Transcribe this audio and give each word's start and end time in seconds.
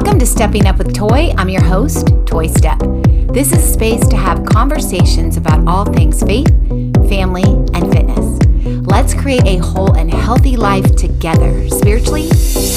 Welcome 0.00 0.18
to 0.20 0.24
Stepping 0.24 0.66
Up 0.66 0.78
with 0.78 0.94
Toi. 0.94 1.34
I'm 1.36 1.50
your 1.50 1.62
host, 1.62 2.08
Toi 2.24 2.46
Step. 2.46 2.78
This 3.34 3.52
is 3.52 3.58
a 3.58 3.72
space 3.72 4.08
to 4.08 4.16
have 4.16 4.46
conversations 4.46 5.36
about 5.36 5.68
all 5.68 5.84
things 5.84 6.22
faith, 6.22 6.48
family, 7.10 7.44
and 7.74 7.92
fitness. 7.92 8.38
Let's 8.86 9.12
create 9.12 9.44
a 9.44 9.58
whole 9.58 9.94
and 9.98 10.10
healthy 10.10 10.56
life 10.56 10.96
together, 10.96 11.68
spiritually, 11.68 12.30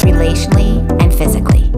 relationally, 0.03 1.01
and 1.01 1.13
physically. 1.13 1.72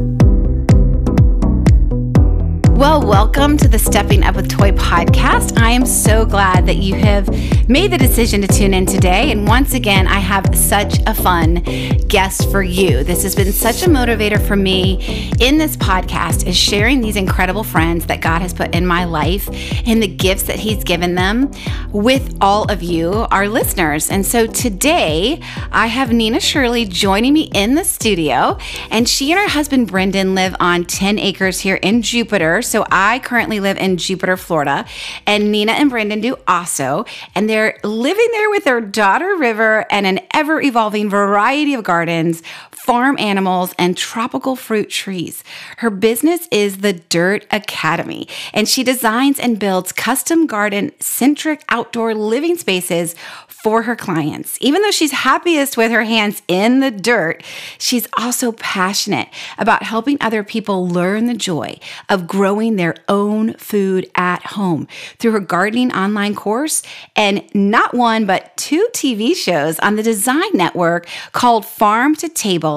Well, 2.76 3.02
welcome 3.02 3.56
to 3.60 3.70
the 3.70 3.80
Stepping 3.80 4.22
Up 4.22 4.36
with 4.36 4.50
Toi 4.50 4.72
podcast. 4.72 5.58
I 5.58 5.72
am 5.72 5.86
so 5.86 6.26
glad 6.26 6.66
that 6.66 6.76
you 6.76 6.94
have 6.96 7.30
made 7.70 7.90
the 7.90 7.98
decision 7.98 8.42
to 8.42 8.48
tune 8.50 8.74
in 8.74 8.86
today. 8.86 9.32
And 9.32 9.48
once 9.48 9.74
again, 9.74 10.08
I 10.08 10.20
have 10.20 10.54
such 10.54 11.00
a 11.08 11.14
fun 11.16 11.64
guest 12.10 12.52
for 12.52 12.62
you. 12.62 13.06
This 13.06 13.24
has 13.24 13.34
been 13.34 13.54
such 13.54 13.84
a 13.84 13.86
motivator 13.90 14.46
for 14.46 14.58
me 14.58 15.32
in 15.40 15.58
this 15.58 15.78
podcast 15.78 16.46
is 16.48 16.58
sharing 16.58 17.00
these 17.00 17.16
incredible 17.16 17.64
friends 17.64 18.08
that 18.08 18.20
God 18.20 18.42
has 18.42 18.54
put 18.54 18.76
in 18.76 18.86
my 18.86 19.06
life 19.06 19.48
and 19.88 20.04
the 20.04 20.08
gifts 20.08 20.44
that 20.44 20.60
he's 20.60 20.84
given 20.84 21.16
them 21.16 21.52
with 21.94 22.38
all 22.42 22.70
of 22.70 22.84
you, 22.84 23.26
our 23.32 23.48
listeners. 23.48 24.12
And 24.12 24.26
so 24.26 24.48
today, 24.48 25.40
I 25.72 25.88
have 25.88 26.12
Nina 26.12 26.42
Shirley 26.42 26.84
joining 26.86 27.34
me 27.34 27.50
in 27.54 27.76
the 27.76 27.86
studio, 27.86 28.58
and 28.92 29.08
she 29.08 29.32
and 29.32 29.40
her 29.40 29.50
husband 29.50 29.88
Brendon 29.88 30.36
live 30.36 30.58
on 30.60 30.84
10 30.84 31.18
acres 31.20 31.62
here 31.62 31.76
in 31.76 32.02
Jupiter. 32.02 32.62
So 32.66 32.86
I 32.92 33.20
currently 33.20 33.60
live 33.60 33.78
in 33.78 33.98
Jupiter, 33.98 34.38
Florida, 34.38 34.86
and 35.26 35.52
Nina 35.52 35.74
and 35.74 35.90
Brendon 35.90 36.22
do 36.22 36.38
also. 36.48 37.06
And 37.34 37.50
they're 37.50 37.78
living 37.84 38.28
there 38.32 38.50
with 38.50 38.64
their 38.64 38.82
daughter 38.82 39.36
River 39.36 39.86
and 39.90 40.06
an 40.06 40.20
ever 40.34 40.62
evolving 40.62 41.10
variety 41.10 41.74
of 41.74 41.84
gardens, 41.84 42.42
farm 42.86 43.18
animals, 43.18 43.74
and 43.80 43.98
tropical 43.98 44.56
fruit 44.56 44.92
trees. 44.92 45.44
Her 45.78 45.90
business 45.90 46.48
is 46.52 46.78
the 46.78 46.94
Dirt 46.94 47.48
Academy, 47.50 48.28
and 48.54 48.70
she 48.70 48.84
designs 48.84 49.40
and 49.40 49.58
builds 49.58 49.92
custom 49.92 50.46
garden 50.46 50.92
centric 51.00 51.64
outdoor 51.70 52.14
living 52.14 52.56
spaces 52.58 53.16
for 53.48 53.82
her 53.82 53.96
clients. 53.96 54.60
Even 54.62 54.84
though 54.84 54.92
she's 54.92 55.12
happiest 55.12 55.78
with 55.78 55.92
her 55.92 56.04
hands 56.04 56.44
in 56.48 56.80
the 56.80 56.92
dirt, 56.92 57.44
she's 57.80 58.08
also 58.16 58.52
passionate 58.52 59.30
about 59.58 59.82
helping 59.82 60.20
other 60.22 60.44
people 60.44 60.88
learn 60.88 61.26
the 61.26 61.34
joy 61.34 61.80
of 62.08 62.28
growing 62.28 62.76
their 62.76 62.94
own 63.10 63.54
food 63.56 64.08
at 64.14 64.46
home 64.46 64.88
through 65.18 65.32
her 65.32 65.40
gardening 65.40 65.92
online 65.92 66.36
course 66.36 66.84
and 67.16 67.44
not 67.56 67.96
one, 67.96 68.28
but 68.28 68.56
two 68.56 68.88
TV 68.94 69.36
shows 69.36 69.80
on 69.80 69.96
the 69.96 70.04
Design 70.04 70.52
Network 70.54 71.08
called 71.32 71.66
Farm 71.66 72.14
to 72.18 72.30
Table 72.30 72.75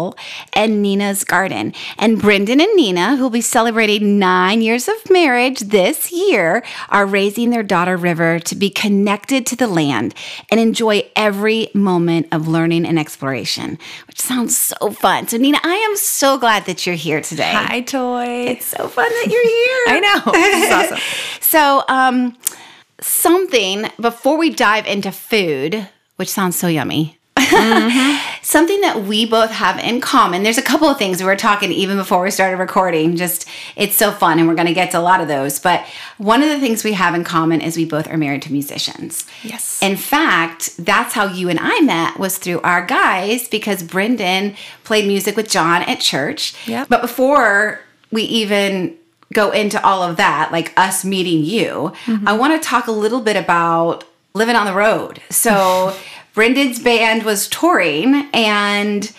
and 0.53 0.83
Nina's 0.83 1.25
Garden. 1.25 1.73
And 1.99 2.21
Brendon 2.21 2.61
and 2.61 2.75
Nina, 2.77 3.17
who'll 3.17 3.31
be 3.31 3.41
celebrating 3.41 4.19
nine 4.19 4.63
years 4.63 4.89
of 4.89 5.11
marriage 5.11 5.61
this 5.61 6.13
year, 6.13 6.63
are 6.89 7.07
raising 7.07 7.51
their 7.51 7.63
daughter 7.63 7.97
River 7.97 8.39
to 8.41 8.55
be 8.55 8.71
connected 8.71 9.47
to 9.47 9.57
the 9.57 9.67
land 9.67 10.15
and 10.51 10.61
enjoy 10.61 11.09
every 11.17 11.69
moment 11.75 12.29
of 12.33 12.49
learning 12.49 12.87
and 12.87 12.99
exploration, 12.99 13.79
which 14.07 14.21
sounds 14.21 14.57
so 14.57 14.91
fun. 14.91 15.29
So, 15.29 15.37
Nina, 15.37 15.59
I 15.63 15.75
am 15.75 15.97
so 15.97 16.39
glad 16.39 16.67
that 16.67 16.87
you're 16.87 16.95
here 16.95 17.21
today. 17.21 17.53
Hi, 17.53 17.81
Toi. 17.81 18.25
It's 18.25 18.67
so 18.67 18.89
fun 18.89 19.09
that 19.09 19.27
you're 19.31 19.49
here. 19.49 19.85
I 19.89 20.01
know. 20.01 20.93
Awesome. 20.93 20.99
so, 21.41 21.85
um, 21.89 22.37
something 23.01 23.87
before 24.01 24.39
we 24.39 24.51
dive 24.51 24.87
into 24.87 25.13
food, 25.13 25.89
which 26.17 26.29
sounds 26.29 26.57
so 26.57 26.67
yummy. 26.67 27.18
Mm-hmm. 27.39 28.41
Something 28.43 28.81
that 28.81 29.03
we 29.03 29.27
both 29.27 29.51
have 29.51 29.79
in 29.79 30.01
common. 30.01 30.43
There's 30.43 30.59
a 30.59 30.63
couple 30.63 30.89
of 30.89 30.99
things 30.99 31.21
we 31.21 31.27
were 31.27 31.37
talking 31.37 31.71
even 31.73 31.97
before 31.97 32.23
we 32.23 32.31
started 32.31 32.57
recording. 32.57 33.17
Just 33.17 33.49
it's 33.77 33.97
so 33.97 34.11
fun, 34.11 34.39
and 34.39 34.49
we're 34.49 34.55
going 34.55 34.67
to 34.67 34.75
get 34.75 34.91
to 34.93 34.99
a 34.99 35.01
lot 35.01 35.21
of 35.21 35.29
those. 35.29 35.59
But 35.59 35.87
one 36.17 36.43
of 36.43 36.49
the 36.49 36.59
things 36.59 36.85
we 36.85 36.93
have 36.95 37.15
in 37.15 37.25
common 37.25 37.61
is 37.61 37.77
we 37.77 37.85
both 37.85 38.09
are 38.09 38.17
married 38.17 38.43
to 38.43 38.53
musicians. 38.53 39.27
Yes. 39.43 39.83
In 39.83 39.97
fact, 39.97 40.77
that's 40.79 41.15
how 41.15 41.27
you 41.27 41.49
and 41.49 41.59
I 41.61 41.81
met 41.81 42.19
was 42.19 42.39
through 42.39 42.61
our 42.63 42.85
guys 42.85 43.49
because 43.49 43.83
Brendon 43.83 44.57
played 44.85 45.07
music 45.07 45.37
with 45.37 45.49
John 45.49 45.83
at 45.83 46.01
church. 46.01 46.55
Yeah. 46.67 46.87
But 46.89 47.03
before 47.03 47.81
we 48.11 48.23
even 48.23 48.97
go 49.35 49.51
into 49.51 49.83
all 49.85 50.03
of 50.03 50.17
that, 50.17 50.51
like 50.53 50.73
us 50.79 51.05
meeting 51.05 51.45
you, 51.45 51.93
mm-hmm. 52.05 52.27
I 52.27 52.33
want 52.33 52.61
to 52.61 52.67
talk 52.67 52.87
a 52.87 52.93
little 52.93 53.21
bit 53.21 53.37
about 53.37 54.05
living 54.35 54.57
on 54.57 54.67
the 54.67 54.75
road. 54.75 55.21
So. 55.31 55.95
Brendon's 56.39 56.79
band 56.79 57.25
was 57.25 57.49
touring 57.49 58.29
and 58.33 59.13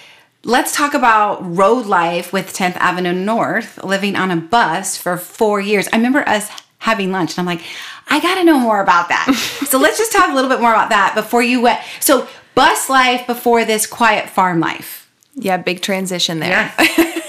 let's 0.46 0.74
talk 0.74 0.94
about 0.94 1.40
road 1.53 1.85
life 1.85 2.31
with 2.31 2.53
10th 2.53 2.78
Avenue 2.78 3.12
North, 3.12 3.84
living 3.84 4.16
on 4.16 4.31
a 4.31 4.38
bus 4.38 4.96
for 4.96 5.18
four 5.18 5.59
years. 5.59 5.90
I 5.91 5.97
remember 5.97 6.19
us 6.19 6.50
having 6.78 7.12
lunch 7.12 7.31
and 7.31 7.40
I'm 7.40 7.46
like, 7.46 7.62
I 8.07 8.22
gotta 8.22 8.46
know 8.46 8.57
more 8.57 8.81
about 8.81 9.09
that. 9.09 9.34
so 9.68 9.78
let's 9.78 9.97
just 9.97 10.13
talk 10.13 10.30
a 10.30 10.34
little 10.34 10.50
bit 10.50 10.62
more 10.62 10.72
about 10.72 10.91
that 10.91 11.13
before 11.13 11.44
you 11.44 11.59
went. 11.59 11.81
So, 12.00 12.25
bus 12.56 12.90
life 12.90 13.28
before 13.28 13.66
this 13.66 13.86
quiet 13.86 14.30
farm 14.30 14.62
life. 14.62 15.12
Yeah, 15.36 15.57
big 15.57 15.81
transition 15.81 16.40
there. 16.40 16.74
Yeah. 16.78 17.22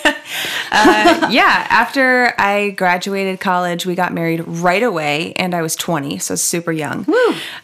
uh, 0.72 1.28
yeah, 1.30 1.66
after 1.68 2.34
I 2.38 2.70
graduated 2.70 3.40
college, 3.40 3.86
we 3.86 3.94
got 3.94 4.12
married 4.12 4.42
right 4.46 4.82
away, 4.82 5.32
and 5.34 5.54
I 5.54 5.62
was 5.62 5.76
20, 5.76 6.18
so 6.18 6.34
super 6.34 6.72
young. 6.72 7.06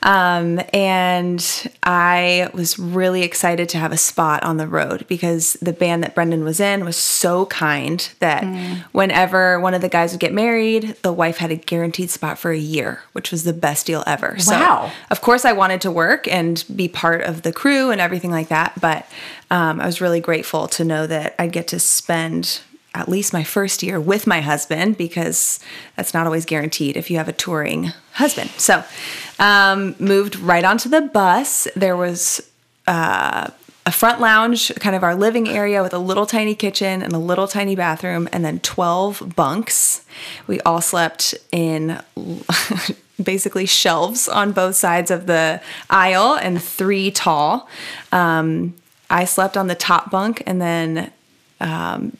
Um, 0.03 0.60
and 0.72 1.72
I 1.82 2.50
was 2.53 2.78
really 2.78 3.22
excited 3.22 3.69
to 3.71 3.78
have 3.78 3.93
a 3.93 3.97
spot 3.97 4.43
on 4.43 4.56
the 4.56 4.66
road 4.66 5.06
because 5.09 5.55
the 5.55 5.72
band 5.72 6.03
that 6.03 6.15
Brendon 6.15 6.44
was 6.44 6.60
in 6.60 6.84
was 6.84 6.97
so 6.97 7.47
kind 7.47 8.09
that 8.21 8.43
mm. 8.43 8.82
whenever 8.93 9.60
one 9.60 9.75
of 9.75 9.82
the 9.82 9.88
guys 9.88 10.12
would 10.12 10.21
get 10.21 10.32
married, 10.32 10.97
the 11.03 11.12
wife 11.12 11.38
had 11.38 11.50
a 11.50 11.56
guaranteed 11.56 12.10
spot 12.10 12.38
for 12.38 12.50
a 12.50 12.59
year, 12.59 13.03
which 13.12 13.31
was 13.31 13.44
the 13.44 13.53
best 13.53 13.87
deal 13.87 14.03
ever. 14.06 14.37
Wow. 14.47 14.87
So, 14.88 14.93
of 15.10 15.21
course, 15.21 15.44
I 15.44 15.53
wanted 15.53 15.81
to 15.82 15.91
work 15.91 16.28
and 16.28 16.65
be 16.75 16.88
part 16.88 17.22
of 17.22 17.43
the 17.43 17.53
crew 17.53 17.91
and 17.91 18.00
everything 18.00 18.31
like 18.31 18.49
that, 18.49 18.81
but 18.81 19.06
um, 19.50 19.80
I 19.80 19.86
was 19.86 20.00
really 20.00 20.20
grateful 20.20 20.68
to 20.68 20.84
know 20.84 21.06
that 21.06 21.34
I'd 21.38 21.52
get 21.52 21.68
to 21.68 21.78
spend 21.78 22.60
at 22.94 23.08
least 23.08 23.32
my 23.32 23.44
first 23.44 23.82
year 23.82 24.00
with 24.00 24.26
my 24.26 24.40
husband 24.40 24.96
because 24.96 25.60
that's 25.96 26.14
not 26.14 26.26
always 26.26 26.46
guaranteed 26.46 26.96
if 26.96 27.10
you 27.10 27.18
have 27.18 27.28
a 27.28 27.32
touring 27.32 27.92
husband. 28.12 28.50
So, 28.56 28.82
um, 29.38 29.94
moved 29.98 30.36
right 30.36 30.64
onto 30.64 30.88
the 30.88 31.02
bus. 31.02 31.68
There 31.76 31.96
was 31.96 32.50
uh, 32.86 33.50
a 33.84 33.92
front 33.92 34.20
lounge, 34.20 34.74
kind 34.76 34.96
of 34.96 35.04
our 35.04 35.14
living 35.14 35.48
area 35.48 35.82
with 35.82 35.92
a 35.92 35.98
little 35.98 36.24
tiny 36.24 36.54
kitchen 36.54 37.02
and 37.02 37.12
a 37.12 37.18
little 37.18 37.46
tiny 37.46 37.76
bathroom, 37.76 38.28
and 38.32 38.44
then 38.44 38.60
12 38.60 39.34
bunks. 39.36 40.04
We 40.46 40.60
all 40.60 40.80
slept 40.80 41.34
in 41.52 42.00
basically 43.22 43.66
shelves 43.66 44.28
on 44.28 44.52
both 44.52 44.74
sides 44.74 45.10
of 45.10 45.26
the 45.26 45.60
aisle 45.90 46.34
and 46.34 46.62
three 46.62 47.10
tall. 47.10 47.68
Um, 48.10 48.74
I 49.09 49.25
slept 49.25 49.56
on 49.56 49.67
the 49.67 49.75
top 49.75 50.11
bunk, 50.11 50.43
and 50.47 50.61
then 50.61 51.12
um, 51.61 52.17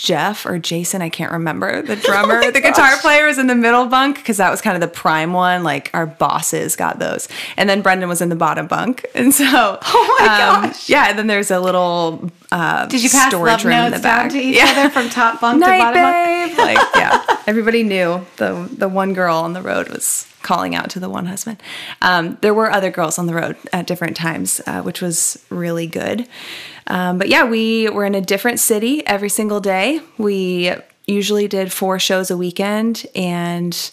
Jeff 0.00 0.46
or 0.46 0.58
Jason, 0.58 1.02
I 1.02 1.10
can't 1.10 1.30
remember, 1.30 1.82
the 1.82 1.94
drummer, 2.06 2.40
oh 2.42 2.50
the 2.50 2.60
gosh. 2.60 2.70
guitar 2.74 2.96
player 3.02 3.26
was 3.26 3.36
in 3.36 3.48
the 3.48 3.54
middle 3.54 3.84
bunk 3.84 4.16
because 4.16 4.38
that 4.38 4.50
was 4.50 4.62
kind 4.62 4.74
of 4.74 4.80
the 4.80 4.88
prime 4.88 5.34
one. 5.34 5.62
Like 5.62 5.90
our 5.92 6.06
bosses 6.06 6.74
got 6.74 6.98
those. 6.98 7.28
And 7.58 7.68
then 7.68 7.82
Brendon 7.82 8.08
was 8.08 8.22
in 8.22 8.30
the 8.30 8.36
bottom 8.36 8.66
bunk. 8.66 9.04
And 9.20 9.34
so, 9.34 9.44
oh 9.82 10.16
my 10.18 10.24
um, 10.24 10.62
gosh. 10.62 10.88
Yeah. 10.88 11.10
And 11.10 11.18
then 11.18 11.26
there's 11.26 11.50
a 11.50 11.60
little 11.60 12.30
uh, 12.50 12.86
Did 12.86 13.02
you 13.02 13.10
pass 13.10 13.28
storage 13.28 13.64
love 13.64 13.64
room 13.66 13.86
in 13.86 13.92
the 13.92 13.98
back. 13.98 14.30
to 14.30 14.38
each 14.38 14.56
yeah. 14.56 14.72
other 14.76 14.88
from 14.88 15.10
top 15.10 15.42
bunk 15.42 15.60
Night, 15.60 15.76
to 15.76 15.84
bottom 15.84 16.02
babe. 16.02 16.56
bunk? 16.56 16.58
Like, 16.58 16.88
yeah. 16.94 17.42
Everybody 17.46 17.82
knew 17.82 18.24
the, 18.38 18.70
the 18.72 18.88
one 18.88 19.12
girl 19.12 19.36
on 19.36 19.52
the 19.52 19.60
road 19.60 19.90
was 19.90 20.26
calling 20.42 20.74
out 20.74 20.88
to 20.90 21.00
the 21.00 21.10
one 21.10 21.26
husband. 21.26 21.62
Um, 22.00 22.38
there 22.40 22.54
were 22.54 22.70
other 22.70 22.90
girls 22.90 23.18
on 23.18 23.26
the 23.26 23.34
road 23.34 23.56
at 23.74 23.86
different 23.86 24.16
times, 24.16 24.62
uh, 24.66 24.80
which 24.80 25.02
was 25.02 25.44
really 25.50 25.86
good. 25.86 26.26
Um, 26.90 27.18
but 27.18 27.28
yeah, 27.28 27.44
we 27.44 27.88
were 27.88 28.04
in 28.04 28.16
a 28.16 28.20
different 28.20 28.58
city 28.58 29.06
every 29.06 29.28
single 29.28 29.60
day. 29.60 30.00
We 30.18 30.74
usually 31.06 31.46
did 31.46 31.72
four 31.72 31.98
shows 32.00 32.30
a 32.30 32.36
weekend, 32.36 33.06
and 33.14 33.90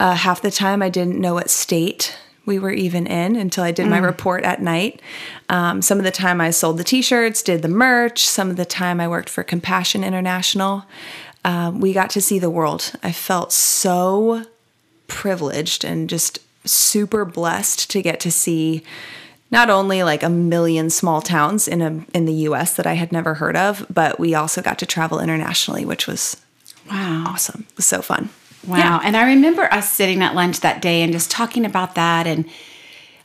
uh, 0.00 0.14
half 0.14 0.40
the 0.40 0.50
time 0.50 0.82
I 0.82 0.88
didn't 0.88 1.20
know 1.20 1.34
what 1.34 1.50
state 1.50 2.16
we 2.46 2.58
were 2.58 2.72
even 2.72 3.06
in 3.06 3.36
until 3.36 3.62
I 3.62 3.72
did 3.72 3.86
mm. 3.86 3.90
my 3.90 3.98
report 3.98 4.42
at 4.44 4.62
night. 4.62 5.02
Um, 5.50 5.82
some 5.82 5.98
of 5.98 6.04
the 6.04 6.10
time 6.10 6.40
I 6.40 6.50
sold 6.50 6.78
the 6.78 6.84
t 6.84 7.02
shirts, 7.02 7.42
did 7.42 7.60
the 7.60 7.68
merch. 7.68 8.26
Some 8.26 8.48
of 8.48 8.56
the 8.56 8.64
time 8.64 8.98
I 8.98 9.06
worked 9.06 9.28
for 9.28 9.44
Compassion 9.44 10.02
International. 10.02 10.84
Um, 11.44 11.80
we 11.80 11.92
got 11.92 12.08
to 12.10 12.22
see 12.22 12.38
the 12.38 12.50
world. 12.50 12.92
I 13.02 13.12
felt 13.12 13.52
so 13.52 14.46
privileged 15.06 15.84
and 15.84 16.08
just 16.08 16.38
super 16.64 17.26
blessed 17.26 17.90
to 17.90 18.02
get 18.02 18.20
to 18.20 18.30
see 18.30 18.82
not 19.50 19.70
only 19.70 20.02
like 20.02 20.22
a 20.22 20.28
million 20.28 20.90
small 20.90 21.22
towns 21.22 21.68
in 21.68 21.82
a 21.82 22.04
in 22.14 22.24
the 22.26 22.32
US 22.32 22.74
that 22.74 22.86
I 22.86 22.94
had 22.94 23.12
never 23.12 23.34
heard 23.34 23.56
of, 23.56 23.86
but 23.88 24.18
we 24.18 24.34
also 24.34 24.62
got 24.62 24.78
to 24.78 24.86
travel 24.86 25.20
internationally, 25.20 25.84
which 25.84 26.06
was 26.06 26.36
wow, 26.90 27.26
awesome. 27.28 27.66
It 27.70 27.76
was 27.76 27.86
so 27.86 28.02
fun. 28.02 28.30
Wow. 28.66 28.78
Yeah. 28.78 29.00
And 29.02 29.16
I 29.16 29.26
remember 29.26 29.72
us 29.72 29.90
sitting 29.90 30.22
at 30.22 30.34
lunch 30.34 30.60
that 30.60 30.82
day 30.82 31.02
and 31.02 31.12
just 31.12 31.30
talking 31.30 31.64
about 31.64 31.94
that 31.94 32.26
and 32.26 32.44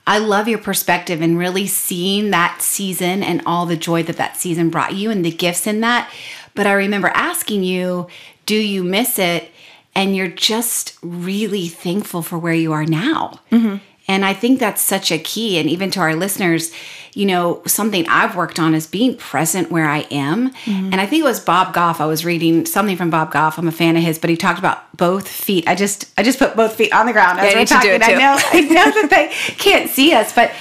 I 0.05 0.17
love 0.17 0.47
your 0.47 0.59
perspective 0.59 1.21
and 1.21 1.37
really 1.37 1.65
seeing 1.65 2.31
that 2.31 2.61
season 2.61 3.23
and 3.23 3.41
all 3.45 3.65
the 3.65 3.77
joy 3.77 4.03
that 4.03 4.17
that 4.17 4.35
season 4.37 4.69
brought 4.69 4.95
you 4.95 5.09
and 5.09 5.23
the 5.23 5.31
gifts 5.31 5.65
in 5.65 5.79
that. 5.79 6.11
But 6.55 6.67
I 6.67 6.73
remember 6.73 7.07
asking 7.09 7.63
you, 7.63 8.07
do 8.45 8.55
you 8.55 8.83
miss 8.83 9.17
it? 9.17 9.49
And 9.95 10.15
you're 10.15 10.27
just 10.27 10.97
really 11.01 11.67
thankful 11.67 12.21
for 12.21 12.37
where 12.37 12.53
you 12.53 12.73
are 12.73 12.85
now. 12.85 13.39
Mm-hmm. 13.51 13.77
And 14.07 14.25
I 14.25 14.33
think 14.33 14.59
that's 14.59 14.81
such 14.81 15.11
a 15.11 15.17
key. 15.17 15.57
And 15.57 15.69
even 15.69 15.89
to 15.91 16.01
our 16.01 16.15
listeners, 16.15 16.71
you 17.13 17.25
know, 17.25 17.61
something 17.65 18.05
I've 18.07 18.35
worked 18.35 18.59
on 18.59 18.73
is 18.73 18.87
being 18.87 19.15
present 19.15 19.71
where 19.71 19.85
I 19.85 19.99
am. 20.11 20.51
Mm-hmm. 20.51 20.91
And 20.91 20.95
I 20.95 21.05
think 21.05 21.21
it 21.21 21.25
was 21.25 21.39
Bob 21.39 21.73
Goff. 21.73 22.01
I 22.01 22.05
was 22.05 22.25
reading 22.25 22.65
something 22.65 22.97
from 22.97 23.09
Bob 23.09 23.31
Goff. 23.31 23.57
I'm 23.57 23.67
a 23.67 23.71
fan 23.71 23.95
of 23.95 24.03
his, 24.03 24.19
but 24.19 24.29
he 24.29 24.35
talked 24.35 24.59
about 24.59 24.95
both 24.97 25.27
feet. 25.27 25.67
I 25.67 25.75
just 25.75 26.11
I 26.17 26.23
just 26.23 26.39
put 26.39 26.55
both 26.55 26.75
feet 26.75 26.93
on 26.93 27.05
the 27.05 27.13
ground 27.13 27.39
as 27.39 27.53
yeah, 27.53 27.59
we're 27.59 27.65
talking. 27.65 28.03
I 28.03 28.13
know 28.13 28.37
I 28.37 28.61
know 28.61 29.01
that 29.01 29.09
they 29.09 29.27
can't 29.55 29.89
see 29.89 30.13
us, 30.13 30.33
but 30.33 30.51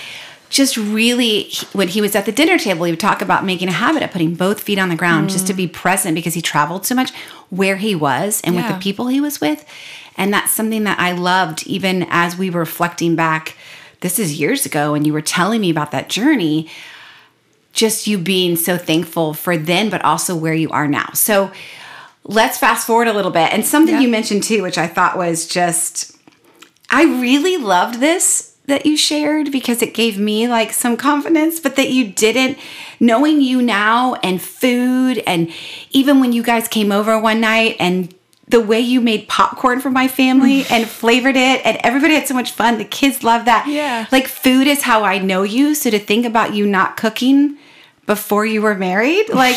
just 0.52 0.76
really 0.76 1.50
when 1.72 1.88
he 1.88 2.02
was 2.02 2.14
at 2.14 2.26
the 2.26 2.32
dinner 2.32 2.58
table 2.58 2.84
he 2.84 2.92
would 2.92 3.00
talk 3.00 3.22
about 3.22 3.42
making 3.42 3.68
a 3.68 3.72
habit 3.72 4.02
of 4.02 4.10
putting 4.10 4.34
both 4.34 4.60
feet 4.60 4.78
on 4.78 4.90
the 4.90 4.94
ground 4.94 5.28
mm. 5.28 5.32
just 5.32 5.46
to 5.46 5.54
be 5.54 5.66
present 5.66 6.14
because 6.14 6.34
he 6.34 6.42
traveled 6.42 6.84
so 6.84 6.94
much 6.94 7.10
where 7.48 7.78
he 7.78 7.94
was 7.94 8.38
and 8.44 8.54
yeah. 8.54 8.66
with 8.66 8.76
the 8.76 8.82
people 8.82 9.06
he 9.06 9.18
was 9.18 9.40
with 9.40 9.64
and 10.16 10.32
that's 10.32 10.52
something 10.52 10.84
that 10.84 10.98
i 10.98 11.12
loved 11.12 11.66
even 11.66 12.06
as 12.10 12.36
we 12.36 12.50
were 12.50 12.60
reflecting 12.60 13.16
back 13.16 13.56
this 14.00 14.18
is 14.18 14.38
years 14.38 14.66
ago 14.66 14.94
and 14.94 15.06
you 15.06 15.12
were 15.12 15.22
telling 15.22 15.60
me 15.60 15.70
about 15.70 15.90
that 15.90 16.08
journey 16.08 16.68
just 17.72 18.06
you 18.06 18.18
being 18.18 18.56
so 18.56 18.76
thankful 18.76 19.34
for 19.34 19.56
then 19.56 19.90
but 19.90 20.04
also 20.04 20.36
where 20.36 20.54
you 20.54 20.70
are 20.70 20.86
now. 20.86 21.10
So 21.14 21.50
let's 22.24 22.58
fast 22.58 22.86
forward 22.86 23.08
a 23.08 23.12
little 23.12 23.30
bit. 23.30 23.52
And 23.52 23.64
something 23.64 24.00
you 24.00 24.08
mentioned 24.08 24.42
too 24.42 24.62
which 24.62 24.78
i 24.78 24.86
thought 24.86 25.16
was 25.16 25.46
just 25.46 26.16
i 26.90 27.02
really 27.04 27.56
loved 27.56 28.00
this 28.00 28.50
that 28.66 28.86
you 28.86 28.96
shared 28.96 29.50
because 29.50 29.82
it 29.82 29.92
gave 29.92 30.18
me 30.20 30.46
like 30.46 30.72
some 30.72 30.96
confidence, 30.96 31.58
but 31.58 31.74
that 31.74 31.90
you 31.90 32.06
didn't. 32.12 32.56
Knowing 33.00 33.40
you 33.40 33.60
now 33.60 34.14
and 34.22 34.40
food, 34.40 35.20
and 35.26 35.52
even 35.90 36.20
when 36.20 36.32
you 36.32 36.44
guys 36.44 36.68
came 36.68 36.92
over 36.92 37.18
one 37.18 37.40
night 37.40 37.74
and 37.80 38.14
the 38.48 38.60
way 38.60 38.80
you 38.80 39.00
made 39.00 39.28
popcorn 39.28 39.80
for 39.80 39.90
my 39.90 40.08
family 40.08 40.64
and 40.68 40.86
flavored 40.86 41.36
it 41.36 41.64
and 41.64 41.78
everybody 41.82 42.14
had 42.14 42.26
so 42.26 42.34
much 42.34 42.52
fun. 42.52 42.78
The 42.78 42.84
kids 42.84 43.22
love 43.22 43.44
that. 43.46 43.66
Yeah. 43.68 44.06
Like 44.12 44.26
food 44.26 44.66
is 44.66 44.82
how 44.82 45.04
i 45.04 45.18
know 45.18 45.42
you 45.42 45.74
so 45.74 45.90
to 45.90 45.98
think 45.98 46.26
about 46.26 46.54
you 46.54 46.66
not 46.66 46.96
cooking 46.96 47.56
before 48.06 48.44
you 48.44 48.60
were 48.60 48.74
married 48.74 49.28
like 49.28 49.56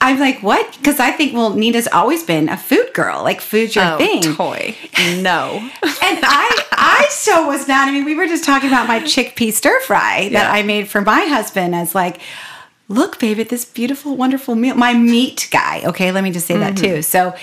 i'm 0.00 0.18
like 0.18 0.42
what? 0.42 0.76
Because 0.78 0.98
i 1.00 1.10
think 1.10 1.34
well 1.34 1.50
nina's 1.50 1.86
always 1.88 2.22
been 2.24 2.48
a 2.48 2.56
food 2.56 2.92
girl. 2.94 3.22
Like 3.22 3.40
food's 3.40 3.76
your 3.76 3.84
oh, 3.84 3.98
thing. 3.98 4.22
Toi. 4.22 4.74
No. 5.20 5.58
And 5.82 6.18
i 6.24 6.64
i 6.72 7.06
so 7.10 7.46
was 7.46 7.68
not. 7.68 7.88
I 7.88 7.92
mean 7.92 8.04
we 8.04 8.14
were 8.16 8.26
just 8.26 8.44
talking 8.44 8.68
about 8.68 8.88
my 8.88 9.00
chickpea 9.12 9.52
stir 9.52 9.80
fry 9.80 10.30
that 10.32 10.32
Yeah. 10.32 10.52
i 10.52 10.62
made 10.62 10.88
for 10.88 11.02
my 11.02 11.20
husband 11.26 11.74
as 11.74 11.94
like 11.94 12.20
look 12.88 13.18
babe 13.18 13.38
at 13.38 13.48
this 13.48 13.64
beautiful 13.64 14.16
wonderful 14.16 14.54
meal 14.54 14.74
my 14.74 14.94
meat 14.94 15.48
guy. 15.50 15.82
Okay 15.84 16.10
let 16.10 16.24
me 16.24 16.32
just 16.32 16.46
say 16.46 16.56
that 16.56 16.74
mm-hmm. 16.74 16.96
too. 16.96 17.02
So 17.02 17.34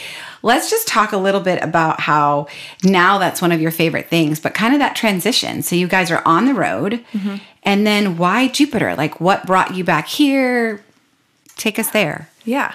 let's 0.44 0.70
just 0.70 0.88
talk 0.88 1.12
a 1.12 1.18
little 1.18 1.42
bit 1.42 1.62
about 1.64 2.00
how 2.00 2.48
now 2.84 3.18
that's 3.18 3.42
one 3.42 3.52
of 3.52 3.62
your 3.62 3.72
favorite 3.72 4.08
things 4.08 4.40
but 4.40 4.54
kind 4.54 4.74
of 4.74 4.80
that 4.80 4.96
transition 4.96 5.62
so 5.62 5.76
you 5.76 5.88
guys 5.88 6.10
are 6.12 6.22
on 6.26 6.46
the 6.46 6.54
road 6.54 7.04
and 7.64 7.86
then 7.86 8.18
why 8.18 8.48
jupiter 8.48 8.96
like 8.96 9.20
what 9.22 9.46
brought 9.46 9.76
you 9.76 9.84
back 9.84 10.08
here 10.08 10.84
take 11.58 11.78
us 11.78 11.92
there 11.92 12.28
Yeah. 12.46 12.74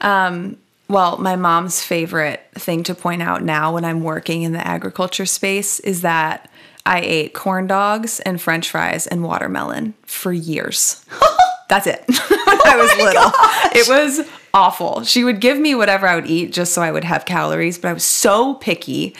Um, 0.00 0.58
well, 0.88 1.18
my 1.18 1.36
mom's 1.36 1.82
favorite 1.82 2.40
thing 2.54 2.82
to 2.84 2.94
point 2.94 3.20
out 3.20 3.42
now 3.42 3.74
when 3.74 3.84
I'm 3.84 4.02
working 4.02 4.42
in 4.42 4.52
the 4.52 4.64
agriculture 4.66 5.26
space 5.26 5.80
is 5.80 6.02
that 6.02 6.48
I 6.86 7.00
ate 7.00 7.34
corn 7.34 7.66
dogs 7.66 8.20
and 8.20 8.40
french 8.40 8.70
fries 8.70 9.06
and 9.06 9.22
watermelon 9.22 9.94
for 10.06 10.32
years. 10.32 11.04
That's 11.68 11.86
it. 11.86 12.04
when 12.08 12.38
I 12.64 12.76
was 12.76 12.96
little. 12.96 13.30
It 13.74 13.88
was 13.88 14.26
awful. 14.54 15.04
She 15.04 15.24
would 15.24 15.40
give 15.40 15.58
me 15.58 15.74
whatever 15.74 16.06
I 16.06 16.14
would 16.14 16.26
eat 16.26 16.52
just 16.52 16.72
so 16.72 16.82
I 16.82 16.90
would 16.90 17.04
have 17.04 17.24
calories, 17.24 17.78
but 17.78 17.88
I 17.88 17.92
was 17.92 18.04
so 18.04 18.54
picky. 18.54 19.14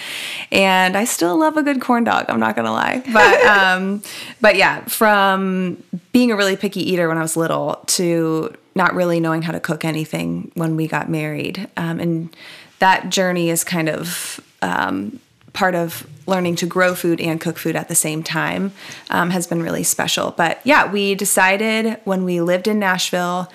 And 0.50 0.96
I 0.96 1.04
still 1.04 1.38
love 1.38 1.56
a 1.56 1.62
good 1.62 1.80
corn 1.80 2.04
dog, 2.04 2.26
I'm 2.28 2.40
not 2.40 2.56
gonna 2.56 2.72
lie. 2.72 3.02
But 3.12 3.40
um 3.46 4.02
but 4.40 4.56
yeah, 4.56 4.84
from 4.84 5.82
being 6.12 6.32
a 6.32 6.36
really 6.36 6.56
picky 6.56 6.80
eater 6.90 7.08
when 7.08 7.18
I 7.18 7.22
was 7.22 7.36
little 7.36 7.82
to 7.86 8.54
not 8.74 8.94
really 8.94 9.20
knowing 9.20 9.42
how 9.42 9.52
to 9.52 9.60
cook 9.60 9.84
anything 9.84 10.50
when 10.54 10.76
we 10.76 10.86
got 10.86 11.10
married. 11.10 11.68
Um, 11.76 12.00
and 12.00 12.36
that 12.78 13.10
journey 13.10 13.50
is 13.50 13.64
kind 13.64 13.88
of 13.88 14.40
um, 14.62 15.18
part 15.52 15.74
of 15.74 16.06
learning 16.26 16.54
to 16.54 16.66
grow 16.66 16.94
food 16.94 17.20
and 17.20 17.40
cook 17.40 17.58
food 17.58 17.74
at 17.74 17.88
the 17.88 17.94
same 17.94 18.22
time 18.22 18.72
um, 19.10 19.30
has 19.30 19.46
been 19.46 19.62
really 19.62 19.82
special. 19.82 20.30
But 20.30 20.60
yeah, 20.62 20.90
we 20.90 21.14
decided 21.14 21.98
when 22.04 22.24
we 22.24 22.40
lived 22.40 22.68
in 22.68 22.78
Nashville, 22.78 23.50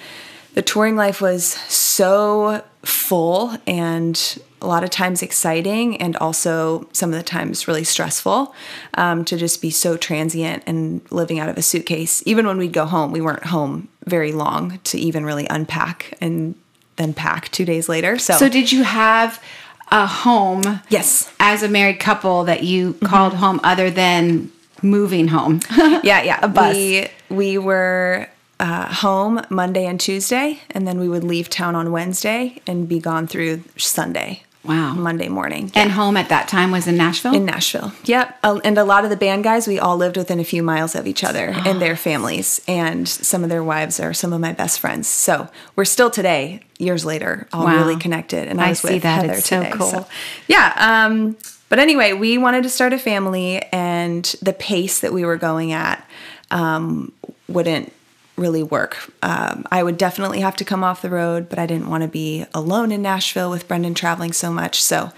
the 0.53 0.61
touring 0.61 0.95
life 0.95 1.21
was 1.21 1.45
so 1.45 2.63
full 2.83 3.57
and 3.65 4.41
a 4.61 4.67
lot 4.67 4.83
of 4.83 4.89
times 4.89 5.21
exciting 5.21 5.97
and 5.97 6.15
also 6.17 6.87
some 6.93 7.11
of 7.11 7.17
the 7.17 7.23
times 7.23 7.67
really 7.67 7.83
stressful 7.83 8.53
um, 8.95 9.25
to 9.25 9.37
just 9.37 9.61
be 9.61 9.69
so 9.69 9.97
transient 9.97 10.63
and 10.65 11.01
living 11.11 11.39
out 11.39 11.49
of 11.49 11.57
a 11.57 11.61
suitcase. 11.61 12.23
Even 12.25 12.47
when 12.47 12.57
we'd 12.57 12.73
go 12.73 12.85
home, 12.85 13.11
we 13.11 13.21
weren't 13.21 13.45
home 13.45 13.89
very 14.05 14.31
long 14.31 14.79
to 14.85 14.97
even 14.97 15.25
really 15.25 15.47
unpack 15.49 16.17
and 16.21 16.55
then 16.95 17.13
pack 17.13 17.49
two 17.49 17.65
days 17.65 17.89
later. 17.89 18.17
So, 18.17 18.33
so 18.33 18.49
did 18.49 18.71
you 18.71 18.83
have 18.83 19.43
a 19.91 20.07
home 20.07 20.81
yes, 20.89 21.31
as 21.39 21.63
a 21.63 21.67
married 21.67 21.99
couple 21.99 22.45
that 22.45 22.63
you 22.63 22.93
called 23.03 23.33
home 23.33 23.59
other 23.63 23.91
than 23.91 24.51
moving 24.81 25.29
home 25.29 25.61
yeah, 26.03 26.21
yeah. 26.21 26.39
A 26.41 26.47
bus. 26.47 26.75
We 26.75 27.07
we 27.29 27.57
were 27.57 28.27
uh, 28.59 28.93
home 28.93 29.41
Monday 29.49 29.85
and 29.85 29.99
Tuesday, 29.99 30.59
and 30.71 30.87
then 30.87 30.99
we 30.99 31.09
would 31.09 31.23
leave 31.23 31.49
town 31.49 31.75
on 31.75 31.91
Wednesday 31.91 32.61
and 32.67 32.87
be 32.87 32.99
gone 32.99 33.27
through 33.27 33.63
Sunday. 33.77 34.43
Wow. 34.65 34.93
Monday 34.93 35.27
morning. 35.27 35.71
and 35.75 35.91
home 35.91 36.15
at 36.15 36.29
that 36.29 36.47
time 36.47 36.71
was 36.71 36.87
in 36.87 36.95
nashville 36.95 37.33
in 37.35 37.43
Nashville. 37.43 37.91
Yep. 38.05 38.39
And 38.43 38.77
a 38.77 38.85
lot 38.85 39.03
of 39.03 39.09
the 39.09 39.17
band 39.17 39.43
guys, 39.43 39.67
we 39.67 39.77
all 39.77 39.97
lived 39.97 40.15
within 40.15 40.39
a 40.39 40.45
few 40.45 40.63
miles 40.63 40.95
of 40.95 41.05
each 41.05 41.21
other 41.21 41.47
and 41.65 41.81
their 41.81 41.97
families. 41.97 42.61
And 42.65 43.05
some 43.05 43.43
of 43.43 43.49
their 43.49 43.61
wives 43.61 43.99
are 43.99 44.13
some 44.13 44.31
of 44.31 44.39
my 44.39 44.53
best 44.53 44.79
friends. 44.79 45.09
So 45.09 45.49
we're 45.75 45.83
still 45.83 46.09
today, 46.09 46.61
years 46.79 47.03
later, 47.03 47.45
all 47.51 47.65
Wow. 47.65 47.75
really 47.83 47.97
connected. 47.99 48.47
And 48.47 48.61
I, 48.61 48.67
I 48.67 48.69
was 48.69 48.79
see 48.79 48.93
with 48.93 49.03
that. 49.03 49.23
Heather 49.25 49.33
It's 49.39 49.49
so 49.49 49.61
today. 49.63 49.75
cool. 49.75 50.07
yeah. 50.47 50.73
Um, 50.77 51.35
but 51.67 51.79
anyway, 51.79 52.13
we 52.13 52.37
wanted 52.37 52.63
to 52.63 52.69
start 52.69 52.93
a 52.93 52.99
family, 52.99 53.61
and 53.73 54.23
the 54.41 54.53
pace 54.53 55.01
that 55.01 55.11
we 55.11 55.25
were 55.25 55.35
going 55.37 55.73
at 55.73 56.07
um, 56.51 57.11
wouldn't 57.49 57.91
really 58.35 58.63
work. 58.63 59.11
Um, 59.21 59.65
I 59.71 59.83
would 59.83 59.97
definitely 59.97 60.39
have 60.41 60.55
to 60.57 60.65
come 60.65 60.83
off 60.83 61.01
the 61.01 61.09
road, 61.09 61.49
but 61.49 61.59
I 61.59 61.65
didn't 61.65 61.89
want 61.89 62.03
to 62.03 62.07
be 62.07 62.45
alone 62.53 62.91
in 62.91 63.01
Nashville 63.01 63.49
with 63.49 63.67
Brendon 63.67 63.93
traveling 63.93 64.33
so 64.33 64.51
much. 64.51 64.81
So 64.81 65.11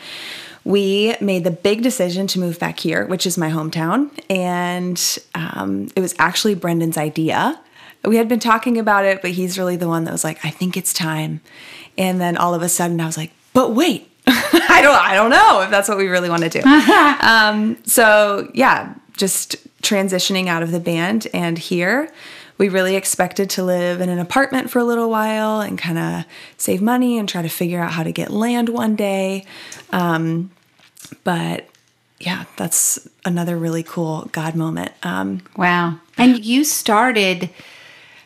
we 0.66 1.16
made 1.22 1.44
the 1.44 1.52
big 1.52 1.84
decision 1.84 2.28
to 2.28 2.40
move 2.40 2.60
back 2.60 2.80
here, 2.80 3.06
which 3.06 3.26
is 3.26 3.38
my 3.38 3.50
hometown. 3.50 4.10
And 4.30 5.02
um, 5.36 5.90
it 5.96 6.02
was 6.02 6.16
actually 6.20 6.56
Brendon's 6.56 6.98
idea. 6.98 7.60
We 8.04 8.18
had 8.18 8.28
been 8.28 8.40
talking 8.40 8.78
about 8.78 9.06
it, 9.06 9.22
but 9.22 9.32
he's 9.32 9.58
really 9.58 9.78
the 9.78 9.88
one 9.88 10.04
that 10.04 10.12
was 10.12 10.24
like, 10.24 10.44
I 10.44 10.50
think 10.50 10.76
it's 10.76 10.92
time. 10.92 11.42
And 11.98 12.20
then 12.20 12.36
all 12.36 12.54
of 12.54 12.62
a 12.62 12.70
sudden 12.70 13.00
I 13.00 13.06
was 13.06 13.18
like, 13.18 13.32
but 13.54 13.74
wait, 13.74 14.12
I 14.28 14.80
don't 14.82 14.96
I 14.96 15.16
don't 15.16 15.30
know 15.30 15.62
if 15.62 15.70
that's 15.70 15.88
what 15.88 15.98
we 15.98 16.08
really 16.08 16.30
want 16.30 16.44
to 16.44 16.50
do. 16.50 16.62
um, 17.22 17.78
so 17.86 18.50
yeah, 18.54 18.94
just 19.16 19.56
transitioning 19.82 20.48
out 20.48 20.64
of 20.64 20.72
the 20.72 20.80
band 20.80 21.28
and 21.34 21.58
here 21.58 22.12
we 22.58 22.70
really 22.70 22.96
expected 22.96 23.50
to 23.52 23.64
live 23.64 24.02
in 24.02 24.10
an 24.10 24.20
apartment 24.20 24.70
for 24.70 24.80
a 24.80 24.84
little 24.84 25.10
while 25.10 25.62
and 25.62 25.78
kind 25.78 25.98
of 25.98 26.26
save 26.58 26.82
money 26.82 27.18
and 27.18 27.28
try 27.28 27.42
to 27.42 27.50
figure 27.50 27.82
out 27.82 27.92
how 27.92 28.04
to 28.04 28.12
get 28.12 28.32
land 28.32 28.70
one 28.70 28.96
day. 28.96 29.46
Um, 29.92 30.52
but 31.24 31.68
yeah, 32.20 32.46
that's 32.58 33.08
another 33.26 33.58
really 33.58 33.84
cool 33.84 34.30
God 34.32 34.56
moment. 34.56 34.92
Um, 35.04 35.42
Wow. 35.58 36.00
And 36.18 36.44
you 36.46 36.64
started 36.64 37.50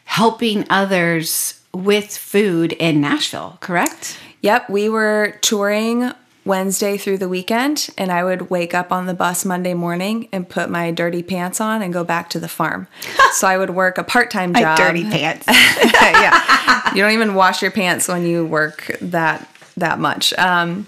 helping 0.06 0.66
others 0.70 1.60
with 1.74 2.16
food 2.16 2.74
in 2.74 3.02
Nashville, 3.02 3.58
correct? 3.62 4.18
Yep, 4.42 4.70
we 4.70 4.90
were 4.90 5.38
touring 5.42 6.12
Wednesday 6.50 6.98
through 6.98 7.20
the 7.20 7.30
weekend, 7.30 7.90
and 7.96 8.12
I 8.12 8.24
would 8.24 8.50
wake 8.50 8.74
up 8.74 8.92
on 8.92 9.06
the 9.06 9.14
bus 9.14 9.46
Monday 9.46 9.76
morning 9.76 10.28
and 10.32 10.50
put 10.50 10.68
my 10.68 10.90
dirty 10.90 11.22
pants 11.22 11.62
on 11.62 11.84
and 11.84 11.94
go 11.94 12.04
back 12.04 12.28
to 12.32 12.40
the 12.40 12.48
farm. 12.48 12.88
so 13.34 13.48
I 13.48 13.56
would 13.56 13.70
work 13.70 14.00
a 14.00 14.04
part 14.04 14.32
time 14.32 14.52
My 14.52 14.62
job. 14.62 14.78
dirty 14.80 15.04
pants. 15.04 15.46
yeah, 15.48 16.92
you 16.96 17.04
don't 17.04 17.12
even 17.12 17.36
wash 17.36 17.62
your 17.62 17.70
pants 17.70 18.08
when 18.08 18.26
you 18.26 18.48
work 18.48 18.98
that 19.00 19.48
that 19.78 20.00
much 20.00 20.34
um, 20.34 20.88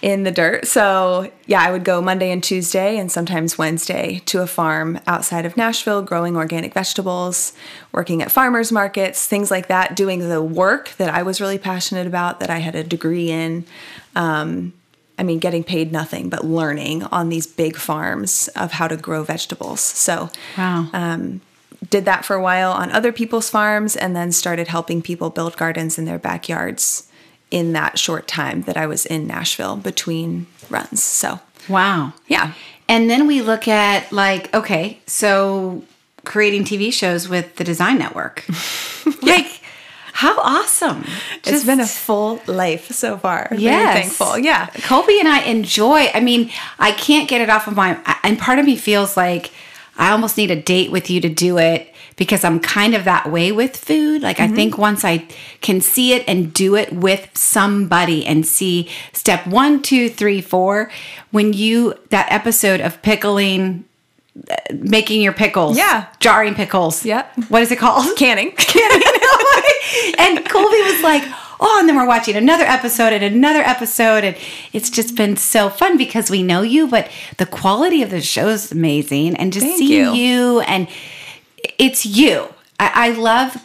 in 0.00 0.22
the 0.22 0.30
dirt. 0.30 0.66
So 0.66 1.30
yeah, 1.46 1.60
I 1.60 1.70
would 1.70 1.84
go 1.84 2.00
Monday 2.00 2.30
and 2.30 2.42
Tuesday, 2.42 2.96
and 2.96 3.12
sometimes 3.12 3.58
Wednesday 3.58 4.22
to 4.24 4.40
a 4.40 4.46
farm 4.46 4.98
outside 5.06 5.44
of 5.44 5.54
Nashville, 5.54 6.00
growing 6.00 6.34
organic 6.34 6.72
vegetables, 6.72 7.52
working 7.92 8.22
at 8.22 8.32
farmers 8.32 8.72
markets, 8.72 9.26
things 9.26 9.50
like 9.50 9.68
that, 9.68 9.96
doing 9.96 10.30
the 10.30 10.42
work 10.42 10.94
that 10.96 11.12
I 11.12 11.22
was 11.22 11.42
really 11.42 11.58
passionate 11.58 12.06
about, 12.06 12.40
that 12.40 12.48
I 12.48 12.58
had 12.58 12.74
a 12.74 12.82
degree 12.82 13.30
in. 13.30 13.66
Um, 14.16 14.72
I 15.18 15.22
mean, 15.22 15.38
getting 15.38 15.62
paid 15.64 15.92
nothing, 15.92 16.28
but 16.28 16.44
learning 16.44 17.04
on 17.04 17.28
these 17.28 17.46
big 17.46 17.76
farms 17.76 18.48
of 18.56 18.72
how 18.72 18.88
to 18.88 18.96
grow 18.96 19.22
vegetables. 19.22 19.80
So, 19.80 20.30
Wow. 20.58 20.88
um, 20.92 21.40
did 21.90 22.04
that 22.06 22.24
for 22.24 22.34
a 22.34 22.42
while 22.42 22.72
on 22.72 22.90
other 22.90 23.12
people's 23.12 23.48
farms 23.50 23.94
and 23.94 24.16
then 24.16 24.32
started 24.32 24.68
helping 24.68 25.02
people 25.02 25.30
build 25.30 25.56
gardens 25.56 25.98
in 25.98 26.04
their 26.06 26.18
backyards 26.18 27.08
in 27.50 27.72
that 27.74 27.98
short 27.98 28.26
time 28.26 28.62
that 28.62 28.76
I 28.76 28.86
was 28.86 29.06
in 29.06 29.26
Nashville 29.26 29.76
between 29.76 30.46
runs. 30.70 31.02
So, 31.02 31.38
wow. 31.68 32.12
yeah. 32.26 32.52
And 32.88 33.08
then 33.08 33.26
we 33.26 33.40
look 33.42 33.68
at 33.68 34.10
like, 34.12 34.52
okay, 34.54 34.98
so 35.06 35.84
creating 36.24 36.64
TV 36.64 36.92
shows 36.92 37.28
with 37.28 37.56
the 37.56 37.64
Design 37.64 37.98
Network. 37.98 38.44
Like, 39.22 39.60
how 40.16 40.38
awesome. 40.40 41.04
it's 41.44 41.64
been 41.64 41.80
a 41.80 41.86
full 41.86 42.40
life 42.46 42.90
so 42.92 43.18
far. 43.18 43.48
Yes. 43.56 43.98
thankful. 44.16 44.38
Yeah. 44.38 44.66
Colby 44.86 45.18
and 45.18 45.28
I 45.28 45.40
enjoy. 45.42 46.06
I 46.14 46.20
mean, 46.20 46.50
I 46.78 46.92
can't 46.92 47.28
get 47.28 47.40
it 47.40 47.50
off 47.50 47.66
of 47.66 47.74
my. 47.74 47.98
And 48.22 48.38
part 48.38 48.58
of 48.60 48.64
me 48.64 48.76
feels 48.76 49.16
like 49.16 49.50
I 49.98 50.10
almost 50.12 50.36
need 50.36 50.50
a 50.52 50.60
date 50.60 50.90
with 50.92 51.10
you 51.10 51.20
to 51.20 51.28
do 51.28 51.58
it 51.58 51.92
because 52.16 52.44
I'm 52.44 52.60
kind 52.60 52.94
of 52.94 53.04
that 53.06 53.28
way 53.30 53.50
with 53.50 53.76
food. 53.76 54.22
Like 54.22 54.38
I 54.38 54.46
think 54.46 54.78
once 54.78 55.04
I 55.04 55.26
can 55.60 55.80
see 55.80 56.12
it 56.12 56.22
and 56.28 56.52
do 56.54 56.76
it 56.76 56.92
with 56.92 57.28
somebody 57.36 58.24
and 58.24 58.46
see 58.46 58.88
step 59.12 59.44
one, 59.48 59.82
two, 59.82 60.08
three, 60.08 60.40
four, 60.40 60.92
when 61.32 61.52
you 61.52 61.94
that 62.10 62.30
episode 62.30 62.80
of 62.80 63.02
pickling. 63.02 63.84
uh, 64.48 64.54
Making 64.72 65.22
your 65.22 65.32
pickles, 65.32 65.76
Yeah. 65.76 66.06
jarring 66.20 66.54
pickles. 66.54 67.04
Yep. 67.04 67.32
What 67.48 67.62
is 67.62 67.70
it 67.72 67.78
called? 67.78 68.16
Canning. 68.16 68.52
Canning. 68.52 69.02
and 70.18 70.44
Colby 70.48 70.80
was 70.82 71.02
like, 71.02 71.22
oh, 71.60 71.76
and 71.80 71.88
then 71.88 71.96
we're 71.96 72.06
watching 72.06 72.36
another 72.36 72.64
episode 72.64 73.12
and 73.12 73.22
another 73.24 73.60
episode. 73.60 74.24
And 74.24 74.36
it's 74.72 74.90
just 74.90 75.16
been 75.16 75.36
so 75.36 75.68
fun 75.68 75.96
because 75.96 76.30
we 76.30 76.42
know 76.42 76.62
you, 76.62 76.86
but 76.88 77.10
the 77.38 77.46
quality 77.46 78.02
of 78.02 78.10
the 78.10 78.20
show 78.20 78.48
is 78.48 78.72
amazing. 78.72 79.36
And 79.36 79.52
just 79.52 79.66
Thank 79.66 79.78
seeing 79.78 80.14
you. 80.14 80.14
you. 80.14 80.60
and 80.60 80.88
it's 81.78 82.04
you. 82.04 82.48
I, 82.78 83.08
I 83.08 83.10
love 83.10 83.56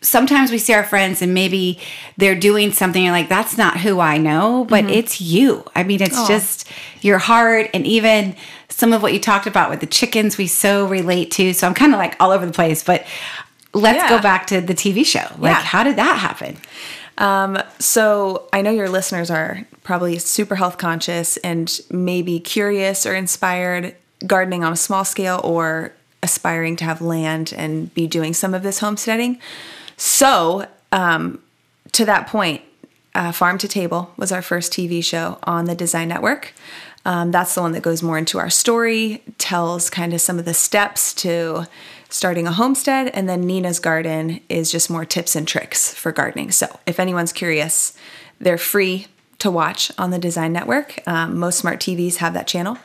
sometimes 0.00 0.50
we 0.50 0.58
see 0.58 0.72
our 0.74 0.82
friends 0.82 1.22
and 1.22 1.32
maybe 1.32 1.78
they're 2.16 2.34
doing 2.34 2.72
something 2.72 3.04
and 3.06 3.12
like 3.12 3.28
that's 3.28 3.56
not 3.56 3.78
who 3.80 4.00
I 4.00 4.18
know, 4.18 4.66
but 4.68 4.84
Mm-hmm. 4.84 4.94
it's 4.94 5.20
you. 5.20 5.64
I 5.76 5.84
mean, 5.84 6.02
it's 6.02 6.26
just 6.26 6.68
your 7.02 7.18
heart 7.18 7.70
and 7.72 7.86
even 7.86 8.34
some 8.68 8.92
of 8.92 9.00
what 9.02 9.12
you 9.12 9.20
talked 9.20 9.46
about 9.46 9.70
with 9.70 9.78
the 9.80 9.86
chickens 9.86 10.36
we 10.36 10.48
so 10.48 10.86
relate 10.88 11.30
to. 11.32 11.52
So 11.52 11.68
I'm 11.68 11.74
kind 11.74 11.92
of 11.92 11.98
like 11.98 12.16
all 12.18 12.32
over 12.32 12.44
the 12.44 12.52
place, 12.52 12.82
but 12.82 13.06
let's 13.74 14.02
Yeah. 14.02 14.08
go 14.08 14.20
back 14.20 14.46
to 14.48 14.60
the 14.60 14.74
TV 14.74 15.04
show. 15.04 15.26
Like 15.38 15.56
Yeah. 15.56 15.62
how 15.62 15.82
did 15.82 15.96
that 15.96 16.18
happen? 16.18 16.58
Um, 17.18 17.58
so 17.78 18.48
I 18.52 18.62
know 18.62 18.70
your 18.70 18.88
listeners 18.88 19.30
are 19.30 19.64
probably 19.84 20.18
super 20.18 20.54
health 20.56 20.78
conscious 20.78 21.36
and 21.38 21.80
maybe 21.90 22.40
curious 22.40 23.04
or 23.06 23.14
inspired 23.14 23.94
gardening 24.26 24.64
on 24.64 24.72
a 24.72 24.76
small 24.76 25.04
scale 25.04 25.40
or 25.44 25.92
aspiring 26.22 26.76
to 26.76 26.84
have 26.84 27.00
land 27.02 27.52
and 27.56 27.92
be 27.94 28.06
doing 28.06 28.32
some 28.32 28.54
of 28.54 28.62
this 28.62 28.78
homesteading. 28.78 29.38
So, 29.96 30.66
um, 30.92 31.40
to 31.92 32.04
that 32.04 32.26
point, 32.28 32.62
uh, 33.14 33.32
Farm 33.32 33.58
to 33.58 33.68
Table 33.68 34.12
was 34.16 34.32
our 34.32 34.40
first 34.42 34.72
TV 34.72 35.02
show 35.04 35.38
on 35.42 35.66
the 35.66 35.74
Design 35.74 36.08
Network. 36.08 36.54
Um, 37.04 37.30
that's 37.32 37.54
the 37.54 37.60
one 37.60 37.72
that 37.72 37.82
goes 37.82 38.02
more 38.02 38.16
into 38.16 38.38
our 38.38 38.48
story, 38.50 39.22
tells 39.38 39.90
kind 39.90 40.14
of 40.14 40.20
some 40.20 40.38
of 40.38 40.44
the 40.44 40.54
steps 40.54 41.12
to 41.14 41.66
starting 42.12 42.46
a 42.46 42.52
homestead, 42.52 43.08
and 43.14 43.28
then 43.28 43.40
Nina's 43.40 43.78
Garden 43.78 44.40
is 44.48 44.70
just 44.70 44.90
more 44.90 45.04
tips 45.04 45.34
and 45.34 45.48
tricks 45.48 45.92
for 45.94 46.12
gardening. 46.12 46.50
So 46.52 46.78
if 46.86 47.00
anyone's 47.00 47.32
curious, 47.32 47.94
they're 48.38 48.58
free 48.58 49.06
to 49.38 49.50
watch 49.50 49.90
on 49.98 50.10
the 50.10 50.18
Design 50.18 50.52
Network. 50.52 51.00
Um, 51.08 51.38
most 51.38 51.58
smart 51.58 51.80
TVs 51.80 52.16
have 52.16 52.34
that 52.34 52.46
channel, 52.46 52.76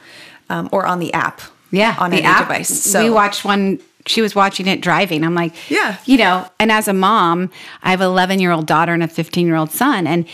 um, 0.49 0.69
or 0.71 0.85
on 0.87 0.99
the 0.99 1.13
app. 1.13 1.41
Yeah, 1.71 1.95
on 1.99 2.11
the 2.11 2.17
any 2.17 2.25
app. 2.25 2.47
device. 2.47 2.69
So 2.69 3.03
we 3.03 3.09
watched 3.09 3.43
one. 3.43 3.79
She 4.05 4.21
was 4.21 4.33
watching 4.33 4.67
it 4.67 4.79
driving. 4.79 5.25
I'm 5.25 5.35
like, 5.35 5.53
Yeah. 5.69 5.97
you 6.05 6.17
know. 6.17 6.47
And 6.61 6.71
as 6.71 6.87
a 6.87 6.93
mom, 6.93 7.51
I 7.83 7.91
have 7.91 7.99
an 7.99 8.07
11 8.07 8.39
year 8.39 8.51
old 8.53 8.65
daughter 8.65 8.93
and 8.93 9.03
a 9.03 9.07
15 9.09 9.45
year 9.45 9.57
old 9.57 9.71
son, 9.71 10.07
and 10.07 10.25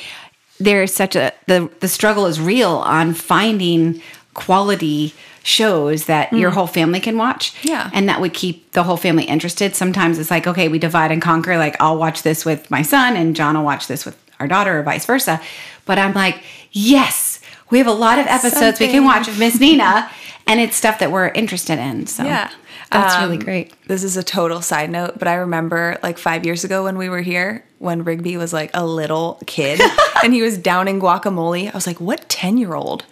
there's 0.60 0.94
such 0.94 1.16
a 1.16 1.34
the 1.48 1.70
the 1.80 1.88
struggle 1.88 2.28
is 2.28 2.40
real 2.40 2.70
on 2.86 3.16
finding 3.16 4.00
quality 4.34 5.14
shows 5.44 6.06
that 6.06 6.32
your 6.32 6.52
whole 6.52 6.68
family 6.68 7.00
can 7.00 7.18
watch. 7.18 7.54
Mm. 7.62 7.70
Yeah. 7.70 7.90
and 7.94 8.08
that 8.10 8.22
would 8.22 8.34
keep 8.34 8.72
the 8.72 8.84
whole 8.84 8.98
family 8.98 9.26
interested. 9.26 9.76
Sometimes 9.76 10.18
it's 10.20 10.32
like, 10.32 10.48
okay, 10.48 10.68
we 10.70 10.80
divide 10.80 11.12
and 11.12 11.22
conquer. 11.22 11.58
Like 11.58 11.76
I'll 11.82 11.98
watch 11.98 12.24
this 12.24 12.46
with 12.46 12.70
my 12.72 12.82
son, 12.82 13.16
and 13.16 13.36
John 13.36 13.56
will 13.58 13.66
watch 13.66 13.88
this 13.88 14.06
with 14.06 14.18
our 14.40 14.48
daughter, 14.48 14.80
or 14.80 14.84
vice 14.84 15.06
versa. 15.06 15.42
But 15.86 16.00
I'm 16.00 16.14
like, 16.14 16.42
yes, 16.72 17.40
we 17.70 17.78
have 17.78 17.88
a 17.88 17.92
lot 17.94 18.20
of 18.20 18.26
episodes 18.28 18.80
we 18.80 18.88
can 18.88 19.04
watch 19.04 19.28
of 19.28 19.38
Miss 19.38 19.60
Nina, 19.60 20.10
and 20.48 20.60
it's 20.60 20.76
stuff 20.76 21.00
that 21.00 21.12
we're 21.12 21.28
interested 21.30 21.78
in. 21.80 22.08
So 22.08 22.24
Yeah. 22.24 22.50
that's 22.92 23.16
Um, 23.16 23.24
really 23.24 23.44
great. 23.44 23.74
This 23.88 24.04
is 24.04 24.16
a 24.18 24.24
total 24.24 24.62
side 24.62 24.90
note, 24.90 25.20
but 25.20 25.28
I 25.28 25.36
remember 25.36 25.98
like 26.04 26.18
five 26.18 26.46
years 26.46 26.64
ago 26.64 26.84
when 26.86 26.98
we 26.98 27.10
were 27.10 27.22
here, 27.22 27.66
when 27.80 28.04
Rigby 28.06 28.38
was 28.38 28.54
like 28.54 28.72
a 28.74 28.86
little 28.86 29.40
kid 29.46 29.82
and 30.24 30.34
he 30.34 30.42
was 30.42 30.58
downing 30.58 31.02
guacamole. 31.02 31.70
I 31.70 31.76
was 31.76 31.86
like, 31.88 32.00
what 32.00 32.30
10 32.30 32.58
year 32.58 32.76
old 32.76 33.04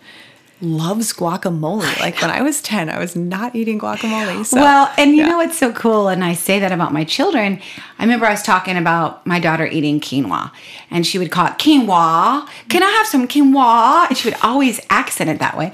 loves 0.62 1.13
guacamole? 1.13 2.00
Like 2.00 2.22
when 2.22 2.30
I 2.30 2.41
was 2.41 2.62
10, 2.62 2.89
I 2.89 3.00
was 3.00 3.15
not 3.15 3.56
eating 3.56 3.80
guacamole. 3.80 4.46
So, 4.46 4.58
well, 4.58 4.94
and 4.98 5.12
you 5.12 5.24
yeah. 5.24 5.30
know 5.30 5.38
what's 5.38 5.58
so 5.58 5.72
cool, 5.74 6.08
and 6.08 6.24
I 6.24 6.34
say 6.34 6.60
that 6.60 6.72
about 6.72 6.94
my 6.94 7.03
children. 7.03 7.60
I 7.98 8.03
remember 8.03 8.25
I 8.25 8.32
was 8.32 8.44
talking 8.44 8.77
about 8.77 9.25
my 9.25 9.39
daughter 9.39 9.65
eating 9.65 10.00
quinoa, 10.00 10.51
and 10.89 11.06
she 11.06 11.18
would 11.18 11.32
call 11.32 11.48
it 11.48 11.53
quinoa. 11.53 12.48
Can 12.70 12.84
I 12.84 12.89
have 12.89 13.08
some 13.08 13.27
quinoa? 13.27 14.08
And 14.10 14.18
she 14.18 14.30
would 14.30 14.38
always 14.44 14.80
accent 14.89 15.30
it 15.30 15.39
that 15.39 15.58
way. 15.58 15.74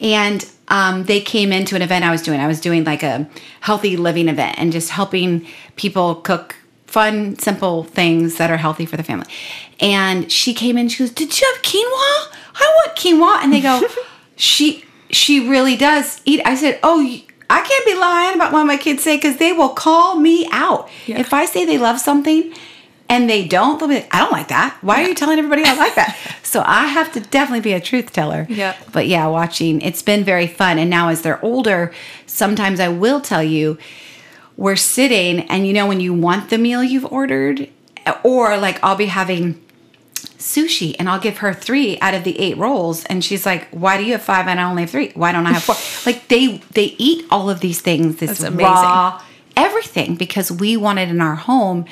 And 0.00 0.48
um, 0.68 1.04
they 1.04 1.20
came 1.20 1.52
into 1.52 1.76
an 1.76 1.82
event 1.82 2.04
I 2.04 2.10
was 2.10 2.22
doing. 2.22 2.40
I 2.40 2.46
was 2.46 2.60
doing 2.60 2.84
like 2.84 3.02
a 3.02 3.28
healthy 3.60 3.96
living 3.96 4.28
event 4.28 4.58
and 4.58 4.72
just 4.72 4.90
helping 4.90 5.46
people 5.76 6.16
cook 6.16 6.56
fun, 6.86 7.38
simple 7.38 7.84
things 7.84 8.36
that 8.36 8.50
are 8.50 8.56
healthy 8.56 8.86
for 8.86 8.96
the 8.96 9.02
family. 9.02 9.26
And 9.80 10.30
she 10.30 10.54
came 10.54 10.76
in. 10.78 10.88
She 10.88 11.02
goes, 11.02 11.10
"Did 11.12 11.38
you 11.38 11.46
have 11.52 11.62
quinoa? 11.62 12.36
I 12.54 12.82
want 12.84 12.96
quinoa." 12.96 13.44
And 13.44 13.52
they 13.52 13.60
go, 13.60 13.82
"She 14.36 14.84
she 15.10 15.48
really 15.48 15.76
does 15.76 16.20
eat." 16.24 16.40
I 16.44 16.54
said, 16.54 16.78
"Oh." 16.82 17.20
I 17.48 17.62
can't 17.62 17.86
be 17.86 17.94
lying 17.94 18.34
about 18.34 18.52
what 18.52 18.64
my 18.64 18.76
kids 18.76 19.04
say 19.04 19.16
because 19.16 19.36
they 19.36 19.52
will 19.52 19.68
call 19.68 20.16
me 20.16 20.48
out. 20.50 20.88
Yeah. 21.06 21.20
If 21.20 21.32
I 21.32 21.44
say 21.44 21.64
they 21.64 21.78
love 21.78 22.00
something 22.00 22.52
and 23.08 23.30
they 23.30 23.46
don't, 23.46 23.78
they'll 23.78 23.88
be 23.88 23.96
like, 23.96 24.14
I 24.14 24.18
don't 24.18 24.32
like 24.32 24.48
that. 24.48 24.76
Why 24.80 25.02
are 25.02 25.08
you 25.08 25.14
telling 25.14 25.38
everybody 25.38 25.62
I 25.64 25.74
like 25.76 25.94
that? 25.94 26.16
so 26.42 26.62
I 26.66 26.86
have 26.86 27.12
to 27.12 27.20
definitely 27.20 27.60
be 27.60 27.72
a 27.72 27.80
truth 27.80 28.12
teller. 28.12 28.46
Yeah. 28.48 28.76
But 28.92 29.06
yeah, 29.06 29.26
watching, 29.28 29.80
it's 29.80 30.02
been 30.02 30.24
very 30.24 30.46
fun. 30.46 30.78
And 30.78 30.90
now 30.90 31.08
as 31.08 31.22
they're 31.22 31.42
older, 31.44 31.92
sometimes 32.26 32.80
I 32.80 32.88
will 32.88 33.20
tell 33.20 33.42
you, 33.44 33.78
we're 34.56 34.76
sitting 34.76 35.40
and 35.50 35.66
you 35.66 35.72
know 35.72 35.86
when 35.86 36.00
you 36.00 36.14
want 36.14 36.50
the 36.50 36.58
meal 36.58 36.82
you've 36.82 37.04
ordered, 37.06 37.68
or 38.22 38.56
like 38.56 38.82
I'll 38.82 38.96
be 38.96 39.06
having 39.06 39.62
sushi 40.38 40.94
and 40.98 41.08
I'll 41.08 41.20
give 41.20 41.38
her 41.38 41.52
three 41.52 41.98
out 42.00 42.14
of 42.14 42.24
the 42.24 42.38
eight 42.38 42.56
rolls 42.56 43.04
and 43.06 43.24
she's 43.24 43.46
like, 43.46 43.68
Why 43.70 43.96
do 43.96 44.04
you 44.04 44.12
have 44.12 44.22
five 44.22 44.46
and 44.46 44.60
I 44.60 44.64
only 44.64 44.82
have 44.82 44.90
three? 44.90 45.12
Why 45.14 45.32
don't 45.32 45.46
I 45.46 45.52
have 45.52 45.62
four? 45.62 45.76
like 46.10 46.28
they 46.28 46.58
they 46.72 46.94
eat 46.98 47.24
all 47.30 47.50
of 47.50 47.60
these 47.60 47.80
things, 47.80 48.16
this 48.16 48.38
That's 48.38 48.42
amazing. 48.42 48.66
raw 48.66 49.22
everything 49.56 50.14
because 50.14 50.52
we 50.52 50.76
wanted 50.76 51.08
in 51.08 51.20
our 51.20 51.34
home 51.34 51.86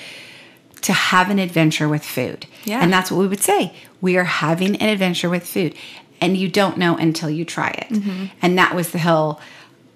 to 0.83 0.93
have 0.93 1.31
an 1.31 1.39
adventure 1.39 1.89
with 1.89 2.05
food. 2.05 2.47
Yeah. 2.65 2.81
And 2.81 2.93
that's 2.93 3.11
what 3.11 3.19
we 3.19 3.27
would 3.27 3.41
say. 3.41 3.75
We 4.01 4.19
are 4.19 4.25
having 4.25 4.77
an 4.77 4.89
adventure 4.89 5.31
with 5.31 5.47
food. 5.47 5.75
And 6.21 6.37
you 6.37 6.49
don't 6.49 6.77
know 6.77 6.97
until 6.97 7.31
you 7.31 7.45
try 7.45 7.69
it. 7.71 7.89
Mm-hmm. 7.89 8.27
And 8.43 8.59
that 8.59 8.75
was 8.75 8.91
the 8.91 8.99
hill 8.99 9.41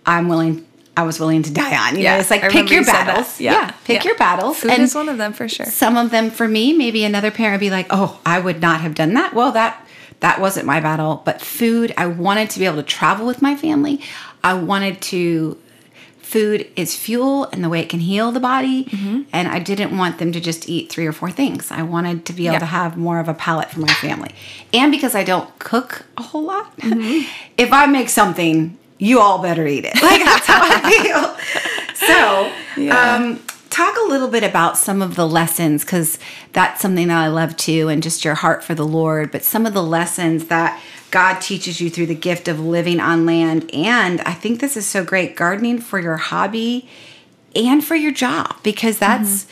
I'm 0.06 0.28
willing 0.28 0.66
I 0.98 1.02
was 1.02 1.20
willing 1.20 1.42
to 1.44 1.52
die 1.52 1.76
on. 1.88 1.96
You 1.96 2.02
Yeah, 2.02 2.14
know, 2.14 2.20
it's 2.20 2.30
like 2.34 2.42
I 2.44 2.48
pick 2.48 2.70
your 2.70 2.80
you 2.80 2.86
battles. 2.86 3.40
Yeah. 3.40 3.52
Yeah. 3.52 3.70
Pick 3.84 4.02
Yeah. 4.02 4.08
your 4.10 4.18
battles. 4.18 4.58
Food 4.58 4.78
is 4.86 4.94
one 4.94 5.08
of 5.08 5.16
them 5.16 5.32
for 5.32 5.48
sure. 5.48 5.66
Some 5.66 5.96
of 5.96 6.10
them 6.10 6.30
for 6.30 6.48
me, 6.48 6.72
maybe 6.72 7.04
another 7.04 7.30
parent 7.30 7.54
would 7.54 7.66
be 7.68 7.70
like, 7.70 7.86
"Oh, 7.90 8.18
I 8.26 8.38
would 8.40 8.60
not 8.60 8.80
have 8.80 8.94
done 8.94 9.12
that." 9.14 9.32
Well, 9.32 9.52
that 9.52 9.72
that 10.20 10.40
wasn't 10.40 10.66
my 10.66 10.80
battle, 10.80 11.22
but 11.24 11.40
food, 11.40 11.94
I 11.96 12.06
wanted 12.06 12.50
to 12.50 12.58
be 12.58 12.64
able 12.66 12.78
to 12.78 12.82
travel 12.98 13.24
with 13.26 13.40
my 13.40 13.54
family. 13.54 14.00
I 14.42 14.54
wanted 14.54 15.00
to 15.12 15.56
food 16.20 16.66
is 16.76 16.94
fuel 16.94 17.44
and 17.52 17.64
the 17.64 17.68
way 17.70 17.80
it 17.80 17.88
can 17.88 18.00
heal 18.00 18.30
the 18.32 18.40
body, 18.40 18.84
Mm-hmm. 18.84 19.22
and 19.32 19.48
I 19.48 19.60
didn't 19.60 19.96
want 19.96 20.18
them 20.18 20.30
to 20.32 20.40
just 20.40 20.68
eat 20.68 20.90
three 20.92 21.06
or 21.06 21.12
four 21.12 21.30
things. 21.30 21.70
I 21.70 21.82
wanted 21.82 22.26
to 22.26 22.32
be 22.34 22.44
able 22.46 22.54
Yeah. 22.54 22.58
to 22.66 22.66
have 22.80 22.96
more 22.98 23.18
of 23.20 23.28
a 23.28 23.34
palate 23.34 23.70
for 23.70 23.80
my 23.80 23.94
family. 24.06 24.32
And 24.74 24.92
because 24.92 25.14
I 25.14 25.24
don't 25.24 25.48
cook 25.58 26.04
a 26.18 26.22
whole 26.22 26.42
lot, 26.54 26.76
Mm-hmm. 26.78 27.22
if 27.64 27.72
I 27.72 27.86
make 27.86 28.08
something, 28.10 28.76
you 28.98 29.20
all 29.20 29.38
better 29.40 29.66
eat 29.66 29.84
it. 29.84 29.94
Like 30.02 30.24
that's 30.24 30.46
how 30.46 30.60
I 30.62 30.90
feel. 30.90 31.96
So, 32.06 32.52
Yeah. 32.82 33.14
um, 33.16 33.40
talk 33.70 33.96
a 33.96 34.08
little 34.08 34.28
bit 34.28 34.42
about 34.44 34.76
some 34.78 35.02
of 35.02 35.14
the 35.16 35.26
lessons 35.26 35.84
because 35.84 36.18
that's 36.52 36.80
something 36.80 37.08
that 37.08 37.18
I 37.18 37.28
love 37.28 37.56
too, 37.56 37.88
and 37.88 38.02
just 38.02 38.24
your 38.24 38.34
heart 38.34 38.64
for 38.64 38.74
the 38.74 38.86
Lord. 38.86 39.30
But 39.30 39.44
some 39.44 39.66
of 39.66 39.74
the 39.74 39.82
lessons 39.82 40.46
that 40.46 40.80
God 41.10 41.40
teaches 41.40 41.80
you 41.80 41.90
through 41.90 42.06
the 42.06 42.14
gift 42.14 42.48
of 42.48 42.60
living 42.60 43.00
on 43.00 43.24
land, 43.26 43.68
and 43.72 44.20
I 44.22 44.32
think 44.32 44.60
this 44.60 44.76
is 44.76 44.86
so 44.86 45.04
great 45.04 45.36
gardening 45.36 45.78
for 45.78 45.98
your 45.98 46.16
hobby 46.16 46.88
and 47.54 47.84
for 47.84 47.94
your 47.94 48.12
job 48.12 48.56
because 48.62 48.98
that's. 48.98 49.46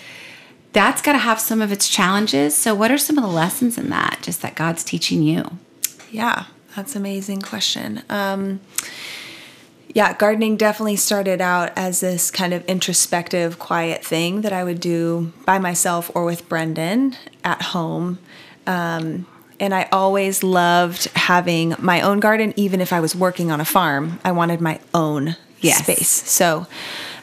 That's 0.73 1.01
got 1.01 1.13
to 1.13 1.19
have 1.19 1.41
some 1.41 1.63
of 1.63 1.73
its 1.73 1.89
challenges. 1.89 2.55
So, 2.55 2.75
what 2.75 2.91
are 2.91 2.99
some 2.99 3.17
of 3.17 3.25
the 3.25 3.31
lessons 3.31 3.79
in 3.79 3.89
that, 3.89 4.19
just 4.21 4.43
that 4.43 4.55
God's 4.55 4.85
teaching 4.85 5.23
you? 5.23 5.57
Yeah. 6.11 6.45
That's 6.75 6.95
an 6.95 7.01
amazing 7.01 7.41
question. 7.41 8.03
Um, 8.11 8.61
yeah, 9.97 10.13
gardening 10.13 10.59
definitely 10.59 10.97
started 10.97 11.41
out 11.41 11.73
as 11.75 12.01
this 12.01 12.31
kind 12.31 12.53
of 12.53 12.63
introspective, 12.67 13.59
quiet 13.59 14.05
thing 14.05 14.43
that 14.43 14.53
I 14.53 14.63
would 14.63 14.79
do 14.79 15.33
by 15.47 15.59
myself 15.59 16.11
or 16.15 16.27
with 16.27 16.47
Brendon 16.51 17.17
at 17.43 17.63
home. 17.63 18.19
Um, 18.67 19.25
and 19.59 19.75
I 19.75 19.89
always 19.91 20.43
loved 20.43 21.07
having 21.17 21.75
my 21.79 22.03
own 22.03 22.21
garden, 22.21 22.53
even 22.57 22.83
if 22.83 22.93
I 22.93 23.01
was 23.01 23.17
working 23.17 23.51
on 23.51 23.59
a 23.59 23.65
farm. 23.65 24.21
I 24.23 24.33
wanted 24.33 24.61
my 24.61 24.81
own 24.93 25.35
Yes. 25.63 25.79
space. 25.79 26.11
So, 26.11 26.67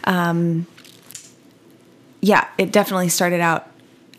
um, 0.06 0.66
yeah, 2.22 2.48
it 2.58 2.72
definitely 2.72 3.10
started 3.10 3.40
out 3.40 3.68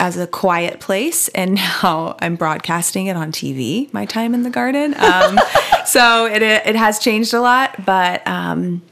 as 0.01 0.17
a 0.17 0.27
quiet 0.27 0.81
place, 0.81 1.29
and 1.29 1.55
now 1.83 2.17
I'm 2.21 2.37
broadcasting 2.37 3.07
it 3.07 3.17
on 3.17 3.33
TV. 3.33 3.93
My 3.93 4.07
time 4.07 4.35
in 4.35 4.43
the 4.43 4.51
garden, 4.51 4.95
um, 4.99 5.39
so 5.87 6.27
it 6.27 6.43
it 6.43 6.77
has 6.77 6.99
changed 6.99 7.35
a 7.35 7.41
lot. 7.41 7.85
But 7.85 8.27
um, 8.27 8.83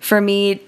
for 0.00 0.20
me, 0.20 0.60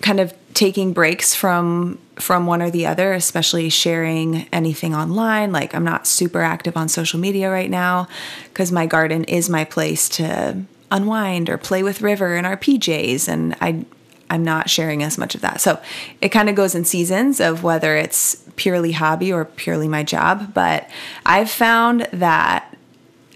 kind 0.00 0.20
of 0.20 0.34
taking 0.54 0.92
breaks 0.92 1.34
from 1.34 1.98
from 2.16 2.46
one 2.46 2.62
or 2.62 2.70
the 2.70 2.86
other, 2.86 3.12
especially 3.12 3.68
sharing 3.68 4.46
anything 4.52 4.94
online. 4.94 5.52
Like 5.52 5.74
I'm 5.74 5.84
not 5.84 6.06
super 6.06 6.40
active 6.40 6.76
on 6.76 6.88
social 6.88 7.18
media 7.18 7.50
right 7.50 7.70
now 7.70 8.08
because 8.44 8.70
my 8.70 8.86
garden 8.86 9.24
is 9.24 9.50
my 9.50 9.64
place 9.64 10.08
to 10.10 10.64
unwind 10.90 11.50
or 11.50 11.58
play 11.58 11.82
with 11.82 12.02
River 12.02 12.36
in 12.36 12.44
our 12.44 12.56
PJs, 12.56 13.28
and 13.28 13.56
I 13.60 13.84
I'm 14.30 14.44
not 14.44 14.70
sharing 14.70 15.02
as 15.02 15.18
much 15.18 15.34
of 15.34 15.40
that. 15.42 15.60
So 15.60 15.80
it 16.20 16.30
kind 16.30 16.48
of 16.48 16.54
goes 16.54 16.74
in 16.74 16.84
seasons 16.84 17.40
of 17.40 17.62
whether 17.62 17.96
it's 17.96 18.42
purely 18.56 18.92
hobby 18.92 19.32
or 19.32 19.44
purely 19.44 19.88
my 19.88 20.02
job. 20.02 20.54
But 20.54 20.88
I've 21.26 21.50
found 21.50 22.08
that 22.12 22.74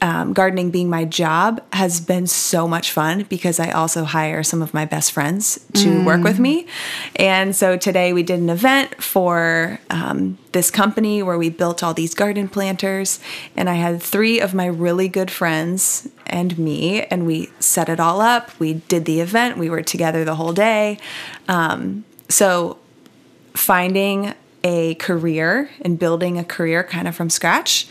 um, 0.00 0.32
gardening 0.32 0.70
being 0.70 0.88
my 0.88 1.04
job 1.04 1.62
has 1.72 2.00
been 2.00 2.26
so 2.26 2.68
much 2.68 2.92
fun 2.92 3.24
because 3.28 3.58
I 3.58 3.70
also 3.70 4.04
hire 4.04 4.42
some 4.42 4.62
of 4.62 4.72
my 4.72 4.84
best 4.84 5.12
friends 5.12 5.64
to 5.74 6.04
work 6.04 6.22
with 6.22 6.38
me. 6.38 6.66
And 7.16 7.54
so 7.54 7.76
today 7.76 8.12
we 8.12 8.22
did 8.22 8.38
an 8.40 8.50
event 8.50 9.02
for 9.02 9.80
um, 9.90 10.38
this 10.52 10.70
company 10.70 11.22
where 11.22 11.38
we 11.38 11.50
built 11.50 11.82
all 11.82 11.94
these 11.94 12.14
garden 12.14 12.48
planters. 12.48 13.20
And 13.56 13.68
I 13.68 13.74
had 13.74 14.02
three 14.02 14.40
of 14.40 14.54
my 14.54 14.66
really 14.66 15.08
good 15.08 15.30
friends 15.30 16.08
and 16.28 16.58
me, 16.58 17.02
and 17.02 17.26
we 17.26 17.50
set 17.58 17.88
it 17.88 18.00
all 18.00 18.20
up. 18.20 18.58
We 18.58 18.74
did 18.74 19.04
the 19.04 19.20
event, 19.20 19.58
we 19.58 19.70
were 19.70 19.82
together 19.82 20.24
the 20.24 20.34
whole 20.34 20.52
day. 20.52 20.98
Um, 21.48 22.04
so 22.28 22.78
finding 23.54 24.34
a 24.64 24.94
career 24.96 25.70
and 25.80 25.98
building 25.98 26.38
a 26.38 26.44
career 26.44 26.82
kind 26.82 27.08
of 27.08 27.14
from 27.14 27.30
scratch 27.30 27.86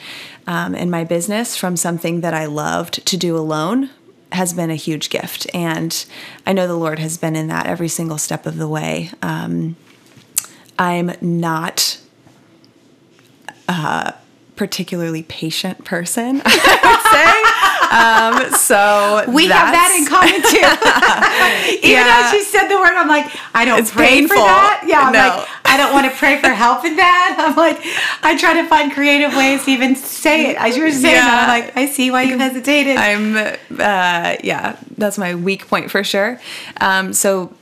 um, 0.46 0.75
in 0.75 0.89
my 0.89 1.03
business 1.03 1.56
from 1.56 1.75
something 1.75 2.22
that 2.22 2.34
I 2.34 2.46
loved 2.46 3.06
to 3.06 3.17
do 3.17 3.38
alone 3.38 3.89
has 4.32 4.53
been 4.53 4.70
a 4.70 4.75
huge 4.75 5.10
gift. 5.10 5.48
And 5.53 6.06
I 6.46 6.53
know 6.53 6.67
the 6.67 6.75
Lord 6.75 7.00
has 7.00 7.17
been 7.17 7.36
in 7.36 7.48
that 7.48 7.65
every 7.65 7.88
single 7.88 8.17
step 8.17 8.46
of 8.46 8.58
the 8.58 8.67
way. 8.67 9.12
Um, 9.22 9.75
I'm 10.77 11.13
not 11.22 12.00
a 13.67 14.13
particularly 14.56 15.24
patient 15.24 15.86
person, 15.86 16.41
I 16.46 16.79
would 16.84 17.12
say. 17.12 17.76
Um, 17.91 18.51
so 18.53 19.24
We 19.27 19.48
have 19.48 19.72
that 19.74 19.91
in 19.98 20.06
common 20.06 20.41
too. 20.41 21.77
Even 21.88 22.06
Yeah. 22.06 22.22
as 22.25 22.32
she 22.32 22.44
said 22.44 22.67
the 22.67 22.77
word, 22.77 22.94
I'm 22.96 23.08
like, 23.08 23.27
I 23.53 23.65
don't 23.65 23.79
It's 23.79 23.91
pray 23.91 24.08
painful. 24.22 24.38
for 24.38 24.44
that. 24.44 24.84
Yeah, 24.88 25.01
I'm 25.01 25.13
No. 25.13 25.20
like, 25.20 25.48
I 25.65 25.77
don't 25.77 25.94
want 25.94 26.06
to 26.12 26.15
pray 26.17 26.39
for 26.39 26.50
help 26.50 26.86
in 26.86 26.96
that. 26.98 27.36
I'm 27.38 27.56
like, 27.56 27.79
I 28.24 28.38
try 28.38 28.53
to 28.62 28.67
find 28.67 28.91
creative 28.91 29.36
ways 29.36 29.65
to 29.65 29.72
even 29.72 29.96
say 29.96 30.51
it. 30.51 30.58
As 30.58 30.75
you 30.77 30.84
were 30.84 30.91
saying 30.91 31.15
that, 31.15 31.48
I'm 31.50 31.62
like, 31.65 31.75
I 31.77 31.86
see 31.88 32.12
why 32.12 32.24
you 32.24 32.38
hesitated. 32.38 32.98
I'm, 32.98 33.36
uh, 33.38 34.36
yeah, 34.44 34.77
that's 34.98 35.17
my 35.17 35.36
weak 35.36 35.67
point 35.67 35.91
for 35.91 36.03
sure. 36.03 36.39
Um, 36.82 37.13
so 37.13 37.53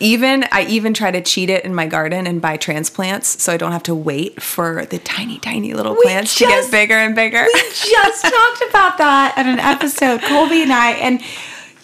even 0.00 0.44
I 0.50 0.66
even 0.66 0.92
try 0.92 1.10
to 1.10 1.20
cheat 1.22 1.50
it 1.50 1.64
in 1.64 1.74
my 1.74 1.86
garden 1.86 2.26
and 2.26 2.40
buy 2.42 2.56
transplants, 2.56 3.42
so 3.42 3.52
I 3.52 3.56
don't 3.56 3.72
have 3.72 3.84
to 3.84 3.94
wait 3.94 4.42
for 4.42 4.84
the 4.86 4.98
tiny, 4.98 5.38
tiny 5.38 5.72
little 5.72 5.94
plants 5.96 6.34
to 6.38 6.46
get 6.46 6.70
bigger 6.70 6.94
and 6.94 7.14
bigger. 7.14 7.44
We 7.52 7.60
just 7.70 8.22
talked 8.22 8.62
about 8.70 8.98
that 8.98 9.34
in 9.38 9.46
an 9.48 9.60
episode, 9.60 10.20
Colby 10.22 10.62
and 10.62 10.72
I, 10.72 10.92
and 10.92 11.22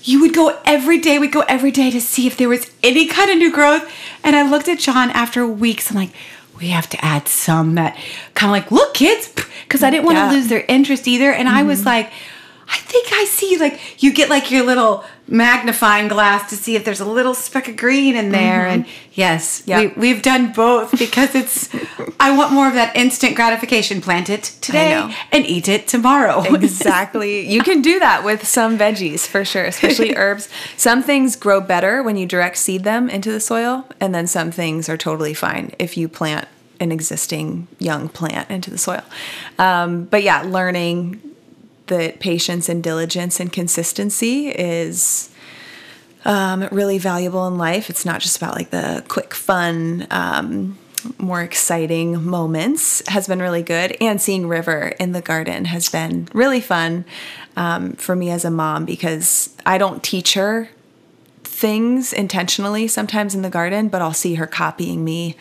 you 0.02 0.20
would 0.22 0.34
go 0.34 0.58
every 0.64 0.98
day, 0.98 1.18
we'd 1.18 1.30
go 1.32 1.42
every 1.42 1.70
day 1.70 1.90
to 1.90 2.00
see 2.00 2.26
if 2.26 2.36
there 2.36 2.48
was 2.48 2.70
any 2.82 3.06
kind 3.06 3.30
of 3.30 3.38
new 3.38 3.52
growth. 3.52 3.90
And 4.24 4.34
I 4.34 4.48
looked 4.48 4.68
at 4.68 4.78
John 4.78 5.10
after 5.10 5.46
weeks, 5.46 5.90
I'm 5.90 5.96
like, 5.96 6.10
we 6.58 6.68
have 6.68 6.88
to 6.90 7.04
add 7.04 7.28
some 7.28 7.74
that 7.76 7.96
kind 8.34 8.50
of 8.50 8.52
like, 8.52 8.70
look, 8.72 8.92
kids, 8.94 9.32
because 9.62 9.82
I 9.82 9.90
didn't 9.90 10.04
want 10.04 10.16
to 10.16 10.20
Yeah. 10.20 10.26
Mm-hmm. 10.28 10.34
lose 10.36 10.48
their 10.48 10.64
interest 10.68 11.06
either. 11.08 11.32
And 11.32 11.48
I 11.48 11.62
was 11.62 11.86
like, 11.86 12.10
I 12.72 12.78
think 12.78 13.08
I 13.12 13.24
see 13.24 13.56
like 13.58 14.02
you 14.02 14.12
get 14.12 14.28
like 14.30 14.50
your 14.50 14.64
little 14.64 15.04
magnifying 15.26 16.08
glass 16.08 16.48
to 16.50 16.56
see 16.56 16.74
if 16.76 16.84
there's 16.84 17.00
a 17.00 17.04
little 17.04 17.34
speck 17.34 17.68
of 17.68 17.76
green 17.76 18.16
in 18.16 18.30
there. 18.30 18.66
And 18.66 18.86
yes, 19.12 19.60
Mm-hmm. 19.62 19.70
Yeah. 19.70 19.80
we, 19.80 19.86
we've 20.12 20.22
done 20.22 20.52
both 20.52 20.96
because 20.98 21.34
it's, 21.34 21.68
I 22.18 22.36
want 22.36 22.52
more 22.52 22.66
of 22.68 22.74
that 22.74 22.94
instant 22.96 23.36
gratification. 23.36 24.00
Plant 24.00 24.28
it 24.30 24.44
today 24.60 25.14
and 25.32 25.46
eat 25.46 25.68
it 25.68 25.86
tomorrow. 25.88 26.42
exactly. 26.54 27.48
You 27.48 27.62
can 27.62 27.82
do 27.82 27.98
that 28.00 28.24
with 28.24 28.46
some 28.46 28.78
veggies 28.78 29.26
for 29.26 29.44
sure, 29.44 29.64
especially 29.64 30.14
herbs. 30.16 30.48
Some 30.76 31.02
things 31.02 31.36
grow 31.36 31.60
better 31.60 32.02
when 32.02 32.16
you 32.16 32.26
direct 32.26 32.56
seed 32.56 32.84
them 32.84 33.08
into 33.10 33.30
the 33.30 33.40
soil, 33.40 33.86
and 34.00 34.14
then 34.14 34.26
some 34.26 34.50
things 34.50 34.88
are 34.88 34.96
totally 34.96 35.34
fine 35.34 35.72
if 35.78 35.96
you 35.96 36.08
plant 36.08 36.48
an 36.80 36.90
existing 36.92 37.68
young 37.78 38.08
plant 38.08 38.50
into 38.50 38.70
the 38.70 38.78
soil. 38.78 39.02
Um, 39.58 40.04
but 40.04 40.22
yeah, 40.22 40.42
learning 40.42 41.20
that 41.90 42.18
patience 42.18 42.68
and 42.68 42.82
diligence 42.82 43.38
and 43.38 43.52
consistency 43.52 44.48
is 44.48 45.30
um, 46.24 46.68
really 46.72 46.98
valuable 46.98 47.46
in 47.46 47.58
life. 47.58 47.90
It's 47.90 48.04
not 48.04 48.20
just 48.20 48.36
about 48.36 48.54
like 48.54 48.70
the 48.70 49.04
quick, 49.08 49.34
fun, 49.34 50.06
um, 50.10 50.78
more 51.18 51.42
exciting 51.42 52.22
moments 52.24 53.06
has 53.08 53.26
been 53.26 53.40
really 53.40 53.62
good. 53.62 53.96
And 54.00 54.20
seeing 54.20 54.46
River 54.46 54.92
in 54.98 55.12
the 55.12 55.22
garden 55.22 55.66
has 55.66 55.88
been 55.88 56.28
really 56.34 56.60
fun 56.60 57.04
um, 57.56 57.92
for 57.92 58.14
me 58.14 58.30
as 58.30 58.44
a 58.44 58.50
mom 58.50 58.84
because 58.84 59.54
I 59.64 59.78
don't 59.78 60.02
teach 60.02 60.34
her 60.34 60.68
things 61.42 62.12
intentionally 62.12 62.88
sometimes 62.88 63.34
in 63.34 63.42
the 63.42 63.50
garden, 63.50 63.88
but 63.88 64.00
I'll 64.00 64.14
see 64.14 64.34
her 64.34 64.46
copying 64.46 65.04
me. 65.04 65.36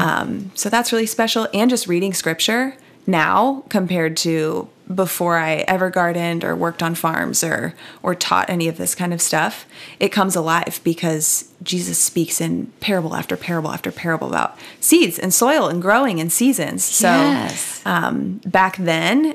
Um, 0.00 0.52
so 0.54 0.68
that's 0.68 0.92
really 0.92 1.06
special. 1.06 1.48
And 1.54 1.70
just 1.70 1.86
reading 1.86 2.12
scripture 2.14 2.76
now 3.06 3.64
compared 3.68 4.16
to 4.18 4.68
before 4.92 5.38
I 5.38 5.64
ever 5.66 5.88
gardened 5.88 6.44
or 6.44 6.54
worked 6.54 6.82
on 6.82 6.94
farms 6.94 7.42
or 7.42 7.74
or 8.02 8.14
taught 8.14 8.50
any 8.50 8.68
of 8.68 8.76
this 8.76 8.94
kind 8.94 9.14
of 9.14 9.22
stuff, 9.22 9.66
it 9.98 10.10
comes 10.10 10.36
alive 10.36 10.80
because 10.84 11.48
Jesus 11.62 11.98
speaks 11.98 12.40
in 12.40 12.66
parable 12.80 13.14
after 13.14 13.36
parable 13.36 13.70
after 13.70 13.90
parable 13.90 14.28
about 14.28 14.58
seeds 14.80 15.18
and 15.18 15.32
soil 15.32 15.68
and 15.68 15.80
growing 15.80 16.20
and 16.20 16.30
seasons. 16.32 16.84
So 16.84 17.08
Yes. 17.08 17.80
um, 17.86 18.40
back 18.44 18.76
then, 18.76 19.34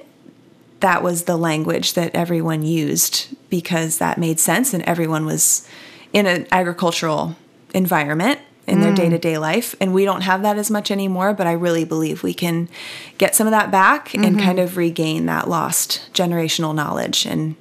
that 0.81 1.01
was 1.03 1.23
the 1.23 1.35
language 1.37 1.93
that 1.93 2.13
everyone 2.15 2.63
used 2.63 3.27
because 3.49 3.97
that 3.97 4.17
made 4.17 4.39
sense 4.39 4.73
and 4.73 4.83
everyone 4.83 5.25
was 5.25 5.67
in 6.13 6.25
an 6.27 6.45
agricultural 6.51 7.35
environment 7.73 8.39
in 8.69 8.81
their 8.81 8.93
day-to-day 8.93 9.37
life 9.37 9.75
and 9.81 9.93
we 9.93 10.05
don't 10.05 10.21
have 10.21 10.41
that 10.41 10.57
as 10.57 10.69
much 10.69 10.91
anymore 10.91 11.33
but 11.33 11.47
i 11.47 11.51
really 11.51 11.83
believe 11.83 12.23
we 12.23 12.33
can 12.33 12.69
get 13.17 13.35
some 13.35 13.47
of 13.47 13.51
that 13.51 13.71
back 13.71 14.13
and 14.13 14.39
kind 14.39 14.59
of 14.59 14.77
regain 14.77 15.25
that 15.25 15.49
lost 15.49 16.09
generational 16.13 16.73
knowledge 16.73 17.25
and 17.25 17.55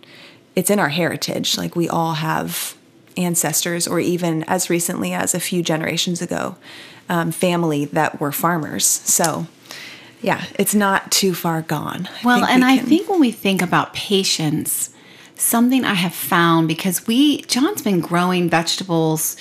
it's 0.59 0.71
in 0.71 0.81
our 0.81 0.89
heritage. 0.89 1.57
Like 1.57 1.77
we 1.77 1.89
all 1.89 2.15
have 2.15 2.77
ancestors 3.17 3.87
or 3.87 4.01
even 4.01 4.43
as 4.45 4.69
recently 4.69 5.13
as 5.13 5.33
a 5.33 5.39
few 5.39 5.63
generations 5.63 6.21
ago 6.21 6.57
um, 7.09 7.31
family 7.31 7.85
that 7.85 8.21
were 8.21 8.33
farmers. 8.33 8.85
So 8.85 9.47
yeah 10.21 10.45
it's 10.59 10.75
not 10.75 11.13
too 11.13 11.33
far 11.33 11.63
gone. 11.63 12.09
Well, 12.25 12.45
and 12.45 12.65
we 12.65 12.71
I 12.71 12.79
think 12.79 13.09
when 13.09 13.21
we 13.21 13.31
think 13.31 13.63
about 13.63 13.95
patience, 13.95 14.91
something 15.37 15.85
I 15.85 15.95
have 15.95 16.15
found 16.15 16.67
because 16.67 17.07
we, 17.07 17.43
John's 17.43 17.83
been 17.83 18.01
growing 18.01 18.49
vegetables 18.51 19.37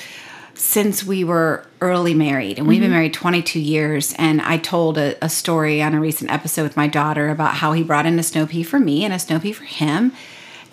since 0.57 1.03
we 1.03 1.23
were 1.23 1.65
early 1.81 2.13
married, 2.13 2.57
and 2.57 2.67
we've 2.67 2.77
Mm-hmm. 2.77 2.83
been 2.85 2.91
married 2.91 3.13
22 3.13 3.59
years. 3.59 4.13
And 4.17 4.41
I 4.41 4.57
told 4.57 4.97
a, 4.97 5.15
a 5.23 5.29
story 5.29 5.81
on 5.81 5.93
a 5.93 5.99
recent 5.99 6.31
episode 6.31 6.63
with 6.63 6.75
my 6.77 6.87
daughter 6.87 7.29
about 7.29 7.55
how 7.55 7.73
he 7.73 7.83
brought 7.83 8.05
in 8.05 8.17
a 8.19 8.23
snow 8.23 8.45
pea 8.47 8.63
for 8.63 8.79
me 8.79 9.05
and 9.05 9.13
a 9.13 9.19
snow 9.19 9.39
pea 9.39 9.51
for 9.53 9.63
him. 9.65 10.11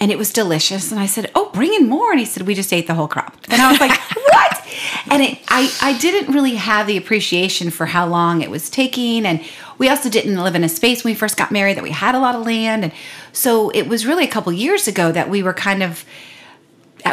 And 0.01 0.11
it 0.11 0.19
was 0.19 0.33
delicious. 0.33 0.91
And 0.91 1.01
I 1.01 1.07
said, 1.07 1.31
Oh, 1.35 1.51
bring 1.53 1.73
in 1.73 1.89
more. 1.89 2.11
And 2.11 2.19
he 2.19 2.27
said, 2.27 2.47
We 2.47 2.55
just 2.55 2.73
ate 2.73 2.87
the 2.87 2.95
whole 2.95 3.07
crop. 3.09 3.37
And 3.49 3.61
I 3.63 3.71
was 3.71 3.79
like, 3.81 3.93
What? 4.17 4.67
And 5.11 5.23
it, 5.23 5.39
I, 5.49 5.73
I 5.81 5.97
didn't 5.99 6.33
really 6.35 6.57
have 6.57 6.87
the 6.87 6.97
appreciation 6.97 7.71
for 7.71 7.87
how 7.87 8.07
long 8.07 8.43
it 8.43 8.51
was 8.51 8.69
taking. 8.71 9.25
And 9.25 9.41
we 9.79 9.89
also 9.89 10.09
didn't 10.11 10.43
live 10.43 10.55
in 10.57 10.65
a 10.65 10.69
space 10.69 11.05
when 11.05 11.13
we 11.13 11.15
first 11.15 11.37
got 11.37 11.53
married 11.53 11.77
that 11.77 11.85
we 11.85 11.91
had 11.91 12.15
a 12.15 12.19
lot 12.19 12.35
of 12.35 12.45
land. 12.45 12.85
And 12.85 12.93
so 13.33 13.71
it 13.71 13.87
was 13.87 14.05
really 14.05 14.25
a 14.25 14.31
couple 14.31 14.53
years 14.53 14.89
ago 14.89 15.13
that 15.13 15.29
we 15.31 15.43
were 15.43 15.55
kind 15.55 15.83
of 15.83 16.05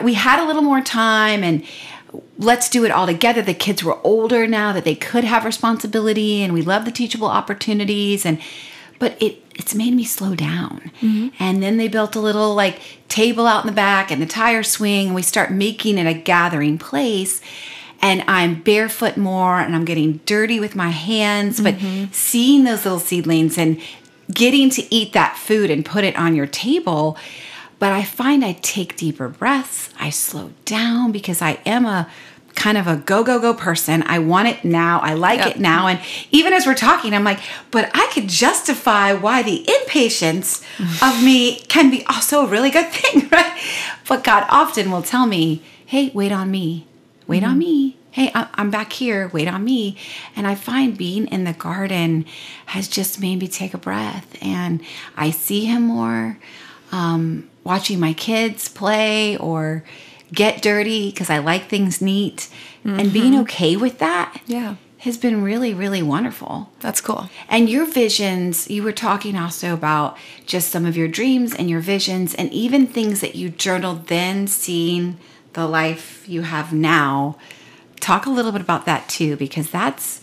we 0.03 0.13
had 0.13 0.41
a 0.41 0.47
little 0.47 0.61
more 0.61 0.79
time 0.81 1.43
and 1.43 1.63
let's 2.37 2.69
do 2.69 2.85
it 2.85 2.91
all 2.91 3.05
together. 3.05 3.41
The 3.41 3.53
kids 3.53 3.83
were 3.83 3.99
older 4.03 4.47
now 4.47 4.73
that 4.73 4.83
they 4.83 4.95
could 4.95 5.23
have 5.23 5.45
responsibility 5.45 6.41
and 6.41 6.53
we 6.53 6.61
love 6.61 6.85
the 6.85 6.91
teachable 6.91 7.27
opportunities 7.27 8.25
and 8.25 8.39
but 8.99 9.19
it 9.19 9.43
it's 9.55 9.75
made 9.75 9.93
me 9.93 10.03
slow 10.03 10.35
down. 10.35 10.91
Mm-hmm. 11.01 11.29
And 11.39 11.61
then 11.61 11.77
they 11.77 11.87
built 11.87 12.15
a 12.15 12.19
little 12.19 12.55
like 12.55 12.79
table 13.07 13.47
out 13.47 13.63
in 13.63 13.67
the 13.67 13.75
back 13.75 14.11
and 14.11 14.21
the 14.21 14.25
tire 14.25 14.63
swing, 14.63 15.07
and 15.07 15.15
we 15.15 15.23
start 15.23 15.51
making 15.51 15.97
it 15.97 16.07
a 16.07 16.13
gathering 16.13 16.77
place. 16.77 17.41
And 18.01 18.23
I'm 18.27 18.61
barefoot 18.61 19.17
more 19.17 19.59
and 19.59 19.75
I'm 19.75 19.85
getting 19.85 20.17
dirty 20.25 20.59
with 20.59 20.75
my 20.75 20.89
hands, 20.89 21.61
but 21.61 21.75
mm-hmm. 21.75 22.11
seeing 22.11 22.63
those 22.63 22.85
little 22.85 22.99
seedlings 22.99 23.57
and 23.57 23.79
getting 24.33 24.69
to 24.71 24.93
eat 24.93 25.13
that 25.13 25.37
food 25.37 25.69
and 25.69 25.85
put 25.85 26.03
it 26.03 26.15
on 26.15 26.35
your 26.35 26.47
table. 26.47 27.17
But 27.81 27.93
I 27.93 28.03
find 28.03 28.45
I 28.45 28.53
take 28.61 28.95
deeper 28.95 29.27
breaths, 29.27 29.89
I 29.99 30.11
slow 30.11 30.51
down 30.65 31.11
because 31.11 31.41
I 31.41 31.53
am 31.65 31.83
a 31.87 32.07
kind 32.53 32.77
of 32.77 32.85
a 32.85 32.95
go 32.97 33.23
go 33.23 33.39
go 33.39 33.55
person. 33.55 34.03
I 34.03 34.19
want 34.19 34.49
it 34.49 34.63
now. 34.63 34.99
I 34.99 35.15
like 35.15 35.39
Yep. 35.39 35.55
it 35.55 35.59
now. 35.59 35.87
And 35.87 35.99
even 36.29 36.53
as 36.53 36.67
we're 36.67 36.75
talking, 36.75 37.15
I'm 37.15 37.23
like, 37.23 37.39
but 37.71 37.89
I 37.95 38.07
could 38.13 38.27
justify 38.29 39.13
why 39.13 39.41
the 39.41 39.65
impatience 39.81 40.61
of 41.01 41.23
me 41.23 41.61
can 41.69 41.89
be 41.89 42.05
also 42.05 42.45
a 42.45 42.47
really 42.47 42.69
good 42.69 42.87
thing, 42.91 43.27
right? 43.31 43.59
But 44.07 44.23
God 44.23 44.45
often 44.49 44.91
will 44.91 45.01
tell 45.01 45.25
me, 45.25 45.63
hey, 45.83 46.11
wait 46.13 46.31
on 46.31 46.51
me. 46.51 46.85
Wait 47.25 47.43
on 47.43 47.57
me. 47.57 47.97
Hey, 48.11 48.29
I'm 48.35 48.69
back 48.69 48.93
here. 48.93 49.31
Wait 49.33 49.47
on 49.47 49.63
me. 49.63 49.97
And 50.35 50.45
I 50.45 50.53
find 50.53 50.95
being 50.95 51.25
in 51.29 51.45
the 51.45 51.53
garden 51.53 52.25
has 52.67 52.87
just 52.87 53.19
made 53.19 53.39
me 53.39 53.47
take 53.47 53.73
a 53.73 53.79
breath. 53.79 54.37
And 54.39 54.81
I 55.17 55.31
see 55.31 55.65
Him 55.65 55.81
more. 55.83 56.37
Um, 56.91 57.47
watching 57.63 57.99
my 57.99 58.13
kids 58.13 58.67
play 58.67 59.37
or 59.37 59.83
get 60.33 60.61
dirty 60.61 61.11
because 61.11 61.29
I 61.29 61.39
like 61.39 61.67
things 61.67 62.01
neat 62.01 62.49
and 62.83 63.13
being 63.13 63.33
mm-hmm. 63.33 63.41
okay 63.41 63.75
with 63.75 63.99
that 63.99 64.41
Yeah. 64.47 64.75
has 64.99 65.17
been 65.17 65.43
really, 65.43 65.73
really 65.73 66.01
wonderful. 66.01 66.71
That's 66.79 67.01
cool. 67.01 67.29
And 67.47 67.69
your 67.69 67.85
visions, 67.85 68.69
you 68.69 68.81
were 68.81 68.91
talking 68.91 69.35
also 69.35 69.73
about 69.73 70.17
just 70.45 70.69
some 70.69 70.85
of 70.85 70.97
your 70.97 71.07
dreams 71.07 71.53
and 71.53 71.69
your 71.69 71.79
visions, 71.81 72.33
and 72.33 72.51
even 72.51 72.87
things 72.87 73.19
that 73.21 73.35
you 73.35 73.49
journaled 73.49 74.07
then, 74.07 74.47
seeing 74.47 75.17
the 75.53 75.67
life 75.67 76.27
you 76.27 76.41
have 76.43 76.73
now. 76.73 77.37
Talk 77.99 78.25
a 78.25 78.31
little 78.31 78.51
bit 78.51 78.61
about 78.61 78.85
that 78.85 79.07
too, 79.09 79.35
because 79.35 79.69
that's 79.69 80.21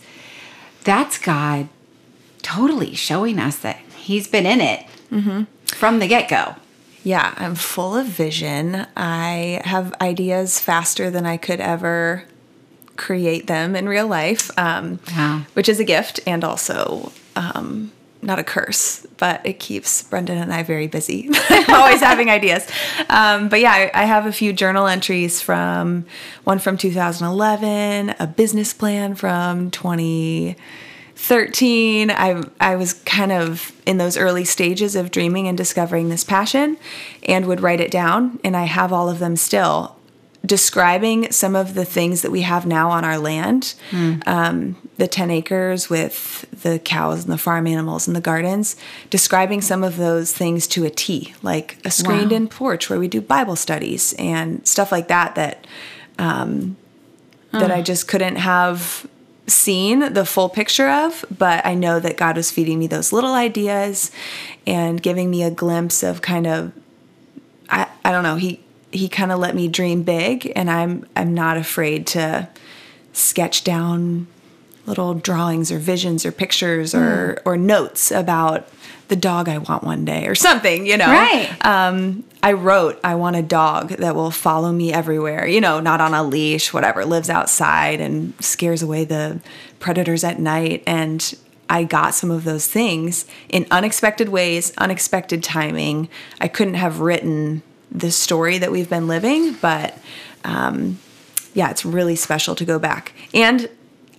that's 0.83 1.17
God 1.17 1.69
totally 2.41 2.93
showing 2.95 3.39
us 3.39 3.57
that 3.59 3.77
He's 3.95 4.27
been 4.27 4.45
in 4.45 4.59
it 4.59 4.85
mm-hmm. 5.11 5.43
from 5.67 5.99
the 5.99 6.07
get 6.07 6.27
go. 6.29 6.55
Yeah, 7.03 7.33
I'm 7.37 7.55
full 7.55 7.95
of 7.95 8.05
vision. 8.07 8.85
I 8.95 9.61
have 9.63 9.93
ideas 10.01 10.59
faster 10.59 11.09
than 11.09 11.25
I 11.25 11.37
could 11.37 11.59
ever 11.61 12.23
create 12.97 13.47
them 13.47 13.75
in 13.75 13.87
real 13.87 14.07
life, 14.07 14.51
um, 14.57 14.99
Wow. 15.15 15.43
which 15.53 15.69
is 15.69 15.79
a 15.79 15.85
gift 15.85 16.19
and 16.27 16.43
also 16.43 17.11
um, 17.37 17.91
not 18.21 18.37
a 18.37 18.43
curse, 18.43 19.07
but 19.17 19.39
it 19.45 19.59
keeps 19.59 20.03
Brendon 20.03 20.37
and 20.37 20.53
I 20.53 20.63
very 20.63 20.87
busy. 20.87 21.29
Always 21.69 22.01
having 22.01 22.29
ideas. 22.29 22.67
Um, 23.09 23.47
but 23.47 23.61
yeah, 23.61 23.71
I, 23.71 23.91
I 23.93 24.03
have 24.03 24.25
a 24.25 24.33
few 24.33 24.51
journal 24.51 24.85
entries 24.87 25.41
from 25.41 26.05
one 26.43 26.59
from 26.59 26.77
2011, 26.77 28.15
a 28.19 28.27
business 28.27 28.73
plan 28.73 29.15
from 29.15 29.71
2013. 31.27 32.11
I 32.11 32.43
I 32.59 32.75
was 32.75 32.93
kind 32.93 33.31
of 33.31 33.71
in 33.85 33.97
those 33.97 34.17
early 34.17 34.45
stages 34.45 34.95
of 34.95 35.11
dreaming 35.11 35.47
and 35.47 35.57
discovering 35.57 36.09
this 36.09 36.23
passion, 36.23 36.77
and 37.23 37.45
would 37.45 37.61
write 37.61 37.79
it 37.79 37.91
down, 37.91 38.39
and 38.43 38.55
I 38.55 38.63
have 38.63 38.93
all 38.93 39.09
of 39.09 39.19
them 39.19 39.35
still 39.35 39.95
describing 40.45 41.29
some 41.33 41.53
of 41.53 41.73
the 41.73 41.83
things 41.83 42.21
that 42.21 42.31
we 42.31 42.41
have 42.41 42.65
now 42.65 42.89
on 42.89 43.03
our 43.03 43.17
land. 43.19 43.75
Um, 44.25 44.77
the 44.95 45.07
10 45.07 45.29
acres 45.31 45.89
with 45.89 46.45
the 46.63 46.79
cows 46.79 47.23
and 47.23 47.31
the 47.33 47.37
farm 47.37 47.67
animals 47.67 48.07
and 48.07 48.15
the 48.15 48.21
gardens 48.21 48.75
describing 49.09 49.61
some 49.61 49.83
of 49.83 49.95
those 49.97 50.33
things 50.33 50.67
to 50.67 50.83
a 50.85 50.89
t 50.89 51.33
like 51.41 51.77
a 51.85 51.91
screened 51.91 52.31
in 52.33 52.47
porch 52.49 52.89
where 52.89 52.99
we 52.99 53.07
do 53.07 53.21
bible 53.21 53.55
studies 53.55 54.13
and 54.19 54.65
stuff 54.67 54.91
like 54.91 55.07
that 55.07 55.35
that 55.35 55.65
um, 56.17 56.75
that 57.51 57.71
i 57.71 57.81
just 57.81 58.07
couldn't 58.09 58.35
have 58.35 59.07
seen 59.49 60.13
the 60.13 60.25
full 60.25 60.49
picture 60.49 60.89
of 60.89 61.25
but 61.35 61.65
i 61.65 61.73
know 61.73 61.99
that 61.99 62.17
god 62.17 62.35
was 62.35 62.51
feeding 62.51 62.79
me 62.79 62.87
those 62.87 63.11
little 63.11 63.33
ideas 63.33 64.11
and 64.65 65.01
giving 65.01 65.29
me 65.29 65.43
a 65.43 65.51
glimpse 65.51 66.03
of 66.03 66.21
kind 66.21 66.47
of 66.47 66.71
I, 67.69 67.87
I 68.03 68.11
don't 68.11 68.23
know 68.23 68.35
he 68.35 68.61
he 68.91 69.07
kind 69.07 69.31
of 69.31 69.39
let 69.39 69.55
me 69.55 69.67
dream 69.67 70.03
big 70.03 70.51
and 70.55 70.69
I'm 70.69 71.05
I'm 71.15 71.33
not 71.33 71.57
afraid 71.57 72.07
to 72.07 72.49
sketch 73.13 73.63
down 73.63 74.27
little 74.85 75.13
drawings 75.13 75.71
or 75.71 75.77
visions 75.77 76.25
or 76.25 76.31
pictures 76.31 76.95
or 76.95 77.41
or 77.45 77.57
notes 77.57 78.11
about 78.11 78.67
the 79.07 79.15
dog 79.15 79.49
I 79.49 79.57
want 79.57 79.83
one 79.83 80.05
day 80.05 80.27
or 80.27 80.35
something, 80.35 80.85
you 80.85 80.97
know. 80.97 81.07
Right. 81.07 81.65
Um 81.65 82.23
I 82.41 82.53
wrote 82.53 82.99
I 83.03 83.15
want 83.15 83.35
a 83.35 83.41
dog 83.41 83.89
that 83.89 84.15
will 84.15 84.31
follow 84.31 84.71
me 84.71 84.93
everywhere, 84.93 85.45
you 85.45 85.59
know, 85.59 85.79
not 85.79 85.99
on 85.99 86.13
a 86.13 86.23
leash, 86.23 86.73
whatever, 86.73 87.05
lives 87.05 87.29
outside 87.29 87.99
and 87.99 88.33
scares 88.39 88.81
away 88.81 89.03
the 89.05 89.41
predators 89.79 90.23
at 90.23 90.39
night 90.39 90.83
and 90.87 91.35
I 91.69 91.83
got 91.83 92.15
some 92.15 92.31
of 92.31 92.45
those 92.45 92.67
things 92.67 93.25
in 93.47 93.67
unexpected 93.69 94.29
ways, 94.29 94.73
unexpected 94.77 95.43
timing. 95.43 96.09
I 96.41 96.47
couldn't 96.47 96.73
have 96.73 96.99
written 96.99 97.61
the 97.91 98.11
story 98.11 98.57
that 98.57 98.71
we've 98.71 98.89
been 98.89 99.07
living, 99.07 99.53
but 99.61 99.95
um, 100.43 100.97
yeah, 101.53 101.69
it's 101.69 101.85
really 101.85 102.15
special 102.15 102.55
to 102.55 102.65
go 102.65 102.79
back. 102.79 103.13
And 103.35 103.69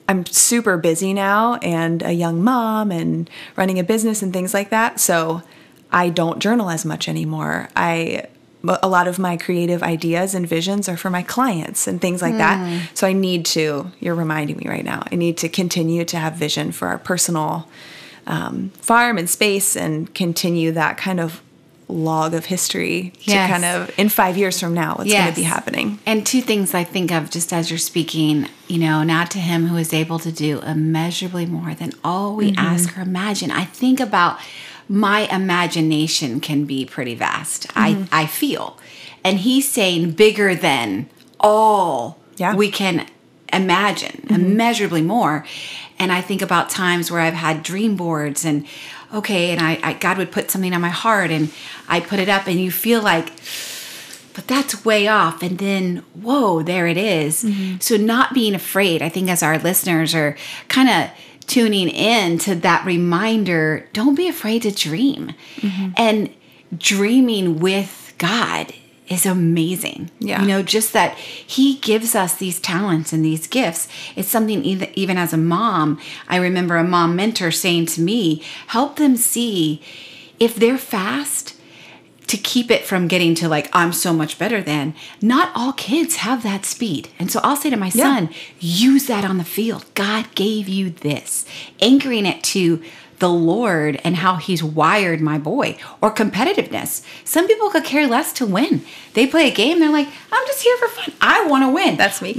I'm 0.09 0.27
super 0.27 0.77
busy 0.77 1.13
now 1.13 1.55
and 1.57 2.03
a 2.03 2.13
young 2.13 2.43
mom 2.43 2.93
and 2.93 3.29
running 3.57 3.79
a 3.81 3.85
business 3.85 4.23
and 4.23 4.33
things 4.33 4.55
like 4.55 4.71
that. 4.71 5.01
So 5.01 5.43
I 5.92 6.09
don't 6.09 6.38
journal 6.38 6.70
as 6.70 6.85
much 6.85 7.09
anymore. 7.09 7.68
I 7.76 8.24
a 8.83 8.88
lot 8.88 9.09
of 9.09 9.18
my 9.18 9.38
creative 9.38 9.83
ideas 9.83 10.35
and 10.35 10.46
visions 10.46 10.87
are 10.87 10.96
for 10.98 11.09
my 11.09 11.22
clients 11.22 11.87
and 11.87 11.98
things 11.98 12.20
like 12.20 12.37
that. 12.37 12.90
So 12.92 13.07
I 13.07 13.14
need 13.14 13.46
to, 13.46 13.90
you're 14.00 14.14
reminding 14.14 14.59
me 14.59 14.66
right 14.68 14.85
now, 14.85 15.03
I 15.11 15.14
need 15.14 15.38
to 15.38 15.48
continue 15.48 16.05
to 16.05 16.18
have 16.18 16.35
vision 16.35 16.70
for 16.70 16.88
our 16.88 16.98
personal 16.98 17.66
um, 18.26 18.68
farm 18.81 19.16
and 19.16 19.31
space 19.31 19.76
and 19.76 20.12
continue 20.14 20.72
that 20.72 20.98
kind 20.98 21.20
of 21.20 21.40
log 21.88 22.35
of 22.35 22.44
history 22.44 23.12
Yes. 23.22 23.48
to 23.48 23.53
kind 23.53 23.64
of 23.64 23.98
in 23.98 24.11
five 24.11 24.37
years 24.37 24.61
from 24.61 24.74
now 24.74 24.94
what's 24.96 25.11
going 25.11 25.31
to 25.35 25.40
be 25.40 25.42
happening. 25.42 25.98
And 26.07 26.26
two 26.26 26.42
things 26.42 26.74
I 26.74 26.85
think 26.85 27.11
of 27.11 27.31
just 27.31 27.53
as 27.55 27.70
you're 27.70 27.79
speaking, 27.79 28.46
you 28.68 28.79
know, 28.79 29.03
not 29.03 29.31
to 29.33 29.38
him 29.38 29.66
who 29.68 29.76
is 29.79 29.92
able 29.94 30.18
to 30.20 30.31
do 30.31 30.61
immeasurably 30.61 31.46
more 31.46 31.74
than 31.74 31.92
all 32.05 32.37
we 32.37 32.55
ask 32.57 32.96
or 32.96 33.00
imagine. 33.00 33.50
I 33.50 33.64
think 33.64 34.00
about 34.00 34.38
my 34.90 35.20
imagination 35.33 36.40
can 36.40 36.64
be 36.64 36.85
pretty 36.85 37.14
vast. 37.14 37.68
I, 37.76 37.92
mm-hmm. 37.92 38.05
I 38.11 38.26
feel. 38.26 38.76
And 39.22 39.38
he's 39.38 39.70
saying 39.70 40.12
bigger 40.12 40.53
than 40.57 41.09
all 41.38 42.18
Yeah. 42.37 42.57
we 42.57 42.72
can 42.72 43.07
imagine, 43.53 44.22
mm-hmm. 44.24 44.35
immeasurably 44.35 45.03
more. 45.03 45.46
And 46.00 46.11
I 46.11 46.20
think 46.20 46.42
about 46.42 46.70
times 46.70 47.09
where 47.09 47.20
I've 47.20 47.35
had 47.35 47.62
dream 47.62 47.94
boards 47.94 48.44
and 48.44 48.66
okay, 49.14 49.53
and 49.53 49.61
I, 49.61 49.79
I 49.81 49.92
God 49.92 50.18
would 50.18 50.33
put 50.33 50.50
something 50.50 50.74
on 50.74 50.81
my 50.81 50.88
heart 50.88 51.31
and 51.31 51.53
I 51.88 52.00
put 52.00 52.18
it 52.18 52.29
up 52.29 52.48
and 52.48 52.59
you 52.59 52.72
feel 52.72 53.00
like 53.00 53.33
but 54.33 54.46
that's 54.46 54.85
way 54.85 55.09
off. 55.09 55.42
And 55.42 55.59
then, 55.59 56.05
whoa, 56.14 56.62
there 56.62 56.87
it 56.87 56.96
is. 56.96 57.42
Mm-hmm. 57.44 57.79
So, 57.81 57.96
not 57.96 58.33
being 58.33 58.55
afraid, 58.55 59.03
I 59.03 59.09
think, 59.09 59.29
as 59.29 59.42
our 59.42 59.59
listeners 59.59 60.14
are 60.14 60.37
kind 60.68 60.88
of 60.88 61.11
tuning 61.51 61.89
in 61.89 62.39
to 62.39 62.55
that 62.55 62.87
reminder, 62.87 63.89
don't 63.93 64.15
be 64.15 64.29
afraid 64.29 64.63
to 64.63 64.71
dream. 64.71 65.35
Mm-hmm. 65.57 65.91
And 65.97 66.31
dreaming 66.79 67.59
with 67.59 68.15
God 68.19 68.73
is 69.09 69.27
amazing. 69.27 70.13
Yeah. 70.21 70.41
You 70.41 70.47
know, 70.47 70.63
just 70.63 70.93
that 70.93 71.19
He 71.19 71.75
gives 71.79 72.15
us 72.15 72.37
these 72.37 72.61
talents 72.61 73.13
and 73.13 73.25
these 73.25 73.49
gifts. 73.49 73.89
It's 74.15 74.29
something, 74.29 74.65
even, 74.65 74.89
even 74.95 75.19
as 75.19 75.33
a 75.33 75.37
mom, 75.37 75.99
I 76.29 76.37
remember 76.37 76.77
a 76.77 76.85
mom 76.85 77.17
mentor 77.17 77.51
saying 77.51 77.87
to 77.87 78.01
me, 78.01 78.45
help 78.69 78.97
them 78.97 79.17
see 79.17 79.83
if 80.39 80.55
they're 80.55 80.79
fast 80.79 81.57
to 82.31 82.37
keep 82.37 82.71
it 82.71 82.85
from 82.85 83.09
getting 83.09 83.35
to 83.37 83.49
like 83.49 83.69
I'm 83.73 83.93
so 83.93 84.12
much 84.12 84.38
better 84.38 84.61
than 84.62 84.95
not 85.21 85.51
all 85.55 85.73
kids 85.73 86.16
have 86.16 86.43
that 86.45 86.64
speed. 86.64 87.09
And 87.19 87.31
so 87.31 87.40
I'll 87.43 87.57
say 87.57 87.71
to 87.71 87.77
my 87.77 87.87
Yeah. 87.95 88.05
son, 88.05 88.31
use 88.61 89.07
that 89.07 89.25
on 89.25 89.38
the 89.38 89.45
field. 89.45 89.85
God 89.95 90.27
gave 90.35 90.69
you 90.69 90.90
this. 90.90 91.45
Anchoring 91.81 92.27
it 92.27 92.43
to 92.55 92.83
the 93.19 93.29
Lord 93.29 94.01
and 94.03 94.16
how 94.16 94.37
he's 94.37 94.62
wired 94.62 95.21
my 95.21 95.37
boy 95.38 95.77
or 96.01 96.11
competitiveness. 96.14 97.03
Some 97.25 97.47
people 97.47 97.69
could 97.69 97.85
care 97.85 98.07
less 98.07 98.33
to 98.35 98.47
win. 98.47 98.83
They 99.12 99.27
play 99.27 99.49
a 99.51 99.55
game, 99.55 99.79
they're 99.79 99.93
like, 99.93 100.09
I'm 100.33 100.47
just 100.47 100.62
here 100.62 100.77
for 100.79 100.88
fun. 100.88 101.12
I 101.21 101.45
want 101.47 101.64
to 101.64 101.69
win. 101.71 101.97
That's 101.99 102.23
me. 102.23 102.33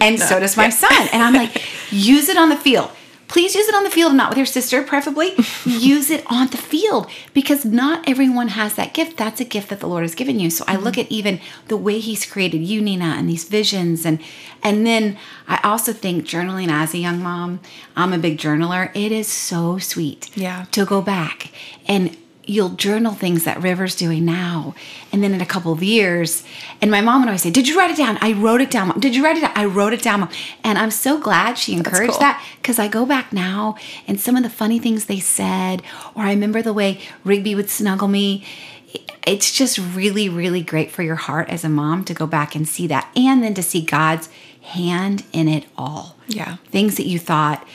And 0.00 0.20
so 0.20 0.38
does 0.38 0.56
my 0.56 0.68
son. 0.70 1.08
And 1.12 1.22
I'm 1.22 1.32
like, 1.32 1.62
use 1.90 2.28
it 2.28 2.36
on 2.36 2.50
the 2.50 2.56
field. 2.56 2.90
Please 3.28 3.54
use 3.54 3.68
it 3.68 3.74
on 3.74 3.84
the 3.84 3.90
field, 3.90 4.14
not 4.14 4.28
with 4.30 4.38
your 4.38 4.46
sister, 4.46 4.82
preferably. 4.82 5.34
use 5.64 6.10
it 6.10 6.24
on 6.30 6.48
the 6.48 6.56
field 6.56 7.10
because 7.34 7.64
not 7.64 8.08
everyone 8.08 8.48
has 8.48 8.74
that 8.74 8.94
gift. 8.94 9.16
That's 9.16 9.40
a 9.40 9.44
gift 9.44 9.70
that 9.70 9.80
the 9.80 9.88
Lord 9.88 10.02
has 10.02 10.14
given 10.14 10.38
you. 10.38 10.50
So 10.50 10.64
I 10.66 10.76
look 10.76 10.94
mm-hmm. 10.94 11.00
at 11.02 11.12
even 11.12 11.40
the 11.68 11.76
way 11.76 11.98
He's 11.98 12.24
created 12.24 12.62
you, 12.62 12.80
Nina, 12.80 13.04
and 13.04 13.28
these 13.28 13.44
visions, 13.44 14.04
and 14.04 14.20
and 14.62 14.86
then 14.86 15.18
I 15.48 15.60
also 15.64 15.92
think 15.92 16.24
journaling 16.24 16.68
as 16.68 16.94
a 16.94 16.98
young 16.98 17.22
mom. 17.22 17.60
I'm 17.96 18.12
a 18.12 18.18
big 18.18 18.38
journaler. 18.38 18.90
It 18.94 19.12
is 19.12 19.28
so 19.28 19.78
sweet. 19.78 20.36
Yeah. 20.36 20.66
To 20.72 20.84
go 20.84 21.02
back 21.02 21.50
and 21.86 22.16
you'll 22.46 22.70
journal 22.70 23.12
things 23.12 23.44
that 23.44 23.60
River's 23.60 23.96
doing 23.96 24.24
now. 24.24 24.74
And 25.12 25.22
then 25.22 25.34
in 25.34 25.40
a 25.40 25.46
couple 25.46 25.72
of 25.72 25.82
years, 25.82 26.44
and 26.80 26.90
my 26.90 27.00
mom 27.00 27.20
would 27.20 27.28
always 27.28 27.42
say, 27.42 27.50
Did 27.50 27.68
you 27.68 27.76
write 27.76 27.90
it 27.90 27.96
down? 27.96 28.18
I 28.20 28.32
wrote 28.32 28.60
it 28.60 28.70
down. 28.70 28.88
Mom. 28.88 29.00
Did 29.00 29.14
you 29.14 29.24
write 29.24 29.36
it 29.36 29.40
down? 29.40 29.52
I 29.54 29.64
wrote 29.64 29.92
it 29.92 30.02
down. 30.02 30.20
Mom. 30.20 30.30
And 30.62 30.78
I'm 30.78 30.90
so 30.90 31.20
glad 31.20 31.58
she 31.58 31.74
encouraged 31.74 32.12
cool. 32.12 32.20
that 32.20 32.42
because 32.62 32.78
I 32.78 32.88
go 32.88 33.04
back 33.04 33.32
now 33.32 33.76
and 34.06 34.20
some 34.20 34.36
of 34.36 34.42
the 34.42 34.50
funny 34.50 34.78
things 34.78 35.06
they 35.06 35.20
said, 35.20 35.82
or 36.14 36.22
I 36.22 36.30
remember 36.30 36.62
the 36.62 36.72
way 36.72 37.00
Rigby 37.24 37.54
would 37.54 37.68
snuggle 37.68 38.08
me. 38.08 38.44
It's 39.26 39.50
just 39.50 39.78
really, 39.78 40.28
really 40.28 40.62
great 40.62 40.92
for 40.92 41.02
your 41.02 41.16
heart 41.16 41.48
as 41.48 41.64
a 41.64 41.68
mom 41.68 42.04
to 42.04 42.14
go 42.14 42.28
back 42.28 42.54
and 42.54 42.66
see 42.66 42.86
that 42.86 43.10
and 43.16 43.42
then 43.42 43.54
to 43.54 43.62
see 43.62 43.82
God's 43.82 44.28
hand 44.62 45.24
in 45.32 45.48
it 45.48 45.64
all. 45.76 46.16
Yeah. 46.28 46.56
Things 46.66 46.96
that 46.96 47.06
you 47.06 47.18
thought, 47.18 47.66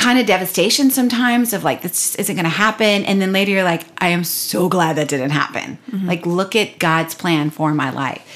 kind 0.00 0.18
of 0.18 0.24
devastation 0.24 0.90
sometimes 0.90 1.52
of 1.52 1.62
like 1.62 1.82
this 1.82 2.14
isn't 2.14 2.34
going 2.34 2.44
to 2.44 2.48
happen. 2.48 3.04
And 3.04 3.20
then 3.20 3.32
later 3.32 3.52
you're 3.52 3.64
like 3.64 3.84
i 3.98 4.08
am 4.08 4.24
so 4.24 4.68
glad 4.68 4.96
that 4.96 5.08
didn't 5.08 5.30
happen. 5.30 5.78
Mm-hmm. 5.90 6.08
Like 6.08 6.24
look 6.24 6.56
at 6.56 6.78
god's 6.78 7.14
plan 7.14 7.50
for 7.50 7.74
my 7.74 7.90
life. 7.90 8.26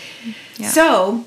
Yeah. 0.56 0.68
so 0.68 1.24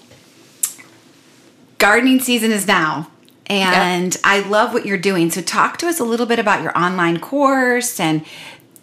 gardening 1.79 2.19
season 2.19 2.51
is 2.51 2.67
now. 2.67 3.09
And 3.47 4.15
i 4.23 4.47
love 4.47 4.73
what 4.73 4.85
you're 4.85 4.99
doing. 4.99 5.31
So 5.31 5.41
talk 5.41 5.77
to 5.79 5.87
us 5.87 5.99
a 5.99 6.05
little 6.05 6.27
bit 6.27 6.37
about 6.37 6.61
your 6.61 6.77
online 6.77 7.19
course 7.19 7.99
and 7.99 8.23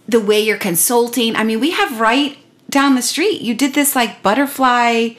the 0.09 0.21
way 0.21 0.41
you're 0.41 0.59
consulting. 0.59 1.37
I 1.37 1.45
mean 1.45 1.61
we 1.61 1.71
have 1.71 2.01
right 2.01 2.37
down 2.69 2.97
the 2.97 3.03
street. 3.03 3.43
You 3.43 3.55
did 3.55 3.75
this 3.75 3.95
like 3.95 4.23
butterfly 4.23 5.11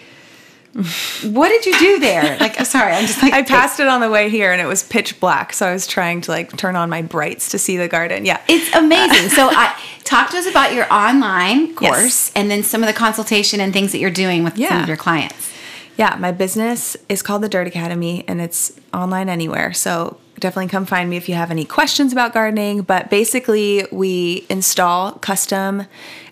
what 1.31 1.47
did 1.49 1.65
you 1.65 1.79
do 1.79 1.99
there 1.99 2.37
like 2.39 2.59
sorry 2.65 2.91
i'm 2.91 3.05
just 3.05 3.21
like 3.23 3.31
I 3.31 3.43
passed 3.43 3.79
it 3.79 3.87
on 3.87 4.01
the 4.01 4.09
way 4.09 4.29
here 4.29 4.51
and 4.51 4.61
it 4.61 4.65
was 4.65 4.83
pitch 4.83 5.19
black. 5.19 5.53
So 5.53 5.65
I 5.67 5.71
was 5.73 5.87
trying 5.87 6.21
to 6.21 6.31
like 6.31 6.55
turn 6.57 6.75
on 6.75 6.89
my 6.89 7.01
brights 7.01 7.49
to 7.51 7.57
see 7.59 7.77
the 7.77 7.87
garden. 7.87 8.25
Yeah. 8.25 8.41
It's 8.47 8.73
amazing. 8.75 9.29
So, 9.29 9.49
I, 9.51 9.73
talk 10.03 10.29
to 10.31 10.37
us 10.37 10.45
about 10.47 10.73
your 10.73 10.91
online 10.93 11.73
course 11.75 12.29
Yes. 12.29 12.31
and 12.35 12.51
then 12.51 12.63
some 12.63 12.81
of 12.83 12.87
the 12.87 12.93
consultation 12.93 13.59
and 13.59 13.71
things 13.73 13.91
that 13.91 13.99
you're 13.99 14.11
doing 14.11 14.43
with 14.43 14.57
some 14.57 14.81
of 14.81 14.87
your 14.87 14.97
clients. 14.97 15.51
Yeah, 15.97 16.15
my 16.19 16.31
business 16.31 16.97
is 17.09 17.21
called 17.21 17.41
the 17.41 17.49
Dirt 17.49 17.67
Academy 17.67 18.23
and 18.27 18.41
it's 18.41 18.73
online 18.93 19.29
anywhere. 19.29 19.71
So 19.73 20.17
definitely 20.39 20.67
come 20.67 20.85
find 20.85 21.09
me 21.09 21.15
if 21.17 21.27
you 21.29 21.35
have 21.35 21.51
any 21.51 21.65
questions 21.65 22.11
about 22.11 22.33
gardening. 22.33 22.81
But 22.81 23.09
basically, 23.09 23.85
we 23.91 24.45
install 24.49 25.13
custom 25.13 25.85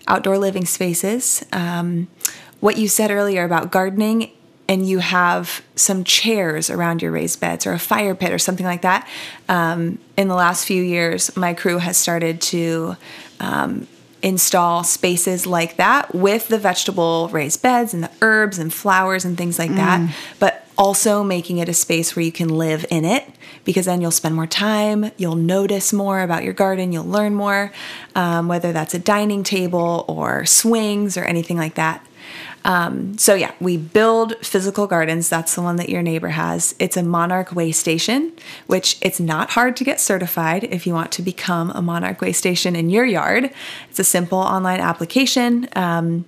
outdoor 0.06 0.36
living 0.38 0.66
spaces. 0.66 1.44
Um, 1.52 2.08
what 2.64 2.78
you 2.78 2.88
said 2.88 3.10
earlier 3.10 3.44
about 3.44 3.70
gardening, 3.70 4.30
and 4.70 4.88
you 4.88 4.98
have 5.00 5.62
some 5.76 6.02
chairs 6.02 6.70
around 6.70 7.02
your 7.02 7.12
raised 7.12 7.38
beds 7.38 7.66
or 7.66 7.74
a 7.74 7.78
fire 7.78 8.14
pit 8.14 8.32
or 8.32 8.38
something 8.38 8.64
like 8.64 8.80
that. 8.80 9.06
Um, 9.50 9.98
in 10.16 10.28
the 10.28 10.34
last 10.34 10.64
few 10.64 10.82
years, 10.82 11.36
my 11.36 11.52
crew 11.52 11.76
has 11.76 11.98
started 11.98 12.40
to 12.40 12.96
um, 13.38 13.86
install 14.22 14.82
spaces 14.82 15.46
like 15.46 15.76
that 15.76 16.14
with 16.14 16.48
the 16.48 16.56
vegetable 16.56 17.28
raised 17.28 17.60
beds 17.60 17.92
and 17.92 18.02
the 18.02 18.10
herbs 18.22 18.58
and 18.58 18.72
flowers 18.72 19.26
and 19.26 19.36
things 19.36 19.58
like 19.58 19.74
that, 19.74 20.00
but 20.38 20.66
also 20.78 21.22
making 21.22 21.58
it 21.58 21.68
a 21.68 21.74
space 21.74 22.16
where 22.16 22.24
you 22.24 22.32
can 22.32 22.48
live 22.48 22.86
in 22.88 23.04
it 23.04 23.26
because 23.66 23.84
then 23.84 24.00
you'll 24.00 24.10
spend 24.10 24.34
more 24.34 24.46
time, 24.46 25.10
you'll 25.18 25.36
notice 25.36 25.92
more 25.92 26.22
about 26.22 26.42
your 26.42 26.54
garden, 26.54 26.92
you'll 26.92 27.04
learn 27.04 27.34
more, 27.34 27.70
um, 28.14 28.48
whether 28.48 28.72
that's 28.72 28.94
a 28.94 28.98
dining 28.98 29.44
table 29.44 30.06
or 30.08 30.46
swings 30.46 31.18
or 31.18 31.24
anything 31.24 31.58
like 31.58 31.74
that. 31.74 32.02
Um, 32.64 33.18
so 33.18 33.34
yeah, 33.34 33.52
we 33.60 33.76
build 33.76 34.34
physical 34.44 34.86
gardens. 34.86 35.28
That's 35.28 35.54
the 35.54 35.62
one 35.62 35.76
that 35.76 35.88
your 35.88 36.02
neighbor 36.02 36.28
has. 36.28 36.74
It's 36.78 36.96
a 36.96 37.02
Monarch 37.02 37.52
Way 37.52 37.72
Station, 37.72 38.32
which 38.66 38.96
it's 39.02 39.20
not 39.20 39.50
hard 39.50 39.76
to 39.76 39.84
get 39.84 40.00
certified 40.00 40.64
if 40.64 40.86
you 40.86 40.94
want 40.94 41.12
to 41.12 41.22
become 41.22 41.70
a 41.70 41.82
Monarch 41.82 42.20
Way 42.20 42.32
Station 42.32 42.74
in 42.74 42.88
your 42.88 43.04
yard. 43.04 43.50
It's 43.90 43.98
a 43.98 44.04
simple 44.04 44.38
online 44.38 44.80
application. 44.80 45.68
Um, 45.76 46.24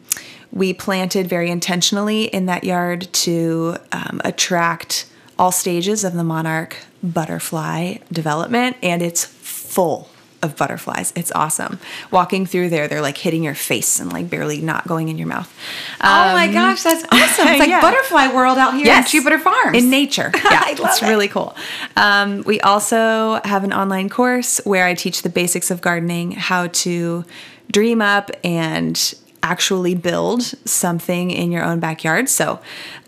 we 0.53 0.73
planted 0.73 1.27
very 1.27 1.51
intentionally 1.51 2.25
in 2.25 2.47
that 2.47 2.65
yard 2.65 3.13
to 3.13 3.77
um, 3.93 4.21
attract 4.25 5.07
all 5.39 5.53
stages 5.53 6.05
of 6.05 6.15
the 6.15 6.25
Monarch 6.25 6.77
butterfly 7.03 7.97
development, 8.11 8.77
and 8.83 9.03
it's 9.03 9.25
full 9.25 10.09
of 10.43 10.57
butterflies. 10.57 11.13
It's 11.17 11.33
awesome. 11.33 11.79
Walking 12.11 12.47
through 12.47 12.69
there, 12.69 12.89
they're 12.89 13.01
like 13.01 13.17
hitting 13.17 13.43
your 13.43 13.55
face 13.55 13.99
and 14.01 14.13
like 14.13 14.29
barely 14.31 14.61
not 14.61 14.87
going 14.87 15.09
in 15.09 15.19
your 15.19 15.27
mouth. 15.29 15.53
oh 16.01 16.05
my 16.35 16.47
Um, 16.47 16.53
gosh, 16.53 16.83
that's 16.83 17.05
awesome. 17.11 17.49
It's 17.49 17.59
like 17.59 17.69
yeah. 17.69 17.81
butterfly 17.81 18.29
world 18.35 18.59
out 18.59 18.75
here 18.75 18.85
Yes. 18.87 19.07
in 19.13 19.19
Jupiter 19.21 19.39
Farms. 19.39 19.77
in 19.77 19.91
nature. 19.91 20.31
Yeah, 20.45 20.63
it's 20.69 21.03
it. 21.03 21.09
really 21.09 21.29
cool. 21.29 21.57
Um, 21.97 22.43
we 22.47 22.61
also 22.61 23.41
have 23.45 23.65
an 23.65 23.73
online 23.73 24.09
course 24.09 24.61
where 24.65 24.87
I 24.87 24.95
teach 24.95 25.23
the 25.23 25.29
basics 25.31 25.71
of 25.71 25.81
gardening, 25.81 26.33
how 26.33 26.69
to 26.69 27.25
dream 27.73 28.01
up 28.01 28.31
and 28.45 29.15
actually 29.43 29.95
build 29.95 30.43
something 30.69 31.31
in 31.31 31.51
your 31.53 31.63
own 31.65 31.79
backyard. 31.81 32.29
So 32.29 32.61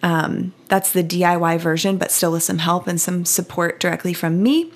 um, 0.02 0.52
that's 0.68 0.92
the 0.92 1.02
DIY 1.04 1.58
version, 1.60 1.96
but 1.98 2.10
still 2.10 2.32
with 2.32 2.42
some 2.42 2.58
help 2.58 2.86
and 2.86 3.00
some 3.00 3.24
support 3.24 3.80
directly 3.80 4.12
from 4.14 4.42
me. 4.42 4.72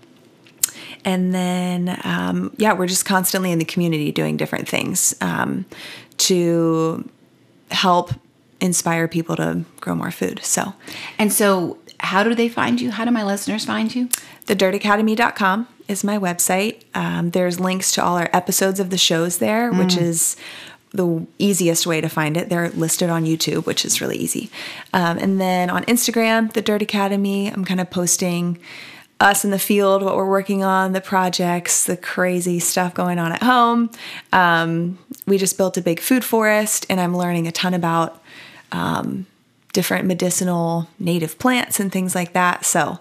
And 1.05 1.35
then, 1.35 2.01
um, 2.05 2.55
yeah, 2.59 2.73
we're 2.73 2.87
just 2.87 3.05
constantly 3.05 3.51
in 3.51 3.59
the 3.59 3.65
community 3.65 4.13
doing 4.13 4.37
different 4.37 4.69
things 4.69 5.15
um, 5.21 5.65
to 6.19 7.09
help 7.71 8.13
inspire 8.61 9.09
people 9.09 9.35
to 9.37 9.65
grow 9.81 9.95
more 9.95 10.11
food. 10.11 10.41
So, 10.45 10.75
And 11.19 11.33
so, 11.33 11.79
how 11.99 12.23
do 12.23 12.35
they 12.35 12.49
find 12.49 12.81
you? 12.81 12.91
How 12.91 13.05
do 13.05 13.11
my 13.11 13.25
listeners 13.25 13.65
find 13.65 13.95
you? 13.95 14.09
thedirtacademy.com 14.47 15.69
is 15.89 16.03
my 16.05 16.19
website. 16.19 16.83
Um, 16.95 17.31
there's 17.31 17.61
links 17.61 17.93
to 17.93 18.05
all 18.05 18.17
our 18.17 18.29
episodes 18.33 18.81
of 18.81 18.91
the 18.91 18.99
shows 18.99 19.39
there, 19.39 19.73
which 19.73 19.97
is 19.97 20.37
the 20.93 21.27
easiest 21.39 21.87
way 21.87 22.01
to 22.01 22.09
find 22.09 22.37
it. 22.37 22.49
They're 22.49 22.71
listed 22.71 23.09
on 23.09 23.25
YouTube, 23.25 23.67
which 23.67 23.85
is 23.85 24.01
really 24.01 24.17
easy. 24.17 24.51
Um, 24.93 25.19
and 25.19 25.41
then 25.41 25.71
on 25.71 25.85
Instagram, 25.85 26.53
the 26.53 26.63
Dirt 26.63 26.83
Academy, 26.83 27.49
I'm 27.49 27.65
kind 27.65 27.81
of 27.81 27.91
posting 27.91 28.59
us 29.23 29.45
in 29.45 29.51
the 29.51 29.59
field, 29.59 30.03
what 30.03 30.17
we're 30.17 30.29
working 30.29 30.65
on, 30.65 30.93
the 30.93 31.01
projects, 31.01 31.85
the 31.85 31.97
crazy 31.97 32.59
stuff 32.59 32.93
going 32.93 33.19
on 33.19 33.33
at 33.33 33.43
home. 33.43 33.91
Um, 34.33 34.99
we 35.27 35.39
just 35.39 35.57
built 35.57 35.77
a 35.77 35.81
big 35.83 36.01
food 36.01 36.25
forest, 36.25 36.85
and 36.91 37.01
I'm 37.01 37.17
learning 37.17 37.47
a 37.47 37.53
ton 37.53 37.73
about 37.73 38.21
um, 38.73 39.27
different 39.73 40.07
medicinal 40.07 40.89
native 40.99 41.39
plants 41.39 41.79
and 41.79 41.91
things 41.93 42.15
like 42.15 42.33
that. 42.33 42.65
So, 42.65 42.99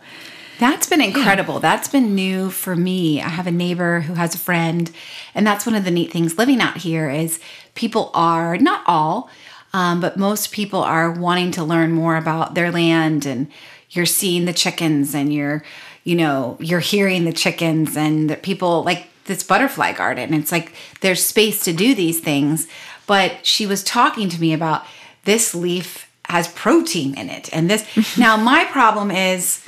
That's 0.60 0.88
been 0.88 1.02
incredible. 1.02 1.60
That's 1.60 1.88
been 1.88 2.14
new 2.14 2.52
for 2.52 2.76
me. 2.76 3.20
I 3.20 3.30
have 3.30 3.48
a 3.48 3.52
neighbor 3.52 4.02
who 4.02 4.14
has 4.14 4.36
a 4.36 4.38
friend, 4.38 4.92
and 5.34 5.46
that's 5.48 5.66
one 5.66 5.74
of 5.74 5.86
the 5.86 5.92
neat 5.92 6.12
things 6.12 6.38
living 6.38 6.62
out 6.62 6.78
here 6.78 7.10
is 7.10 7.40
people 7.74 8.12
are 8.14 8.58
not 8.58 8.84
all, 8.86 9.28
um, 9.74 10.00
but 10.00 10.18
most 10.18 10.52
people 10.52 10.82
are 10.82 11.12
wanting 11.12 11.50
to 11.54 11.64
learn 11.64 11.92
more 11.92 12.16
about 12.16 12.54
their 12.54 12.72
land, 12.72 13.26
and 13.26 13.48
you're 13.90 14.06
seeing 14.06 14.46
the 14.46 14.54
chickens, 14.54 15.16
and 15.16 15.34
you're, 15.34 15.64
you 16.04 16.16
know, 16.16 16.58
you're 16.60 16.80
hearing 16.80 17.26
the 17.26 17.34
chickens, 17.34 17.96
and 17.96 18.30
the 18.30 18.36
people 18.36 18.84
like 18.84 19.08
this 19.26 19.44
butterfly 19.44 19.94
garden. 19.94 20.34
It's 20.34 20.52
like 20.52 20.74
there's 21.02 21.26
space 21.26 21.64
to 21.66 21.74
do 21.74 21.94
these 21.94 22.20
things, 22.20 22.68
but 23.08 23.46
she 23.46 23.66
was 23.66 23.84
talking 23.84 24.30
to 24.30 24.42
me 24.42 24.54
about 24.54 24.86
this 25.26 25.54
leaf 25.54 26.10
has 26.26 26.48
protein 26.50 27.18
in 27.18 27.30
it, 27.30 27.50
and 27.54 27.70
this. 27.70 27.86
now 28.18 28.38
my 28.38 28.66
problem 28.66 29.12
is. 29.12 29.68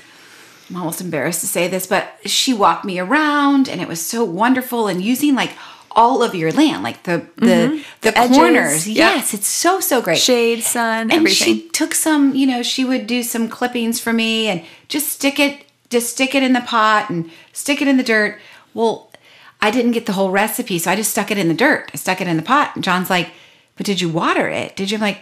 I'm 0.69 0.77
almost 0.77 1.01
embarrassed 1.01 1.41
to 1.41 1.47
say 1.47 1.67
this, 1.67 1.85
but 1.85 2.09
she 2.25 2.53
walked 2.53 2.85
me 2.85 2.97
around 2.97 3.67
and 3.67 3.81
it 3.81 3.87
was 3.87 4.01
so 4.01 4.23
wonderful 4.23 4.87
and 4.87 5.03
using 5.03 5.35
like 5.35 5.51
all 5.95 6.23
of 6.23 6.35
your 6.35 6.51
land, 6.51 6.83
like 6.83 7.03
the 7.03 7.27
the 7.35 7.45
mm-hmm. 7.45 7.81
the, 8.01 8.17
edges, 8.17 8.37
corners. 8.37 8.87
yeah. 8.87 9.15
Yes, 9.15 9.33
it's 9.33 9.47
so 9.47 9.79
so 9.79 10.01
great. 10.01 10.17
shade, 10.17 10.63
sun, 10.63 11.03
and 11.03 11.11
everything. 11.11 11.57
she 11.57 11.69
took 11.69 11.93
some, 11.93 12.35
you 12.35 12.47
know, 12.47 12.63
she 12.63 12.85
would 12.85 13.07
do 13.07 13.23
some 13.23 13.47
clippings 13.47 13.99
for 13.99 14.13
me 14.13 14.47
and 14.47 14.63
just 14.87 15.09
stick 15.09 15.39
it 15.39 15.65
just 15.93 16.11
stick 16.11 16.35
it 16.35 16.43
in 16.43 16.53
the 16.53 16.61
pot 16.61 17.09
and 17.09 17.31
stick 17.53 17.81
it 17.81 17.87
in 17.87 17.97
the 17.97 18.03
dirt. 18.03 18.39
Well, 18.73 19.09
I 19.61 19.71
didn't 19.71 19.91
get 19.91 20.05
the 20.05 20.13
whole 20.13 20.31
recipe, 20.31 20.77
so 20.79 20.91
I 20.91 20.95
just 20.95 21.11
stuck 21.11 21.31
it 21.31 21.37
in 21.37 21.47
the 21.47 21.53
dirt. 21.53 21.89
I 21.93 21.97
stuck 21.97 22.19
it 22.19 22.27
in 22.27 22.35
the 22.35 22.43
pot. 22.43 22.75
And 22.75 22.83
John's 22.83 23.09
like, 23.09 23.29
"But 23.77 23.85
did 23.85 24.01
you 24.01 24.09
water 24.09 24.49
it? 24.49 24.75
Did 24.75 24.91
you?" 24.91 24.97
I'm 24.97 25.01
like, 25.01 25.21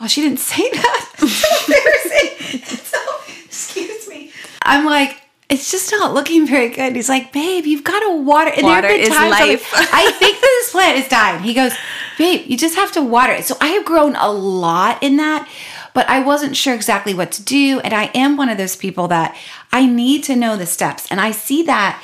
"Oh, 0.00 0.06
she 0.06 0.20
didn't 0.20 0.38
say 0.38 0.70
that." 0.70 1.08
So 1.22 1.48
embarrassing. 1.66 2.60
so, 2.84 2.98
excuse 3.44 4.08
me. 4.08 4.32
I'm 4.62 4.84
like, 4.84 5.22
it's 5.52 5.70
just 5.70 5.90
not 5.92 6.14
looking 6.14 6.46
very 6.46 6.70
good. 6.70 6.96
He's 6.96 7.10
like, 7.10 7.32
babe, 7.32 7.66
you've 7.66 7.84
got 7.84 8.00
to 8.00 8.16
water. 8.22 8.50
And 8.50 8.62
Water 8.62 8.88
been 8.88 9.00
is 9.00 9.10
I'm 9.12 9.30
like, 9.30 9.40
life. 9.40 9.70
I 9.74 10.10
think 10.18 10.40
that 10.40 10.60
this 10.60 10.72
plant 10.72 10.98
is 10.98 11.08
dying. 11.08 11.42
He 11.42 11.52
goes, 11.52 11.72
babe, 12.16 12.46
you 12.46 12.56
just 12.56 12.76
have 12.76 12.90
to 12.92 13.02
water 13.02 13.34
it. 13.34 13.44
So 13.44 13.56
I 13.60 13.68
have 13.68 13.84
grown 13.84 14.16
a 14.16 14.32
lot 14.32 15.02
in 15.02 15.18
that, 15.18 15.46
but 15.94 16.08
I 16.08 16.20
wasn't 16.20 16.56
sure 16.56 16.74
exactly 16.74 17.14
what 17.14 17.32
to 17.32 17.42
do. 17.42 17.80
And 17.80 17.92
I 17.94 18.10
am 18.14 18.36
one 18.36 18.48
of 18.48 18.58
those 18.58 18.76
people 18.76 19.08
that 19.08 19.36
I 19.72 19.86
need 19.86 20.24
to 20.24 20.36
know 20.36 20.56
the 20.56 20.66
steps. 20.66 21.06
And 21.10 21.20
I 21.20 21.30
see 21.32 21.62
that 21.64 22.02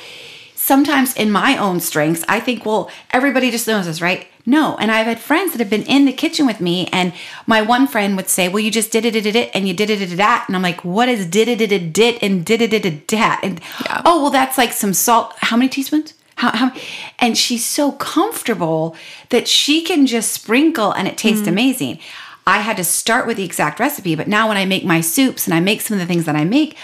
sometimes 0.55 1.15
in 1.15 1.31
my 1.31 1.57
own 1.57 1.79
strengths, 1.79 2.23
I 2.27 2.39
think, 2.39 2.65
well, 2.65 2.91
everybody 3.11 3.49
just 3.51 3.67
knows 3.67 3.85
this, 3.85 4.01
right? 4.01 4.27
No. 4.45 4.75
And 4.77 4.91
I've 4.91 5.05
had 5.05 5.19
friends 5.19 5.51
that 5.51 5.59
have 5.59 5.69
been 5.69 5.83
in 5.83 6.05
the 6.05 6.13
kitchen 6.13 6.45
with 6.45 6.59
me, 6.59 6.87
and 6.91 7.13
my 7.45 7.61
one 7.61 7.87
friend 7.87 8.15
would 8.17 8.29
say, 8.29 8.47
Well, 8.49 8.59
you 8.61 8.71
just 8.71 8.91
did 8.91 9.05
it, 9.05 9.11
did 9.11 9.25
it, 9.27 9.35
it, 9.35 9.51
and 9.53 9.67
you 9.67 9.73
did 9.75 9.89
it, 9.91 9.97
did 9.97 10.11
it, 10.11 10.15
that. 10.15 10.45
And 10.47 10.55
I'm 10.55 10.61
like, 10.63 10.83
What 10.83 11.07
is 11.09 11.25
did 11.27 11.47
it, 11.47 11.57
did 11.59 11.71
it, 11.71 11.93
did 11.93 12.17
and 12.23 12.43
did 12.45 12.61
it, 12.61 12.71
did 12.71 12.85
it, 12.85 13.07
that? 13.09 13.41
And 13.43 13.59
Yeah. 13.85 14.01
oh, 14.05 14.21
well, 14.23 14.31
that's 14.31 14.57
like 14.57 14.73
some 14.73 14.93
salt. 14.93 15.33
How 15.37 15.55
many 15.57 15.69
teaspoons? 15.69 16.13
How, 16.35 16.51
how, 16.51 16.71
and 17.19 17.37
she's 17.37 17.65
so 17.65 17.91
comfortable 17.93 18.95
that 19.29 19.47
she 19.47 19.81
can 19.83 20.07
just 20.07 20.31
sprinkle 20.31 20.93
and 20.93 21.07
it 21.07 21.17
tastes 21.17 21.41
Mm-hmm. 21.41 21.49
amazing. 21.49 21.99
I 22.47 22.59
had 22.59 22.77
to 22.77 22.83
start 22.83 23.27
with 23.27 23.37
the 23.37 23.43
exact 23.43 23.79
recipe, 23.79 24.15
but 24.15 24.27
now 24.27 24.47
when 24.47 24.57
I 24.57 24.65
make 24.65 24.83
my 24.83 25.01
soups 25.01 25.45
and 25.45 25.53
I 25.53 25.59
make 25.59 25.81
some 25.81 25.95
of 25.95 25.99
the 25.99 26.11
things 26.11 26.25
that 26.25 26.35
I 26.35 26.45
make, 26.45 26.75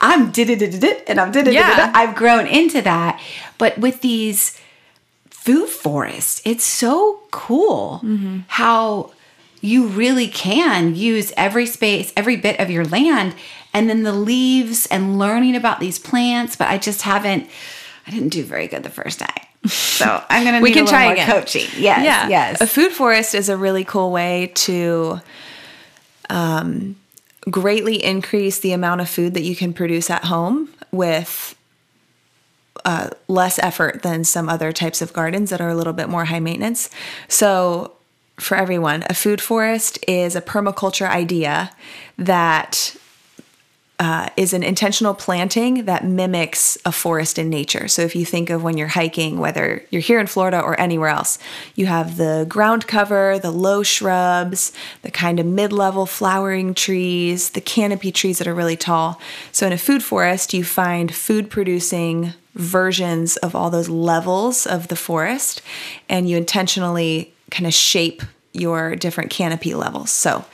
I'm 0.00 0.30
did 0.30 0.50
it 0.50 1.04
and 1.08 1.18
I'm 1.18 1.32
did 1.32 1.48
it. 1.48 1.54
Yeah. 1.54 1.90
I've 1.94 2.14
grown 2.14 2.46
into 2.46 2.82
that. 2.82 3.20
But 3.56 3.78
with 3.78 4.02
these 4.02 4.58
food 5.30 5.68
forests, 5.68 6.42
it's 6.44 6.64
so 6.64 7.20
cool 7.30 8.00
Mm-hmm. 8.04 8.40
how 8.48 9.12
you 9.60 9.86
really 9.86 10.28
can 10.28 10.94
use 10.94 11.32
every 11.38 11.64
space, 11.64 12.12
every 12.16 12.36
bit 12.36 12.60
of 12.60 12.68
your 12.68 12.84
land, 12.84 13.34
and 13.72 13.88
then 13.88 14.02
the 14.02 14.12
leaves 14.12 14.84
and 14.86 15.18
learning 15.18 15.56
about 15.56 15.80
these 15.80 15.98
plants. 15.98 16.54
But 16.54 16.68
I 16.68 16.76
just 16.76 17.00
haven't, 17.02 17.48
I 18.06 18.10
didn't 18.10 18.28
do 18.28 18.44
very 18.44 18.66
good 18.68 18.82
the 18.82 18.90
first 18.90 19.20
time. 19.20 19.46
So 19.66 20.22
I'm 20.28 20.44
gonna 20.44 20.60
We 20.60 20.72
can 20.72 20.86
try 20.86 21.12
again. 21.12 21.26
coaching. 21.26 21.66
Yes, 21.76 22.04
yeah. 22.04 22.28
yes. 22.28 22.60
A 22.60 22.66
food 22.66 22.92
forest 22.92 23.34
is 23.34 23.48
a 23.48 23.56
really 23.56 23.84
cool 23.84 24.10
way 24.10 24.52
to 24.54 25.20
um, 26.30 26.96
greatly 27.50 28.02
increase 28.02 28.58
the 28.60 28.72
amount 28.72 29.00
of 29.00 29.08
food 29.08 29.34
that 29.34 29.42
you 29.42 29.56
can 29.56 29.72
produce 29.72 30.10
at 30.10 30.24
home 30.24 30.68
with 30.92 31.54
uh, 32.84 33.10
less 33.28 33.58
effort 33.58 34.02
than 34.02 34.24
some 34.24 34.48
other 34.48 34.72
types 34.72 35.00
of 35.00 35.12
gardens 35.12 35.50
that 35.50 35.60
are 35.60 35.70
a 35.70 35.74
little 35.74 35.92
bit 35.92 36.08
more 36.08 36.26
high 36.26 36.40
maintenance. 36.40 36.90
So, 37.28 37.92
for 38.38 38.56
everyone, 38.56 39.04
a 39.08 39.14
food 39.14 39.40
forest 39.40 39.98
is 40.08 40.34
a 40.34 40.42
permaculture 40.42 41.08
idea 41.08 41.70
that 42.18 42.96
uh, 44.00 44.28
is 44.36 44.52
an 44.52 44.64
intentional 44.64 45.14
planting 45.14 45.84
that 45.84 46.04
mimics 46.04 46.76
a 46.84 46.90
forest 46.90 47.38
in 47.38 47.48
nature. 47.48 47.86
So 47.86 48.02
if 48.02 48.16
you 48.16 48.24
think 48.24 48.50
of 48.50 48.62
when 48.62 48.76
you're 48.76 48.88
hiking, 48.88 49.38
whether 49.38 49.84
you're 49.90 50.02
here 50.02 50.18
in 50.18 50.26
Florida 50.26 50.60
or 50.60 50.78
anywhere 50.80 51.10
else, 51.10 51.38
you 51.76 51.86
have 51.86 52.16
the 52.16 52.44
ground 52.48 52.88
cover, 52.88 53.38
the 53.38 53.52
low 53.52 53.84
shrubs, 53.84 54.72
the 55.02 55.12
kind 55.12 55.38
of 55.38 55.46
mid 55.46 55.72
level 55.72 56.06
flowering 56.06 56.74
trees, 56.74 57.50
the 57.50 57.60
canopy 57.60 58.10
trees 58.10 58.38
that 58.38 58.48
are 58.48 58.54
really 58.54 58.76
tall. 58.76 59.20
So 59.52 59.66
in 59.66 59.72
a 59.72 59.78
food 59.78 60.02
forest, 60.02 60.52
you 60.52 60.64
find 60.64 61.14
food 61.14 61.48
producing 61.48 62.32
versions 62.54 63.36
of 63.38 63.54
all 63.54 63.70
those 63.70 63.88
levels 63.88 64.66
of 64.66 64.88
the 64.88 64.96
forest, 64.96 65.62
and 66.08 66.28
you 66.28 66.36
intentionally 66.36 67.32
kind 67.50 67.66
of 67.66 67.74
shape 67.74 68.22
your 68.52 68.94
different 68.96 69.30
canopy 69.30 69.74
levels. 69.74 70.10
So 70.10 70.44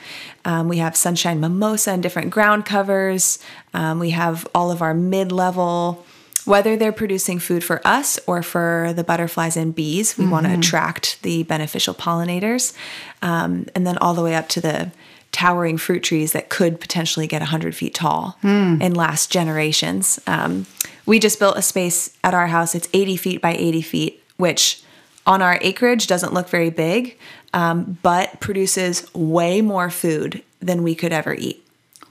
um, 0.45 0.67
we 0.67 0.77
have 0.77 0.95
sunshine 0.95 1.39
mimosa 1.39 1.91
and 1.91 2.03
different 2.03 2.31
ground 2.31 2.65
covers. 2.65 3.39
Um, 3.73 3.99
we 3.99 4.11
have 4.11 4.47
all 4.55 4.71
of 4.71 4.81
our 4.81 4.93
mid 4.93 5.31
level, 5.31 6.05
whether 6.45 6.75
they're 6.75 6.91
producing 6.91 7.39
food 7.39 7.63
for 7.63 7.85
us 7.85 8.19
or 8.25 8.41
for 8.41 8.93
the 8.95 9.03
butterflies 9.03 9.55
and 9.55 9.75
bees, 9.75 10.17
we 10.17 10.25
want 10.27 10.47
to 10.47 10.53
attract 10.53 11.21
the 11.21 11.43
beneficial 11.43 11.93
pollinators. 11.93 12.75
Um, 13.21 13.67
and 13.75 13.85
then 13.85 13.97
all 13.99 14.13
the 14.13 14.23
way 14.23 14.35
up 14.35 14.49
to 14.49 14.61
the 14.61 14.91
towering 15.31 15.77
fruit 15.77 16.03
trees 16.03 16.33
that 16.33 16.49
could 16.49 16.79
potentially 16.79 17.27
get 17.27 17.41
100 17.41 17.75
feet 17.75 17.93
tall 17.93 18.37
and 18.81 18.97
last 18.97 19.31
generations. 19.31 20.19
Um, 20.27 20.65
we 21.05 21.19
just 21.19 21.39
built 21.39 21.57
a 21.57 21.61
space 21.61 22.17
at 22.23 22.33
our 22.33 22.47
house, 22.47 22.75
it's 22.75 22.89
80 22.93 23.17
feet 23.17 23.41
by 23.41 23.53
80 23.55 23.81
feet, 23.81 24.23
which 24.37 24.83
on 25.25 25.41
our 25.41 25.57
acreage 25.61 26.07
doesn't 26.07 26.33
look 26.33 26.49
very 26.49 26.69
big, 26.69 27.17
um, 27.53 27.97
but 28.01 28.39
produces 28.39 29.13
way 29.13 29.61
more 29.61 29.89
food 29.89 30.43
than 30.59 30.83
we 30.83 30.95
could 30.95 31.11
ever 31.11 31.33
eat. 31.33 31.65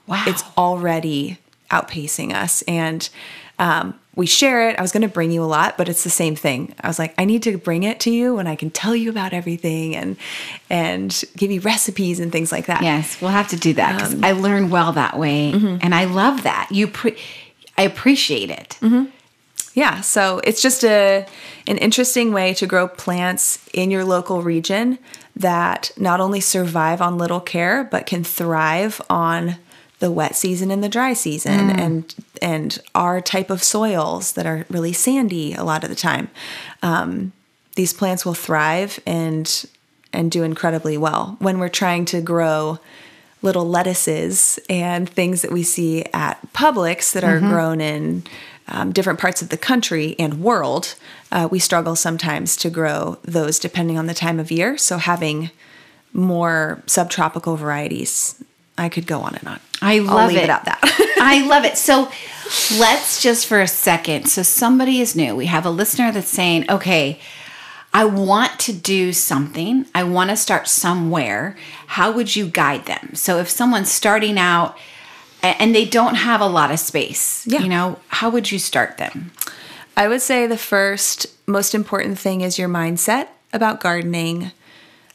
Wow. 0.06 0.24
It's 0.26 0.42
already 0.58 1.38
outpacing 1.70 2.34
us. 2.34 2.62
And 2.62 3.08
um, 3.58 3.94
we 4.16 4.26
share 4.26 4.68
it. 4.68 4.78
I 4.78 4.82
was 4.82 4.90
going 4.90 5.02
to 5.02 5.08
bring 5.08 5.30
you 5.30 5.42
a 5.42 5.46
lot, 5.46 5.78
but 5.78 5.88
it's 5.88 6.02
the 6.02 6.10
same 6.10 6.34
thing. 6.34 6.74
I 6.80 6.88
was 6.88 6.98
like, 6.98 7.14
I 7.16 7.24
need 7.24 7.42
to 7.44 7.56
bring 7.58 7.84
it 7.84 8.00
to 8.00 8.10
you 8.10 8.38
and 8.38 8.48
I 8.48 8.56
can 8.56 8.70
tell 8.70 8.96
you 8.96 9.08
about 9.08 9.32
everything 9.32 9.94
and 9.94 10.16
and 10.68 11.24
give 11.36 11.50
you 11.50 11.60
recipes 11.60 12.18
and 12.20 12.32
things 12.32 12.50
like 12.50 12.66
that. 12.66 12.82
Yes, 12.82 13.20
we'll 13.20 13.30
have 13.30 13.48
to 13.48 13.56
do 13.56 13.74
that 13.74 14.02
Um, 14.02 14.24
I 14.24 14.32
learn 14.32 14.70
well 14.70 14.92
that 14.92 15.18
way, 15.18 15.52
mm-hmm. 15.52 15.76
and 15.80 15.94
I 15.94 16.06
love 16.06 16.42
that. 16.42 16.68
You, 16.70 16.88
pre- 16.88 17.16
I 17.78 17.82
appreciate 17.82 18.50
it. 18.50 18.78
Yeah, 19.74 20.00
so 20.00 20.40
it's 20.44 20.62
just 20.62 20.84
a 20.84 21.26
an 21.66 21.78
interesting 21.78 22.32
way 22.32 22.54
to 22.54 22.66
grow 22.66 22.88
plants 22.88 23.66
in 23.72 23.90
your 23.90 24.04
local 24.04 24.42
region 24.42 24.98
that 25.36 25.92
not 25.96 26.20
only 26.20 26.40
survive 26.40 27.00
on 27.00 27.18
little 27.18 27.40
care 27.40 27.84
but 27.84 28.06
can 28.06 28.24
thrive 28.24 29.00
on 29.08 29.56
the 30.00 30.10
wet 30.10 30.34
season 30.34 30.70
and 30.70 30.82
the 30.82 30.88
dry 30.88 31.12
season 31.12 31.70
and 31.70 32.14
and 32.42 32.78
our 32.94 33.20
type 33.20 33.50
of 33.50 33.62
soils 33.62 34.32
that 34.32 34.46
are 34.46 34.66
really 34.70 34.92
sandy 34.92 35.54
a 35.54 35.62
lot 35.62 35.84
of 35.84 35.90
the 35.90 35.96
time. 35.96 36.30
Um, 36.82 37.32
these 37.76 37.92
plants 37.92 38.24
will 38.24 38.34
thrive 38.34 38.98
and 39.06 39.66
and 40.12 40.30
do 40.30 40.42
incredibly 40.42 40.96
well 40.96 41.36
when 41.38 41.58
we're 41.58 41.68
trying 41.68 42.04
to 42.06 42.20
grow 42.20 42.78
little 43.42 43.66
lettuces 43.66 44.58
and 44.68 45.08
things 45.08 45.42
that 45.42 45.52
we 45.52 45.62
see 45.62 46.04
at 46.12 46.40
Publix 46.52 47.12
that 47.12 47.24
are 47.24 47.38
grown 47.38 47.80
in 47.80 48.22
um, 48.70 48.92
different 48.92 49.18
parts 49.18 49.42
of 49.42 49.48
the 49.48 49.56
country 49.56 50.16
and 50.18 50.40
world. 50.40 50.94
Uh, 51.32 51.48
we 51.50 51.58
struggle 51.58 51.96
sometimes 51.96 52.56
to 52.56 52.70
grow 52.70 53.18
those 53.22 53.58
depending 53.58 53.98
on 53.98 54.06
the 54.06 54.14
time 54.14 54.38
of 54.40 54.50
year. 54.50 54.76
So 54.78 54.98
having 54.98 55.50
more 56.12 56.82
subtropical 56.86 57.56
varieties, 57.56 58.42
I 58.78 58.88
could 58.88 59.06
go 59.06 59.20
on 59.20 59.34
and 59.36 59.46
on. 59.46 59.60
I 59.82 59.96
I'll 59.96 60.04
love 60.04 60.28
leave 60.28 60.38
it. 60.38 60.44
it 60.44 60.50
at 60.50 60.64
that. 60.64 61.16
I 61.20 61.46
love 61.46 61.64
it. 61.64 61.76
So 61.76 62.10
let's 62.78 63.22
just 63.22 63.46
for 63.46 63.60
a 63.60 63.68
second. 63.68 64.26
So 64.28 64.42
somebody 64.42 65.00
is 65.00 65.14
new. 65.14 65.36
We 65.36 65.46
have 65.46 65.66
a 65.66 65.70
listener 65.70 66.12
that's 66.12 66.28
saying, 66.28 66.70
okay, 66.70 67.20
I 67.92 68.04
want 68.04 68.58
to 68.60 68.72
do 68.72 69.12
something. 69.12 69.86
I 69.94 70.04
want 70.04 70.30
to 70.30 70.36
start 70.36 70.68
somewhere. 70.68 71.56
How 71.88 72.12
would 72.12 72.36
you 72.36 72.46
guide 72.46 72.86
them? 72.86 73.14
So 73.14 73.38
if 73.38 73.50
someone's 73.50 73.90
starting 73.90 74.38
out 74.38 74.76
and 75.42 75.74
they 75.74 75.84
don't 75.84 76.14
have 76.16 76.40
a 76.40 76.46
lot 76.46 76.70
of 76.70 76.78
space, 76.78 77.44
Yeah. 77.46 77.60
you 77.60 77.68
know, 77.68 77.98
how 78.08 78.30
would 78.30 78.50
you 78.52 78.58
start 78.58 78.96
them? 78.98 79.32
I 79.96 80.08
would 80.08 80.22
say 80.22 80.46
the 80.46 80.56
first 80.58 81.26
most 81.46 81.74
important 81.74 82.18
thing 82.18 82.40
is 82.42 82.58
your 82.58 82.68
mindset 82.68 83.28
about 83.52 83.80
gardening. 83.80 84.52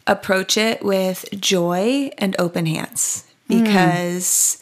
Approach 0.07 0.55
it 0.57 0.83
with 0.85 1.25
joy 1.39 2.11
and 2.19 2.35
open 2.37 2.67
hands 2.67 3.23
because 3.47 4.61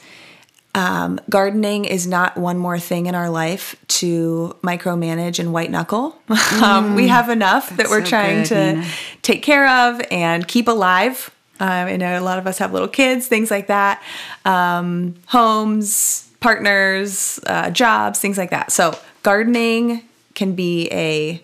um, 0.75 1.19
gardening 1.29 1.83
is 1.85 2.07
not 2.07 2.37
one 2.37 2.57
more 2.57 2.79
thing 2.79 3.07
in 3.07 3.15
our 3.15 3.29
life 3.29 3.75
to 3.87 4.55
micromanage 4.63 5.39
and 5.39 5.51
white 5.51 5.69
knuckle. 5.69 6.17
um, 6.63 6.95
we 6.95 7.09
have 7.09 7.29
enough 7.29 7.69
that 7.75 7.89
we're 7.89 8.03
so 8.05 8.09
trying 8.09 8.39
good, 8.43 8.47
to 8.47 8.73
Nina. 8.75 8.87
take 9.21 9.43
care 9.43 9.67
of 9.67 10.01
and 10.09 10.47
keep 10.47 10.67
alive. 10.69 11.29
Um, 11.59 11.87
I 11.87 11.95
know 11.97 12.19
a 12.19 12.21
lot 12.21 12.39
of 12.39 12.47
us 12.47 12.57
have 12.57 12.73
little 12.73 12.87
kids, 12.87 13.27
things 13.27 13.51
like 13.51 13.67
that, 13.67 14.01
um, 14.43 15.15
homes, 15.27 16.29
partners, 16.39 17.39
uh, 17.45 17.69
jobs, 17.69 18.19
things 18.19 18.37
like 18.37 18.49
that. 18.49 18.71
So, 18.71 18.97
gardening 19.21 20.01
can 20.35 20.55
be 20.55 20.89
a 20.91 21.41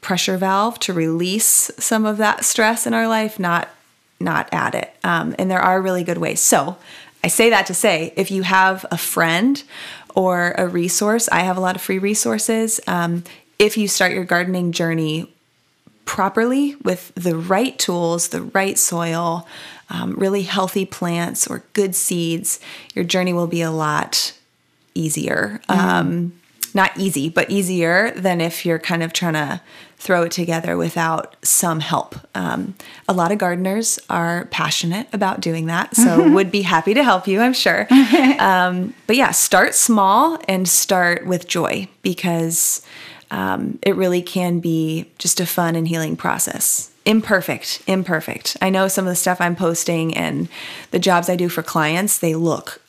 pressure 0.00 0.36
valve 0.36 0.78
to 0.80 0.92
release 0.92 1.70
some 1.78 2.04
of 2.04 2.16
that 2.18 2.44
stress 2.44 2.86
in 2.86 2.94
our 2.94 3.08
life, 3.08 3.38
not 3.38 3.68
not 4.22 4.48
add 4.52 4.74
it. 4.74 4.94
Um, 5.02 5.34
and 5.38 5.50
there 5.50 5.60
are 5.60 5.80
really 5.80 6.04
good 6.04 6.18
ways. 6.18 6.40
So, 6.40 6.76
I 7.24 7.28
say 7.28 7.50
that 7.50 7.66
to 7.66 7.74
say, 7.74 8.12
if 8.16 8.30
you 8.30 8.42
have 8.42 8.84
a 8.90 8.98
friend 8.98 9.62
or 10.14 10.54
a 10.58 10.66
resource, 10.66 11.28
I 11.30 11.40
have 11.40 11.56
a 11.56 11.60
lot 11.60 11.76
of 11.76 11.82
free 11.82 11.98
resources. 11.98 12.80
Um, 12.86 13.24
if 13.58 13.76
you 13.76 13.88
start 13.88 14.12
your 14.12 14.24
gardening 14.24 14.72
journey 14.72 15.32
properly 16.10 16.74
with 16.82 17.14
the 17.14 17.36
right 17.36 17.78
tools, 17.78 18.30
the 18.30 18.42
right 18.42 18.76
soil, 18.76 19.46
um, 19.90 20.12
really 20.14 20.42
healthy 20.42 20.84
plants 20.84 21.46
or 21.46 21.62
good 21.72 21.94
seeds, 21.94 22.58
your 22.96 23.04
journey 23.04 23.32
will 23.32 23.46
be 23.46 23.62
a 23.62 23.70
lot 23.70 24.36
easier. 24.92 25.60
Um, 25.68 26.32
not 26.74 26.90
easy, 26.98 27.28
but 27.28 27.48
easier 27.48 28.10
than 28.10 28.40
if 28.40 28.66
you're 28.66 28.80
kind 28.80 29.04
of 29.04 29.12
trying 29.12 29.34
to 29.34 29.60
throw 29.98 30.24
it 30.24 30.32
together 30.32 30.76
without 30.76 31.36
some 31.44 31.78
help. 31.78 32.16
Um, 32.34 32.74
a 33.08 33.12
lot 33.12 33.30
of 33.30 33.38
gardeners 33.38 34.00
are 34.10 34.46
passionate 34.46 35.06
about 35.12 35.40
doing 35.40 35.66
that, 35.66 35.94
so 35.94 36.28
would 36.32 36.50
be 36.50 36.62
happy 36.62 36.92
to 36.92 37.04
help 37.04 37.28
you, 37.28 37.40
I'm 37.40 37.52
sure. 37.52 37.86
um, 38.40 38.94
but 39.06 39.14
yeah, 39.14 39.30
start 39.30 39.76
small 39.76 40.40
and 40.48 40.68
start 40.68 41.24
with 41.24 41.46
joy 41.46 41.86
because 42.02 42.82
um, 43.30 43.78
it 43.82 43.96
really 43.96 44.22
can 44.22 44.60
be 44.60 45.10
just 45.18 45.40
a 45.40 45.46
fun 45.46 45.76
and 45.76 45.86
healing 45.86 46.16
process. 46.16 46.90
Imperfect, 47.04 47.82
imperfect. 47.86 48.56
I 48.60 48.70
know 48.70 48.88
some 48.88 49.06
of 49.06 49.10
the 49.10 49.16
stuff 49.16 49.40
I'm 49.40 49.56
posting 49.56 50.16
and 50.16 50.48
the 50.90 50.98
jobs 50.98 51.28
I 51.28 51.36
do 51.36 51.48
for 51.48 51.62
clients, 51.62 52.18
they 52.18 52.34
look 52.34 52.80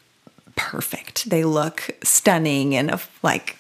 perfect. 0.56 1.30
They 1.30 1.44
look 1.44 1.90
stunning 2.04 2.76
and 2.76 3.00
like 3.24 3.58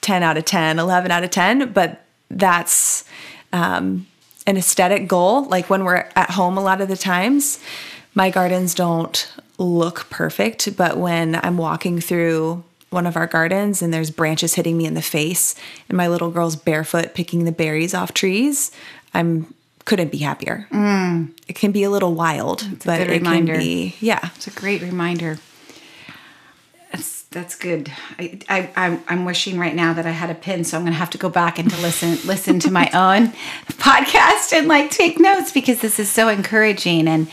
10 0.00 0.22
out 0.22 0.36
of 0.36 0.44
10, 0.44 0.78
11 0.78 1.10
out 1.10 1.24
of 1.24 1.30
10, 1.30 1.72
but 1.72 2.04
that's 2.30 3.04
um, 3.52 4.06
an 4.46 4.56
aesthetic 4.56 5.06
goal. 5.06 5.44
Like 5.44 5.70
when 5.70 5.84
we're 5.84 6.08
at 6.16 6.30
home, 6.30 6.58
a 6.58 6.62
lot 6.62 6.80
of 6.80 6.88
the 6.88 6.96
times, 6.96 7.60
my 8.14 8.30
gardens 8.30 8.74
don't 8.74 9.32
look 9.58 10.10
perfect, 10.10 10.76
but 10.76 10.96
when 10.96 11.36
I'm 11.36 11.56
walking 11.56 12.00
through 12.00 12.64
one 12.92 13.06
of 13.06 13.16
our 13.16 13.26
gardens 13.26 13.82
and 13.82 13.92
there's 13.92 14.10
branches 14.10 14.54
hitting 14.54 14.76
me 14.76 14.86
in 14.86 14.94
the 14.94 15.02
face 15.02 15.54
and 15.88 15.96
my 15.96 16.08
little 16.08 16.30
girl's 16.30 16.56
barefoot 16.56 17.14
picking 17.14 17.44
the 17.44 17.52
berries 17.52 17.94
off 17.94 18.12
trees, 18.14 18.70
I'm 19.14 19.52
couldn't 19.84 20.12
be 20.12 20.18
happier. 20.18 20.68
Mm. 20.70 21.30
It 21.48 21.54
can 21.54 21.72
be 21.72 21.82
a 21.82 21.90
little 21.90 22.14
wild, 22.14 22.64
but 22.84 22.98
good 22.98 23.10
it 23.10 23.18
reminder. 23.18 23.54
can 23.54 23.62
be 23.62 23.96
yeah. 24.00 24.30
It's 24.36 24.46
a 24.46 24.50
great 24.50 24.82
reminder. 24.82 25.38
That's 26.92 27.22
that's 27.24 27.56
good. 27.56 27.90
I, 28.18 28.38
I 28.48 28.70
I'm 28.76 29.02
I'm 29.08 29.24
wishing 29.24 29.58
right 29.58 29.74
now 29.74 29.92
that 29.94 30.06
I 30.06 30.10
had 30.10 30.30
a 30.30 30.34
pin, 30.34 30.64
so 30.64 30.76
I'm 30.76 30.84
gonna 30.84 30.96
have 30.96 31.10
to 31.10 31.18
go 31.18 31.28
back 31.28 31.58
and 31.58 31.70
to 31.70 31.80
listen 31.80 32.18
listen 32.26 32.60
to 32.60 32.70
my 32.70 32.90
own 32.92 33.32
podcast 33.72 34.52
and 34.52 34.68
like 34.68 34.90
take 34.90 35.18
notes 35.18 35.50
because 35.50 35.80
this 35.80 35.98
is 35.98 36.08
so 36.10 36.28
encouraging 36.28 37.08
and 37.08 37.28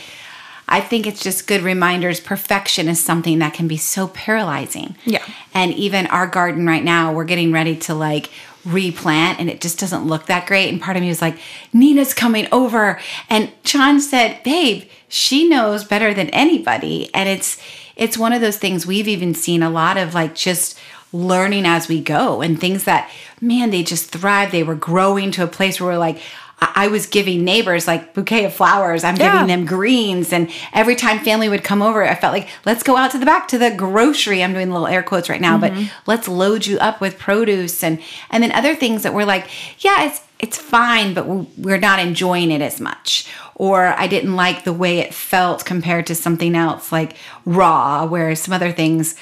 I 0.70 0.80
think 0.80 1.06
it's 1.06 1.22
just 1.22 1.48
good 1.48 1.62
reminders. 1.62 2.20
Perfection 2.20 2.88
is 2.88 3.02
something 3.02 3.40
that 3.40 3.52
can 3.52 3.66
be 3.66 3.76
so 3.76 4.08
paralyzing. 4.08 4.96
Yeah. 5.04 5.24
And 5.52 5.74
even 5.74 6.06
our 6.06 6.28
garden 6.28 6.66
right 6.66 6.84
now, 6.84 7.12
we're 7.12 7.24
getting 7.24 7.52
ready 7.52 7.76
to 7.78 7.94
like 7.94 8.30
replant 8.64 9.40
and 9.40 9.50
it 9.50 9.60
just 9.60 9.80
doesn't 9.80 10.06
look 10.06 10.26
that 10.26 10.46
great. 10.46 10.68
And 10.68 10.80
part 10.80 10.96
of 10.96 11.02
me 11.02 11.08
was 11.08 11.20
like, 11.20 11.38
Nina's 11.72 12.14
coming 12.14 12.46
over. 12.52 13.00
And 13.28 13.50
John 13.64 14.00
said, 14.00 14.42
babe, 14.44 14.88
she 15.08 15.48
knows 15.48 15.82
better 15.82 16.14
than 16.14 16.30
anybody. 16.30 17.12
And 17.12 17.28
it's 17.28 17.60
it's 17.96 18.16
one 18.16 18.32
of 18.32 18.40
those 18.40 18.56
things 18.56 18.86
we've 18.86 19.08
even 19.08 19.34
seen 19.34 19.62
a 19.62 19.68
lot 19.68 19.98
of 19.98 20.14
like 20.14 20.34
just 20.34 20.78
learning 21.12 21.66
as 21.66 21.88
we 21.88 22.00
go 22.00 22.40
and 22.40 22.60
things 22.60 22.84
that 22.84 23.10
man, 23.40 23.70
they 23.70 23.82
just 23.82 24.10
thrive. 24.10 24.52
They 24.52 24.62
were 24.62 24.76
growing 24.76 25.32
to 25.32 25.42
a 25.42 25.48
place 25.48 25.80
where 25.80 25.92
we're 25.92 25.98
like, 25.98 26.20
I 26.62 26.88
was 26.88 27.06
giving 27.06 27.44
neighbors 27.44 27.86
like 27.86 28.12
bouquet 28.14 28.44
of 28.44 28.52
flowers. 28.52 29.02
I'm 29.02 29.16
Yeah. 29.16 29.32
giving 29.32 29.46
them 29.48 29.64
greens. 29.64 30.32
And 30.32 30.50
every 30.72 30.94
time 30.94 31.18
family 31.20 31.48
would 31.48 31.64
come 31.64 31.80
over, 31.82 32.06
I 32.06 32.14
felt 32.14 32.34
like, 32.34 32.48
let's 32.66 32.82
go 32.82 32.96
out 32.96 33.10
to 33.12 33.18
the 33.18 33.26
back 33.26 33.48
to 33.48 33.58
the 33.58 33.70
grocery. 33.70 34.42
I'm 34.42 34.52
doing 34.52 34.70
little 34.70 34.86
air 34.86 35.02
quotes 35.02 35.28
right 35.30 35.40
now, 35.40 35.56
but 35.56 35.72
mm-hmm. 35.72 35.84
let's 36.06 36.28
load 36.28 36.66
you 36.66 36.78
up 36.78 37.00
with 37.00 37.18
produce 37.18 37.82
and 37.82 37.98
and 38.30 38.42
then 38.42 38.52
other 38.52 38.74
things 38.74 39.02
that 39.02 39.14
we're 39.14 39.24
like, 39.24 39.46
yeah, 39.84 40.04
it's 40.04 40.20
it's 40.38 40.56
fine, 40.56 41.12
but 41.12 41.26
we- 41.26 41.46
we're 41.58 41.78
not 41.78 41.98
enjoying 41.98 42.50
it 42.50 42.62
as 42.62 42.80
much. 42.80 43.26
Or 43.56 43.88
I 43.98 44.06
didn't 44.06 44.36
like 44.36 44.64
the 44.64 44.72
way 44.72 44.98
it 45.00 45.12
felt 45.12 45.66
compared 45.66 46.06
to 46.06 46.14
something 46.14 46.54
else 46.54 46.90
like 46.92 47.14
raw, 47.44 48.06
whereas 48.06 48.40
some 48.40 48.54
other 48.54 48.72
things, 48.72 49.16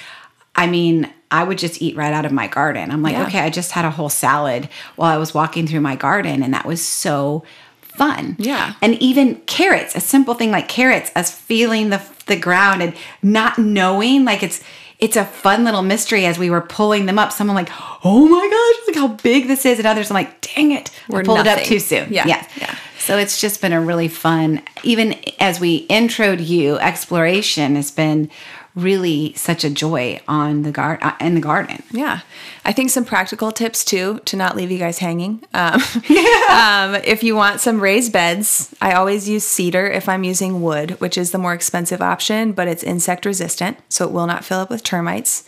I 0.58 0.66
mean, 0.66 1.10
I 1.30 1.44
would 1.44 1.58
just 1.58 1.80
eat 1.82 1.96
right 1.96 2.12
out 2.12 2.24
of 2.26 2.32
my 2.32 2.46
garden. 2.48 2.90
I'm 2.90 3.02
like, 3.02 3.12
Yeah. 3.14 3.26
okay, 3.26 3.40
I 3.40 3.50
just 3.50 3.72
had 3.72 3.84
a 3.84 3.90
whole 3.90 4.08
salad 4.08 4.68
while 4.96 5.12
I 5.12 5.18
was 5.18 5.34
walking 5.34 5.66
through 5.66 5.80
my 5.80 5.96
garden, 5.96 6.42
and 6.42 6.52
that 6.54 6.64
was 6.66 6.84
so 6.84 7.44
fun. 7.80 8.36
Yeah. 8.38 8.74
And 8.80 8.94
even 9.02 9.36
carrots, 9.46 9.94
a 9.94 10.00
simple 10.00 10.34
thing 10.34 10.50
like 10.50 10.68
carrots, 10.68 11.10
us 11.14 11.30
feeling 11.32 11.90
the 11.90 12.00
the 12.26 12.36
ground 12.36 12.82
and 12.82 12.94
not 13.22 13.58
knowing, 13.58 14.24
like 14.24 14.42
it's 14.42 14.62
it's 14.98 15.16
a 15.16 15.24
fun 15.24 15.64
little 15.64 15.82
mystery 15.82 16.26
as 16.26 16.38
we 16.38 16.50
were 16.50 16.60
pulling 16.60 17.06
them 17.06 17.18
up. 17.18 17.32
Someone 17.32 17.54
like, 17.56 17.70
oh 18.04 18.26
my 18.28 18.48
gosh, 18.50 18.86
look 18.86 18.96
how 18.96 19.16
big 19.22 19.46
this 19.48 19.64
is, 19.64 19.78
and 19.78 19.86
others 19.86 20.10
I'm 20.10 20.14
like, 20.14 20.40
dang 20.40 20.72
it, 20.72 20.90
We're 21.08 21.20
I 21.20 21.24
pulled 21.24 21.40
it 21.40 21.46
up 21.46 21.60
too 21.60 21.78
soon. 21.78 22.12
Yeah. 22.12 22.26
Yes. 22.26 22.48
Yeah. 22.58 22.74
So 22.98 23.16
it's 23.16 23.40
just 23.40 23.62
been 23.62 23.72
a 23.72 23.80
really 23.80 24.08
fun, 24.08 24.60
even 24.82 25.14
as 25.38 25.60
we 25.60 25.86
introed 25.86 26.46
you, 26.46 26.78
exploration 26.78 27.74
has 27.76 27.90
been 27.90 28.28
really 28.82 29.32
such 29.34 29.64
a 29.64 29.70
joy 29.70 30.20
on 30.28 30.62
the 30.62 30.70
gar- 30.70 30.98
uh, 31.02 31.14
in 31.20 31.34
the 31.34 31.40
garden. 31.40 31.82
Yeah. 31.90 32.20
I 32.64 32.72
think 32.72 32.90
some 32.90 33.04
practical 33.04 33.50
tips 33.50 33.84
too 33.84 34.20
to 34.26 34.36
not 34.36 34.56
leave 34.56 34.70
you 34.70 34.78
guys 34.78 34.98
hanging. 34.98 35.42
Um, 35.58 35.82
um, 36.50 36.94
if 37.04 37.24
you 37.24 37.34
want 37.34 37.60
some 37.60 37.80
raised 37.80 38.12
beds, 38.12 38.74
I 38.80 38.92
always 38.92 39.28
use 39.28 39.44
cedar 39.44 39.86
if 39.86 40.08
I'm 40.08 40.22
using 40.22 40.62
wood, 40.62 40.92
which 41.00 41.18
is 41.18 41.32
the 41.32 41.38
more 41.38 41.52
expensive 41.52 42.00
option, 42.00 42.52
but 42.52 42.68
it's 42.68 42.84
insect 42.84 43.26
resistant, 43.26 43.76
so 43.88 44.06
it 44.06 44.12
will 44.12 44.26
not 44.26 44.44
fill 44.44 44.60
up 44.60 44.70
with 44.70 44.84
termites. 44.84 45.44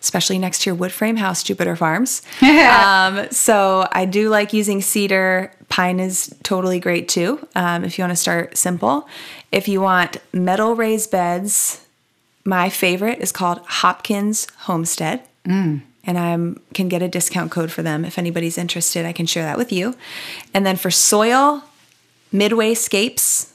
Especially 0.00 0.36
next 0.36 0.62
to 0.62 0.70
your 0.70 0.74
wood 0.74 0.90
frame 0.90 1.16
house, 1.16 1.44
Jupiter 1.44 1.76
Farms. 1.76 2.22
um, 2.42 3.28
so 3.30 3.86
I 3.92 4.04
do 4.04 4.30
like 4.30 4.52
using 4.52 4.82
cedar. 4.82 5.52
Pine 5.68 6.00
is 6.00 6.34
totally 6.42 6.80
great 6.80 7.08
too. 7.08 7.46
Um, 7.54 7.84
if 7.84 7.98
you 7.98 8.02
want 8.02 8.10
to 8.10 8.16
start 8.16 8.56
simple. 8.58 9.08
If 9.52 9.68
you 9.68 9.80
want 9.80 10.16
metal 10.32 10.74
raised 10.74 11.12
beds, 11.12 11.81
my 12.44 12.68
favorite 12.68 13.20
is 13.20 13.32
called 13.32 13.60
Hopkins 13.66 14.46
Homestead. 14.60 15.22
Mm. 15.44 15.82
And 16.04 16.18
I 16.18 16.60
can 16.74 16.88
get 16.88 17.02
a 17.02 17.08
discount 17.08 17.52
code 17.52 17.70
for 17.70 17.82
them. 17.82 18.04
If 18.04 18.18
anybody's 18.18 18.58
interested, 18.58 19.06
I 19.06 19.12
can 19.12 19.26
share 19.26 19.44
that 19.44 19.58
with 19.58 19.72
you. 19.72 19.94
And 20.52 20.66
then 20.66 20.76
for 20.76 20.90
soil, 20.90 21.62
Midway 22.32 22.74
Scapes 22.74 23.52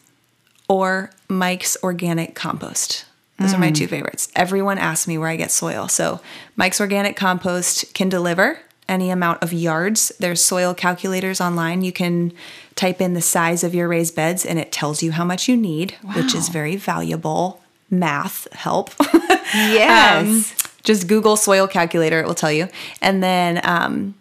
or 0.70 1.12
Mike's 1.28 1.76
Organic 1.84 2.36
Compost. 2.36 3.06
Those 3.40 3.54
are 3.54 3.60
my 3.60 3.72
mm. 3.72 3.76
two 3.76 3.88
favorites. 3.88 4.30
Everyone 4.36 4.80
asks 4.80 5.08
me 5.08 5.18
where 5.18 5.30
I 5.30 5.36
get 5.36 5.52
soil. 5.52 5.88
So 5.88 6.22
Mike's 6.56 6.82
Organic 6.82 7.16
Compost 7.16 7.94
can 7.94 8.10
deliver 8.10 8.60
any 8.90 9.12
amount 9.12 9.44
of 9.44 9.54
yards. 9.54 10.12
There's 10.20 10.44
soil 10.44 10.74
calculators 10.74 11.40
online. 11.40 11.84
You 11.84 11.92
can 11.92 12.34
type 12.76 13.00
in 13.00 13.14
the 13.14 13.22
size 13.22 13.64
of 13.64 13.76
your 13.76 13.88
raised 13.88 14.16
beds 14.16 14.46
and 14.46 14.58
it 14.58 14.72
tells 14.72 15.04
you 15.04 15.12
how 15.12 15.24
much 15.24 15.48
you 15.48 15.56
need, 15.56 15.96
which 16.16 16.34
is 16.34 16.50
very 16.50 16.78
valuable 16.78 17.62
math 17.90 18.52
help. 18.54 18.92
Yes. 19.54 20.28
Um, 20.28 20.68
just 20.84 21.08
Google 21.08 21.38
soil 21.38 21.68
calculator, 21.68 22.20
it 22.20 22.28
will 22.28 22.36
tell 22.36 22.52
you. 22.52 22.68
And 23.02 23.24
then 23.24 23.62
um, 23.64 24.14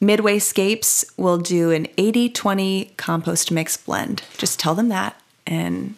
Midway 0.00 0.38
Scapes 0.38 1.04
will 1.16 1.38
do 1.38 1.70
an 1.70 1.86
80 1.96 2.30
20 2.30 2.92
compost 2.96 3.50
mix 3.50 3.76
blend. 3.76 4.22
Just 4.38 4.58
tell 4.58 4.74
them 4.74 4.88
that. 4.88 5.20
And 5.46 5.94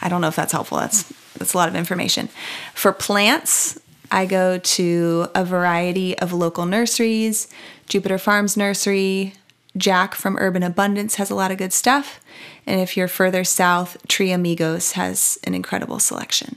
I 0.00 0.08
don't 0.08 0.20
know 0.20 0.28
if 0.28 0.36
that's 0.36 0.52
helpful. 0.52 0.78
That's, 0.78 1.04
that's 1.36 1.54
a 1.54 1.56
lot 1.56 1.68
of 1.68 1.76
information. 1.76 2.28
For 2.74 2.92
plants, 2.92 3.78
I 4.10 4.26
go 4.26 4.58
to 4.58 5.28
a 5.34 5.44
variety 5.44 6.18
of 6.18 6.32
local 6.32 6.66
nurseries, 6.66 7.48
Jupiter 7.86 8.18
Farms 8.18 8.56
Nursery, 8.56 9.34
Jack 9.76 10.14
from 10.14 10.36
Urban 10.38 10.62
Abundance 10.62 11.16
has 11.16 11.30
a 11.30 11.34
lot 11.34 11.50
of 11.50 11.58
good 11.58 11.72
stuff. 11.72 12.20
And 12.66 12.80
if 12.80 12.96
you're 12.96 13.08
further 13.08 13.44
south, 13.44 13.96
Tree 14.08 14.30
Amigos 14.32 14.92
has 14.92 15.38
an 15.44 15.54
incredible 15.54 15.98
selection. 16.00 16.56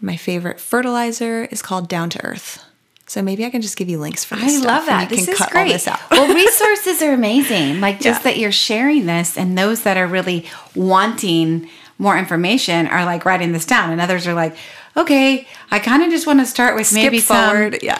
My 0.00 0.16
favorite 0.16 0.60
fertilizer 0.60 1.44
is 1.50 1.60
called 1.62 1.88
Down 1.88 2.08
to 2.10 2.24
Earth. 2.24 2.64
So 3.06 3.22
maybe 3.22 3.44
I 3.46 3.50
can 3.50 3.62
just 3.62 3.76
give 3.76 3.88
you 3.88 3.98
links 3.98 4.22
for 4.24 4.36
this. 4.36 4.44
I 4.44 4.48
stuff 4.48 4.64
love 4.66 4.86
that. 4.86 5.10
You 5.10 5.16
This 5.16 5.24
can 5.26 5.34
is 5.34 5.50
great. 5.50 5.72
this 5.72 5.88
out. 5.88 5.98
well, 6.10 6.32
resources 6.34 7.02
are 7.02 7.12
amazing. 7.12 7.80
Like 7.88 8.00
just 8.00 8.20
Yeah. 8.20 8.30
that 8.32 8.38
you're 8.38 8.52
sharing 8.52 9.06
this, 9.06 9.36
and 9.38 9.56
those 9.56 9.82
that 9.84 9.96
are 9.96 10.06
really 10.06 10.46
wanting 10.74 11.68
more 11.98 12.16
information 12.18 12.86
are 12.86 13.04
like 13.04 13.24
writing 13.24 13.52
this 13.52 13.64
down, 13.64 13.90
and 13.90 14.00
others 14.00 14.26
are 14.26 14.34
like, 14.34 14.54
okay, 14.96 15.46
I 15.70 15.78
kind 15.78 16.02
of 16.02 16.10
just 16.10 16.26
want 16.26 16.38
to 16.40 16.46
start 16.46 16.76
with 16.76 16.92
maybe 16.92 17.20
forward. 17.20 17.74
some 17.74 17.80
Yeah. 17.82 17.98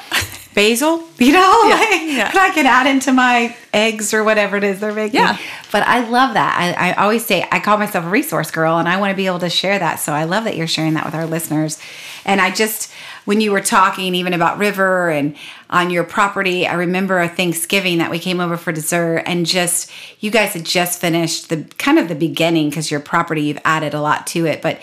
Basil, 0.59 1.05
you 1.19 1.33
know, 1.33 1.63
Yeah, 1.69 1.75
like 1.77 1.91
yeah. 2.03 2.33
that 2.33 2.49
I 2.51 2.53
can 2.53 2.67
add 2.67 2.89
into 2.89 3.13
my 3.13 3.57
eggs 3.73 4.13
or 4.13 4.25
whatever 4.25 4.57
it 4.57 4.65
is 4.65 4.81
they're 4.81 4.93
making. 4.93 5.21
Yeah. 5.21 5.39
But 5.71 5.85
I 5.87 6.09
love 6.09 6.35
that. 6.35 6.59
I, 6.59 6.91
I 6.91 6.95
always 6.95 7.25
say 7.25 7.47
I 7.53 7.61
call 7.61 7.79
myself 7.79 8.05
a 8.05 8.09
resource 8.09 8.51
girl 8.51 8.79
and 8.79 8.89
I 8.89 8.99
want 8.99 9.13
to 9.13 9.17
be 9.17 9.27
able 9.27 9.39
to 9.39 9.51
share 9.51 9.79
that. 9.79 10.01
So 10.01 10.13
I 10.13 10.25
love 10.25 10.43
that 10.45 10.57
you're 10.57 10.67
sharing 10.67 10.95
that 10.95 11.05
with 11.05 11.15
our 11.15 11.27
listeners. 11.27 11.79
And 12.25 12.41
I 12.41 12.51
just, 12.51 12.91
when 13.25 13.41
you 13.41 13.53
were 13.53 13.61
talking 13.61 14.17
even 14.17 14.33
about 14.33 14.59
River 14.59 15.11
and 15.11 15.37
on 15.71 15.91
your 15.91 16.03
property, 16.03 16.67
I 16.67 16.75
remember 16.75 17.21
a 17.21 17.29
Thanksgiving 17.29 17.99
that 17.99 18.11
we 18.11 18.19
came 18.19 18.41
over 18.41 18.57
for 18.57 18.73
dessert 18.73 19.23
and 19.27 19.47
just, 19.47 19.93
you 20.19 20.33
guys 20.33 20.55
had 20.55 20.65
just 20.65 21.01
finished 21.01 21.51
the 21.51 21.65
kind 21.79 22.01
of 22.01 22.09
the 22.09 22.17
beginning 22.17 22.69
because 22.69 22.91
your 22.91 23.01
property, 23.01 23.43
you've 23.43 23.61
added 23.65 23.95
a 23.95 24.01
lot 24.01 24.27
to 24.29 24.45
it. 24.47 24.61
But 24.61 24.81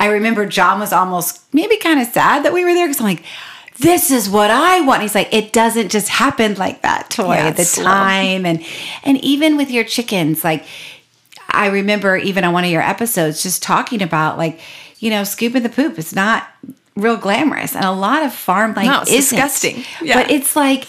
I 0.00 0.06
remember 0.06 0.46
John 0.46 0.80
was 0.80 0.92
almost 0.92 1.42
maybe 1.52 1.76
kind 1.76 2.00
of 2.00 2.06
sad 2.06 2.44
that 2.46 2.52
we 2.54 2.64
were 2.64 2.72
there 2.72 2.86
because 2.86 3.00
I'm 3.00 3.06
like, 3.06 3.24
this 3.80 4.10
is 4.10 4.28
what 4.28 4.50
I 4.50 4.80
want. 4.80 5.02
He's 5.02 5.14
like, 5.14 5.32
it 5.32 5.52
doesn't 5.52 5.90
just 5.90 6.08
happen 6.08 6.54
like 6.54 6.82
that, 6.82 7.10
Toi. 7.10 7.34
Yeah, 7.36 7.50
the 7.50 7.64
slow. 7.64 7.84
time 7.84 8.44
and 8.46 8.64
and 9.04 9.18
even 9.24 9.56
with 9.56 9.70
your 9.70 9.84
chickens, 9.84 10.42
like 10.44 10.64
I 11.50 11.66
remember 11.68 12.16
even 12.16 12.44
on 12.44 12.52
one 12.52 12.64
of 12.64 12.70
your 12.70 12.82
episodes 12.82 13.42
just 13.42 13.62
talking 13.62 14.02
about 14.02 14.36
like, 14.38 14.60
you 14.98 15.10
know, 15.10 15.24
scooping 15.24 15.62
the 15.62 15.68
poop 15.68 15.98
is 15.98 16.14
not 16.14 16.46
real 16.96 17.16
glamorous. 17.16 17.74
And 17.76 17.84
a 17.84 17.92
lot 17.92 18.22
of 18.24 18.34
farm 18.34 18.74
life 18.74 18.86
No, 18.86 19.00
it's 19.02 19.10
isn't. 19.12 19.36
disgusting. 19.38 19.84
Yeah. 20.02 20.14
But 20.22 20.30
it's 20.30 20.56
like 20.56 20.86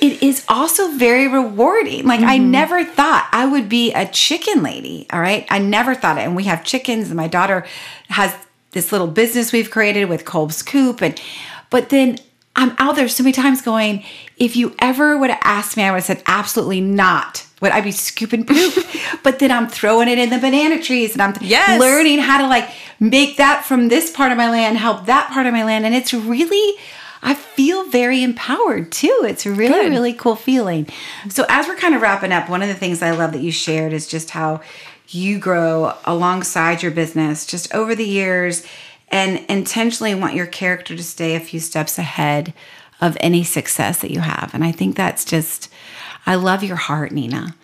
it 0.00 0.20
is 0.22 0.44
also 0.48 0.88
very 0.96 1.28
rewarding. 1.28 2.04
Like 2.06 2.20
I 2.20 2.38
Mm-hmm. 2.38 2.50
never 2.50 2.84
thought 2.84 3.28
I 3.30 3.46
would 3.46 3.68
be 3.68 3.92
a 3.92 4.06
chicken 4.08 4.62
lady. 4.62 5.06
All 5.12 5.20
right. 5.20 5.46
I 5.50 5.58
never 5.60 5.94
thought 5.94 6.18
it. 6.18 6.22
And 6.22 6.34
we 6.34 6.44
have 6.44 6.64
chickens, 6.64 7.08
and 7.08 7.16
my 7.16 7.28
daughter 7.28 7.64
has 8.08 8.34
this 8.72 8.90
little 8.90 9.06
business 9.06 9.52
we've 9.52 9.70
created 9.70 10.06
with 10.08 10.24
Kolb's 10.24 10.62
Coop. 10.62 11.02
And 11.02 11.20
but 11.72 11.88
then 11.88 12.18
I'm 12.54 12.74
out 12.78 12.94
there 12.96 13.08
so 13.08 13.24
many 13.24 13.32
times 13.32 13.62
going, 13.62 14.04
if 14.36 14.54
you 14.54 14.74
ever 14.78 15.18
would 15.18 15.30
have 15.30 15.40
asked 15.42 15.76
me, 15.76 15.82
I 15.82 15.90
would 15.90 15.96
have 15.96 16.04
said 16.04 16.22
absolutely 16.26 16.80
not. 16.80 17.46
Would 17.62 17.72
I 17.72 17.80
be 17.80 17.92
scooping 17.92 18.44
poop? 18.44 18.74
but 19.22 19.38
then 19.38 19.50
I'm 19.50 19.68
throwing 19.68 20.08
it 20.08 20.18
in 20.18 20.30
the 20.30 20.38
banana 20.38 20.82
trees 20.82 21.14
and 21.14 21.22
I'm 21.22 21.34
Yes. 21.40 21.80
learning 21.80 22.18
how 22.18 22.38
to 22.42 22.46
like 22.46 22.68
make 23.00 23.38
that 23.38 23.64
from 23.64 23.88
this 23.88 24.10
part 24.10 24.30
of 24.32 24.38
my 24.38 24.50
land, 24.50 24.76
help 24.78 25.06
that 25.06 25.30
part 25.32 25.46
of 25.46 25.52
my 25.52 25.64
land. 25.64 25.86
And 25.86 25.94
it's 25.94 26.12
really 26.12 26.78
I 27.24 27.34
feel 27.34 27.84
very 27.88 28.22
empowered 28.22 28.90
too. 28.90 29.22
It's 29.24 29.46
really, 29.46 29.72
Good. 29.72 29.90
really 29.90 30.12
cool 30.12 30.34
feeling. 30.34 30.88
So, 31.28 31.46
as 31.48 31.68
we're 31.68 31.76
kind 31.76 31.94
of 31.94 32.02
wrapping 32.02 32.32
up, 32.32 32.48
one 32.48 32.62
of 32.62 32.68
the 32.68 32.74
things 32.74 33.00
I 33.00 33.12
love 33.12 33.32
that 33.32 33.42
you 33.42 33.52
shared 33.52 33.92
is 33.92 34.08
just 34.08 34.30
how 34.30 34.60
you 35.06 35.38
grow 35.38 35.94
alongside 36.04 36.82
your 36.82 36.90
business 36.90 37.46
just 37.46 37.72
over 37.72 37.94
the 37.94 38.04
years 38.04 38.66
and 39.12 39.44
intentionally 39.48 40.14
want 40.14 40.34
your 40.34 40.46
character 40.46 40.96
to 40.96 41.02
stay 41.02 41.36
a 41.36 41.40
few 41.40 41.60
steps 41.60 41.98
ahead 41.98 42.54
of 43.00 43.16
any 43.20 43.44
success 43.44 44.00
that 44.00 44.10
you 44.10 44.20
have. 44.20 44.52
And 44.54 44.64
I 44.64 44.72
think 44.72 44.96
that's 44.96 45.24
just, 45.24 45.68
I 46.24 46.36
love 46.36 46.64
your 46.64 46.76
heart, 46.76 47.12
Nina, 47.12 47.54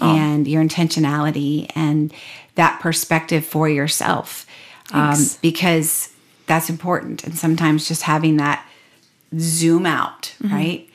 oh. 0.00 0.16
and 0.16 0.46
your 0.46 0.62
intentionality 0.62 1.70
and 1.74 2.14
that 2.54 2.80
perspective 2.80 3.44
for 3.44 3.68
yourself. 3.68 4.46
Um, 4.92 5.16
because 5.40 6.12
that's 6.46 6.68
important. 6.68 7.24
And 7.24 7.34
sometimes 7.34 7.88
just 7.88 8.02
having 8.02 8.36
that 8.36 8.66
zoom 9.38 9.86
out, 9.86 10.34
mm-hmm. 10.42 10.54
right? 10.54 10.88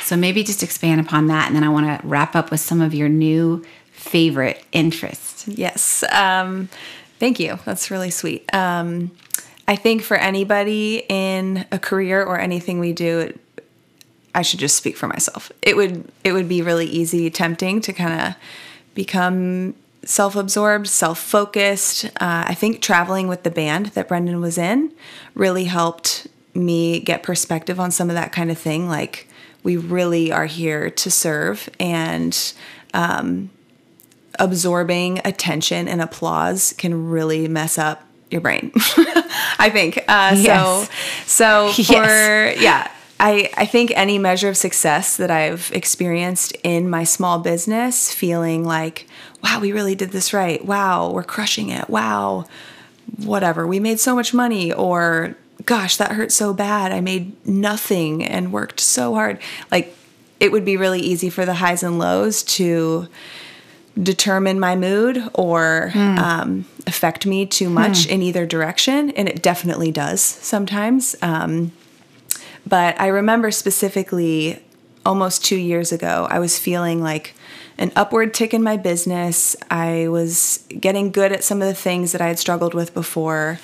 So 0.00 0.16
maybe 0.16 0.42
just 0.42 0.62
expand 0.62 1.00
upon 1.00 1.26
that. 1.26 1.46
And 1.46 1.54
then 1.54 1.62
I 1.62 1.68
want 1.68 2.00
to 2.00 2.06
wrap 2.06 2.34
up 2.34 2.50
with 2.50 2.60
some 2.60 2.80
of 2.80 2.94
your 2.94 3.10
new 3.10 3.62
favorite 3.92 4.64
interests. 4.72 5.46
Yes. 5.46 6.02
Um, 6.10 6.70
thank 7.18 7.38
you. 7.38 7.58
That's 7.66 7.90
really 7.90 8.10
sweet. 8.10 8.52
Um, 8.54 9.10
I 9.66 9.76
think 9.76 10.02
for 10.02 10.16
anybody 10.16 11.04
in 11.08 11.64
a 11.72 11.78
career 11.78 12.22
or 12.22 12.38
anything 12.38 12.80
we 12.80 12.92
do, 12.92 13.20
it, 13.20 13.40
I 14.34 14.42
should 14.42 14.60
just 14.60 14.76
speak 14.76 14.96
for 14.96 15.06
myself. 15.06 15.50
It 15.62 15.76
would 15.76 16.10
it 16.22 16.32
would 16.32 16.48
be 16.48 16.60
really 16.60 16.86
easy, 16.86 17.30
tempting 17.30 17.80
to 17.82 17.92
kind 17.92 18.20
of 18.20 18.34
become 18.94 19.74
self-absorbed, 20.04 20.86
self-focused. 20.86 22.04
Uh, 22.04 22.44
I 22.46 22.54
think 22.54 22.82
traveling 22.82 23.26
with 23.26 23.42
the 23.42 23.50
band 23.50 23.86
that 23.86 24.08
Brendon 24.08 24.40
was 24.40 24.58
in 24.58 24.92
really 25.34 25.64
helped 25.64 26.26
me 26.52 27.00
get 27.00 27.22
perspective 27.22 27.80
on 27.80 27.90
some 27.90 28.10
of 28.10 28.16
that 28.16 28.32
kind 28.32 28.50
of 28.50 28.58
thing. 28.58 28.88
Like 28.88 29.28
we 29.62 29.76
really 29.76 30.30
are 30.30 30.46
here 30.46 30.90
to 30.90 31.10
serve, 31.10 31.70
and 31.80 32.52
um, 32.92 33.50
absorbing 34.38 35.20
attention 35.24 35.88
and 35.88 36.02
applause 36.02 36.74
can 36.76 37.08
really 37.08 37.48
mess 37.48 37.78
up 37.78 38.04
your 38.30 38.40
brain. 38.40 38.72
I 39.58 39.70
think. 39.72 39.98
Uh, 40.08 40.34
yes. 40.36 40.90
So, 41.26 41.70
so 41.72 41.82
for 41.84 41.92
yes. 41.92 42.60
yeah, 42.60 42.90
I 43.20 43.50
I 43.56 43.66
think 43.66 43.92
any 43.94 44.18
measure 44.18 44.48
of 44.48 44.56
success 44.56 45.16
that 45.16 45.30
I've 45.30 45.70
experienced 45.72 46.56
in 46.62 46.90
my 46.90 47.04
small 47.04 47.38
business, 47.38 48.12
feeling 48.12 48.64
like, 48.64 49.06
wow, 49.42 49.60
we 49.60 49.72
really 49.72 49.94
did 49.94 50.10
this 50.10 50.32
right. 50.32 50.64
Wow, 50.64 51.10
we're 51.10 51.24
crushing 51.24 51.70
it. 51.70 51.88
Wow, 51.88 52.46
whatever, 53.18 53.66
we 53.66 53.80
made 53.80 54.00
so 54.00 54.14
much 54.14 54.34
money, 54.34 54.72
or 54.72 55.36
gosh, 55.66 55.96
that 55.96 56.12
hurt 56.12 56.32
so 56.32 56.52
bad. 56.52 56.92
I 56.92 57.00
made 57.00 57.46
nothing 57.46 58.24
and 58.24 58.52
worked 58.52 58.80
so 58.80 59.14
hard. 59.14 59.38
Like 59.70 59.96
it 60.40 60.52
would 60.52 60.64
be 60.64 60.76
really 60.76 61.00
easy 61.00 61.30
for 61.30 61.46
the 61.46 61.54
highs 61.54 61.82
and 61.82 61.98
lows 61.98 62.42
to 62.42 63.08
determine 64.00 64.58
my 64.58 64.74
mood 64.74 65.22
or 65.34 65.90
mm. 65.92 66.18
um, 66.18 66.64
affect 66.86 67.26
me 67.26 67.46
too 67.46 67.70
much 67.70 68.06
mm. 68.06 68.10
in 68.10 68.22
either 68.22 68.46
direction. 68.46 69.10
And 69.10 69.28
it 69.28 69.42
definitely 69.42 69.92
does 69.92 70.20
sometimes. 70.20 71.14
Um, 71.22 71.72
but 72.66 73.00
I 73.00 73.08
remember 73.08 73.50
specifically 73.50 74.62
almost 75.06 75.44
two 75.44 75.56
years 75.56 75.92
ago, 75.92 76.26
I 76.30 76.38
was 76.38 76.58
feeling 76.58 77.02
like 77.02 77.34
an 77.78 77.92
upward 77.96 78.34
tick 78.34 78.54
in 78.54 78.62
my 78.62 78.76
business. 78.76 79.56
I 79.70 80.08
was 80.08 80.64
getting 80.80 81.10
good 81.10 81.32
at 81.32 81.44
some 81.44 81.60
of 81.60 81.68
the 81.68 81.74
things 81.74 82.12
that 82.12 82.20
I 82.20 82.28
had 82.28 82.38
struggled 82.38 82.74
with 82.74 82.94
before. 82.94 83.58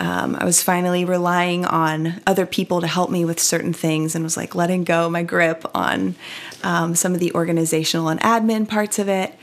Um, 0.00 0.36
I 0.38 0.44
was 0.44 0.62
finally 0.62 1.04
relying 1.04 1.64
on 1.64 2.20
other 2.26 2.46
people 2.46 2.80
to 2.80 2.86
help 2.86 3.10
me 3.10 3.24
with 3.24 3.38
certain 3.38 3.72
things 3.72 4.14
and 4.14 4.24
was 4.24 4.36
like 4.36 4.54
letting 4.54 4.84
go 4.84 5.08
my 5.08 5.22
grip 5.22 5.64
on 5.74 6.16
um, 6.62 6.94
some 6.94 7.14
of 7.14 7.20
the 7.20 7.32
organizational 7.32 8.08
and 8.08 8.20
admin 8.20 8.68
parts 8.68 8.98
of 8.98 9.08
it. 9.08 9.34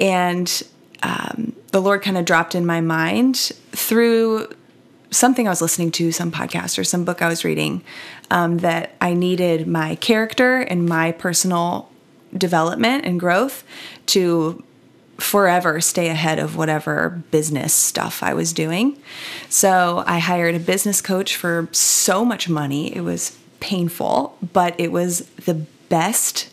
And 0.00 0.62
um, 1.02 1.54
the 1.70 1.80
Lord 1.80 2.02
kind 2.02 2.16
of 2.16 2.24
dropped 2.24 2.54
in 2.54 2.66
my 2.66 2.80
mind 2.80 3.36
through 3.70 4.48
something 5.10 5.46
I 5.46 5.50
was 5.50 5.60
listening 5.60 5.90
to, 5.92 6.12
some 6.12 6.30
podcast 6.30 6.78
or 6.78 6.84
some 6.84 7.04
book 7.04 7.20
I 7.20 7.28
was 7.28 7.44
reading, 7.44 7.82
um, 8.30 8.58
that 8.58 8.94
I 9.00 9.14
needed 9.14 9.66
my 9.66 9.96
character 9.96 10.58
and 10.58 10.86
my 10.86 11.12
personal 11.12 11.90
development 12.36 13.04
and 13.04 13.18
growth 13.18 13.64
to 14.06 14.62
forever 15.18 15.80
stay 15.80 16.08
ahead 16.08 16.38
of 16.38 16.56
whatever 16.56 17.22
business 17.30 17.74
stuff 17.74 18.22
I 18.22 18.32
was 18.34 18.52
doing. 18.52 18.98
So 19.48 20.02
I 20.06 20.18
hired 20.18 20.54
a 20.54 20.60
business 20.60 21.00
coach 21.00 21.36
for 21.36 21.68
so 21.72 22.24
much 22.24 22.48
money. 22.48 22.94
It 22.94 23.02
was 23.02 23.36
painful, 23.58 24.38
but 24.52 24.78
it 24.78 24.92
was 24.92 25.26
the 25.44 25.54
best 25.88 26.50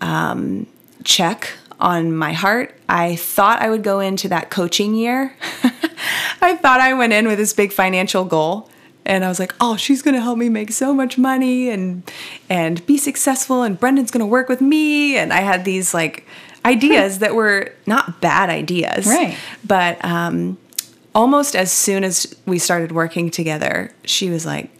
um, 0.00 0.66
check 1.02 1.54
on 1.80 2.14
my 2.14 2.32
heart. 2.32 2.74
I 2.88 3.16
thought 3.16 3.60
I 3.60 3.70
would 3.70 3.82
go 3.82 4.00
into 4.00 4.28
that 4.28 4.50
coaching 4.50 4.94
year. 4.94 5.34
I 6.42 6.56
thought 6.56 6.80
I 6.80 6.94
went 6.94 7.12
in 7.12 7.26
with 7.26 7.38
this 7.38 7.52
big 7.52 7.72
financial 7.72 8.24
goal 8.24 8.70
and 9.04 9.24
I 9.24 9.28
was 9.28 9.38
like, 9.38 9.54
"Oh, 9.60 9.76
she's 9.76 10.02
going 10.02 10.14
to 10.14 10.20
help 10.20 10.38
me 10.38 10.48
make 10.48 10.72
so 10.72 10.94
much 10.94 11.18
money 11.18 11.70
and 11.70 12.02
and 12.48 12.84
be 12.86 12.96
successful 12.96 13.62
and 13.62 13.78
Brendon's 13.78 14.10
going 14.10 14.20
to 14.20 14.26
work 14.26 14.48
with 14.48 14.60
me." 14.60 15.16
And 15.16 15.32
I 15.32 15.40
had 15.40 15.64
these 15.64 15.94
like 15.94 16.26
ideas 16.64 17.18
that 17.20 17.34
were 17.34 17.72
not 17.86 18.20
bad 18.20 18.50
ideas. 18.50 19.06
Right. 19.06 19.36
But 19.66 20.02
um 20.04 20.58
almost 21.14 21.56
as 21.56 21.72
soon 21.72 22.04
as 22.04 22.34
we 22.46 22.58
started 22.58 22.92
working 22.92 23.30
together, 23.30 23.92
she 24.04 24.30
was 24.30 24.46
like, 24.46 24.70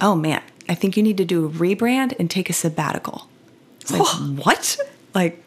"Oh 0.00 0.14
man, 0.14 0.42
I 0.68 0.74
think 0.74 0.96
you 0.96 1.02
need 1.02 1.18
to 1.18 1.24
do 1.24 1.46
a 1.46 1.50
rebrand 1.50 2.18
and 2.18 2.30
take 2.30 2.48
a 2.48 2.54
sabbatical." 2.54 3.28
It's 3.80 3.92
like, 3.92 4.46
"What?" 4.46 4.78
Like 5.14 5.43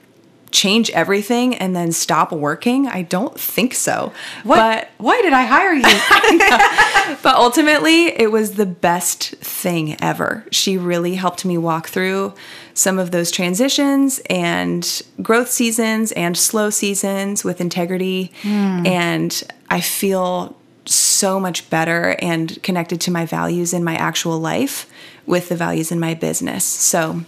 change 0.51 0.89
everything 0.91 1.55
and 1.55 1.75
then 1.75 1.91
stop 1.91 2.31
working? 2.31 2.87
I 2.87 3.01
don't 3.01 3.39
think 3.39 3.73
so. 3.73 4.13
What? 4.43 4.57
But 4.57 4.89
why 4.97 5.21
did 5.21 5.33
I 5.33 5.43
hire 5.43 5.73
you? 5.73 7.17
but 7.23 7.35
ultimately, 7.35 8.05
it 8.07 8.31
was 8.31 8.53
the 8.53 8.65
best 8.65 9.35
thing 9.35 10.01
ever. 10.01 10.45
She 10.51 10.77
really 10.77 11.15
helped 11.15 11.45
me 11.45 11.57
walk 11.57 11.87
through 11.87 12.33
some 12.73 12.99
of 12.99 13.11
those 13.11 13.31
transitions 13.31 14.21
and 14.29 15.01
growth 15.21 15.49
seasons 15.49 16.11
and 16.13 16.37
slow 16.37 16.69
seasons 16.69 17.43
with 17.43 17.59
integrity. 17.59 18.31
Mm. 18.43 18.87
And 18.87 19.43
I 19.69 19.81
feel 19.81 20.55
so 20.85 21.39
much 21.39 21.69
better 21.69 22.15
and 22.19 22.61
connected 22.63 23.01
to 23.01 23.11
my 23.11 23.25
values 23.25 23.73
in 23.73 23.83
my 23.83 23.95
actual 23.95 24.39
life 24.39 24.89
with 25.25 25.49
the 25.49 25.55
values 25.55 25.91
in 25.91 25.99
my 25.99 26.13
business. 26.13 26.63
So, 26.63 27.23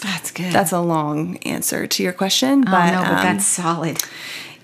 that's 0.00 0.30
good. 0.30 0.52
That's 0.52 0.72
a 0.72 0.80
long 0.80 1.36
answer 1.38 1.86
to 1.86 2.02
your 2.02 2.12
question, 2.12 2.62
but, 2.62 2.92
oh, 2.92 2.96
no, 2.96 3.02
but 3.02 3.18
um, 3.18 3.24
that's 3.24 3.46
solid. 3.46 4.02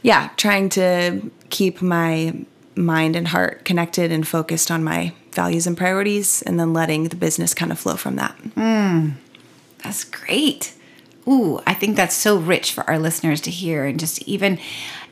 Yeah, 0.02 0.30
trying 0.36 0.68
to 0.70 1.30
keep 1.50 1.82
my 1.82 2.34
mind 2.74 3.16
and 3.16 3.28
heart 3.28 3.64
connected 3.64 4.12
and 4.12 4.26
focused 4.26 4.70
on 4.70 4.84
my 4.84 5.12
values 5.32 5.66
and 5.66 5.76
priorities, 5.76 6.42
and 6.42 6.58
then 6.58 6.72
letting 6.72 7.04
the 7.04 7.16
business 7.16 7.54
kind 7.54 7.72
of 7.72 7.78
flow 7.78 7.96
from 7.96 8.16
that. 8.16 8.36
Mm, 8.54 9.14
that's 9.82 10.04
great. 10.04 10.72
Ooh, 11.28 11.60
I 11.66 11.74
think 11.74 11.96
that's 11.96 12.14
so 12.14 12.38
rich 12.38 12.72
for 12.72 12.88
our 12.88 12.98
listeners 12.98 13.40
to 13.42 13.50
hear, 13.50 13.84
and 13.84 13.98
just 13.98 14.22
even 14.22 14.58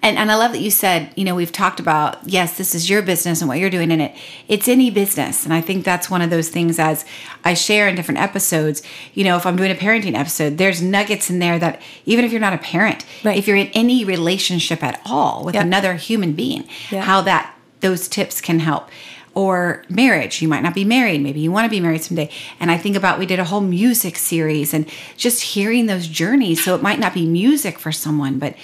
and, 0.05 0.19
and 0.19 0.31
I 0.31 0.35
love 0.35 0.53
that 0.53 0.61
you 0.61 0.71
said, 0.71 1.15
you 1.17 1.25
know, 1.25 1.35
we've 1.35 1.51
talked 1.51 1.81
about, 1.81 2.19
yes, 2.29 2.59
this 2.59 2.75
is 2.75 2.91
your 2.91 3.01
business 3.01 3.41
and 3.41 3.49
what 3.49 3.59
you're 3.59 3.71
doing 3.71 3.91
in 3.91 4.03
it. 4.03 4.15
It's 4.49 4.69
any 4.69 4.91
business. 4.91 5.47
And 5.47 5.55
I 5.55 5.63
think 5.63 5.83
that's 5.83 6.11
one 6.11 6.21
of 6.21 6.29
those 6.29 6.51
things 6.51 6.79
as 6.79 7.07
I 7.43 7.55
share 7.55 7.89
in 7.89 7.95
different 7.95 8.21
episodes, 8.21 8.83
you 9.15 9.25
know, 9.25 9.39
if 9.39 9.47
I'm 9.47 9.57
doing 9.57 9.71
a 9.71 9.75
parenting 9.75 10.15
episode, 10.15 10.59
there's 10.59 10.83
nuggets 10.83 11.31
in 11.31 11.39
there 11.39 11.59
that 11.59 11.81
even 12.05 12.27
if 12.27 12.33
you're 12.33 12.41
not 12.41 12.53
a 12.53 12.59
parent, 12.59 13.07
right. 13.25 13.39
if 13.39 13.49
you're 13.49 13.57
in 13.57 13.69
any 13.69 14.05
relationship 14.05 14.83
at 14.83 15.01
all 15.07 15.43
with 15.43 15.55
yep. 15.55 15.65
another 15.65 15.95
human 15.95 16.35
being, 16.35 16.65
how 16.91 17.23
that 17.23 17.57
those 17.81 18.07
tips 18.07 18.43
can 18.43 18.59
help 18.59 18.91
or 19.35 19.85
marriage. 19.89 20.41
You 20.41 20.49
might 20.49 20.63
not 20.63 20.75
be 20.75 20.85
married. 20.85 21.21
Maybe 21.21 21.41
you 21.41 21.51
want 21.51 21.65
to 21.67 21.71
be 21.71 21.81
married 21.81 22.03
someday. 22.03 22.31
And 22.61 22.71
I 22.71 22.77
think 22.77 22.97
about 22.97 23.19
we 23.19 23.27
did 23.27 23.39
a 23.39 23.45
whole 23.45 23.61
music 23.61 24.17
series 24.17 24.73
and 24.73 24.89
just 25.17 25.43
hearing 25.43 25.87
those 25.87 26.07
journeys. 26.07 26.65
So 26.65 26.75
it 26.75 26.83
might 26.83 27.01
not 27.01 27.15
be 27.15 27.27
music 27.27 27.79
for 27.79 27.93
someone, 27.93 28.39
but 28.39 28.55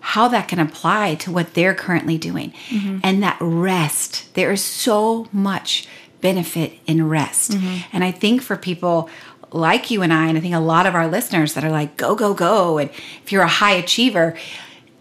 how 0.00 0.28
that 0.28 0.48
can 0.48 0.58
apply 0.58 1.14
to 1.16 1.30
what 1.30 1.54
they're 1.54 1.74
currently 1.74 2.16
doing. 2.16 2.52
Mm-hmm. 2.68 2.98
And 3.02 3.22
that 3.22 3.36
rest, 3.40 4.32
there 4.34 4.50
is 4.50 4.64
so 4.64 5.28
much 5.32 5.86
benefit 6.20 6.72
in 6.86 7.08
rest. 7.08 7.52
Mm-hmm. 7.52 7.76
And 7.92 8.04
I 8.04 8.10
think 8.10 8.42
for 8.42 8.56
people 8.56 9.10
like 9.52 9.90
you 9.90 10.02
and 10.02 10.12
I, 10.12 10.28
and 10.28 10.38
I 10.38 10.40
think 10.40 10.54
a 10.54 10.60
lot 10.60 10.86
of 10.86 10.94
our 10.94 11.08
listeners 11.08 11.54
that 11.54 11.64
are 11.64 11.70
like, 11.70 11.96
go, 11.96 12.14
go, 12.14 12.34
go. 12.34 12.78
And 12.78 12.90
if 13.22 13.32
you're 13.32 13.42
a 13.42 13.48
high 13.48 13.72
achiever, 13.72 14.36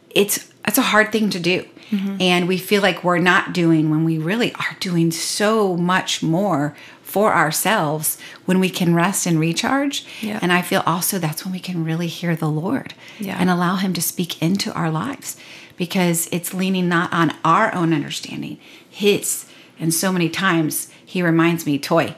it's 0.10 0.52
it's 0.66 0.78
a 0.78 0.84
hard 0.84 1.12
thing 1.12 1.30
to 1.32 1.40
do. 1.40 1.66
Mm-hmm. 1.92 2.18
And 2.22 2.48
we 2.48 2.58
feel 2.58 2.82
like 2.82 3.04
we're 3.04 3.20
not 3.20 3.54
doing 3.54 3.90
when 3.90 4.04
we 4.04 4.18
really 4.18 4.54
are 4.54 4.78
doing 4.80 5.12
so 5.12 5.76
much 5.76 6.22
more 6.22 6.76
for 7.10 7.34
ourselves 7.34 8.20
when 8.46 8.60
we 8.60 8.70
can 8.70 8.94
rest 8.94 9.26
and 9.26 9.40
recharge. 9.40 10.06
Yeah. 10.22 10.38
And 10.42 10.54
I 10.54 10.62
feel 10.62 10.84
also 10.86 11.18
that's 11.18 11.44
when 11.44 11.52
we 11.52 11.60
can 11.60 11.84
really 11.84 12.08
hear 12.08 12.36
the 12.36 12.50
Lord 12.50 12.94
yeah. 13.20 13.38
and 13.40 13.50
allow 13.50 13.78
Him 13.78 13.94
to 13.94 14.02
speak 14.02 14.40
into 14.42 14.72
our 14.74 14.92
lives 14.92 15.36
because 15.76 16.30
it's 16.32 16.54
leaning 16.54 16.88
not 16.88 17.12
on 17.12 17.34
our 17.44 17.74
own 17.74 17.94
understanding, 17.94 18.60
His. 18.90 19.46
And 19.80 19.94
so 19.94 20.12
many 20.12 20.30
times 20.30 20.92
He 21.04 21.24
reminds 21.24 21.66
me, 21.66 21.80
Toi, 21.80 22.16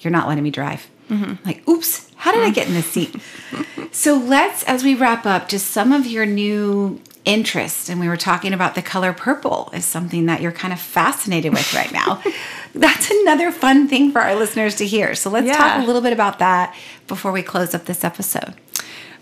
you're 0.00 0.12
not 0.12 0.28
letting 0.28 0.44
me 0.44 0.50
drive. 0.50 0.88
Mm-hmm. 1.10 1.44
Like, 1.44 1.68
oops, 1.68 2.05
How 2.16 2.32
did 2.32 2.42
I 2.42 2.50
get 2.50 2.66
in 2.68 2.74
this 2.74 2.86
seat? 2.86 3.14
so 3.92 4.16
let's, 4.16 4.62
as 4.64 4.82
we 4.82 4.94
wrap 4.94 5.26
up, 5.26 5.48
just 5.48 5.68
some 5.68 5.92
of 5.92 6.06
your 6.06 6.26
new 6.26 7.00
interests. 7.24 7.90
And 7.90 8.00
we 8.00 8.08
were 8.08 8.16
talking 8.16 8.52
about 8.52 8.74
the 8.74 8.82
color 8.82 9.12
purple 9.12 9.70
is 9.74 9.84
something 9.84 10.26
that 10.26 10.40
you're 10.40 10.52
kind 10.52 10.72
of 10.72 10.80
fascinated 10.80 11.52
with 11.52 11.74
right 11.74 11.92
now. 11.92 12.22
That's 12.74 13.10
another 13.10 13.50
fun 13.50 13.88
thing 13.88 14.12
for 14.12 14.20
our 14.20 14.36
listeners 14.36 14.76
to 14.76 14.86
hear. 14.86 15.14
So 15.14 15.28
let's 15.28 15.46
Yeah. 15.46 15.56
talk 15.56 15.82
a 15.82 15.86
little 15.86 16.02
bit 16.02 16.12
about 16.12 16.38
that 16.38 16.74
before 17.08 17.32
we 17.32 17.42
close 17.42 17.74
up 17.74 17.86
this 17.86 18.04
episode. 18.04 18.54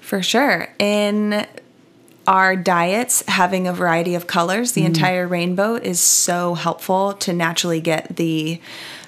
For 0.01 0.22
sure. 0.22 0.68
In 0.78 1.47
our 2.26 2.57
diets, 2.57 3.22
having 3.26 3.66
a 3.66 3.72
variety 3.72 4.14
of 4.14 4.26
colors, 4.26 4.72
the 4.72 4.82
mm. 4.82 4.86
entire 4.86 5.26
rainbow 5.26 5.76
is 5.76 6.01
so 6.01 6.55
helpful 6.55 7.14
to 7.14 7.32
naturally 7.32 7.80
get 7.80 8.16
the 8.16 8.61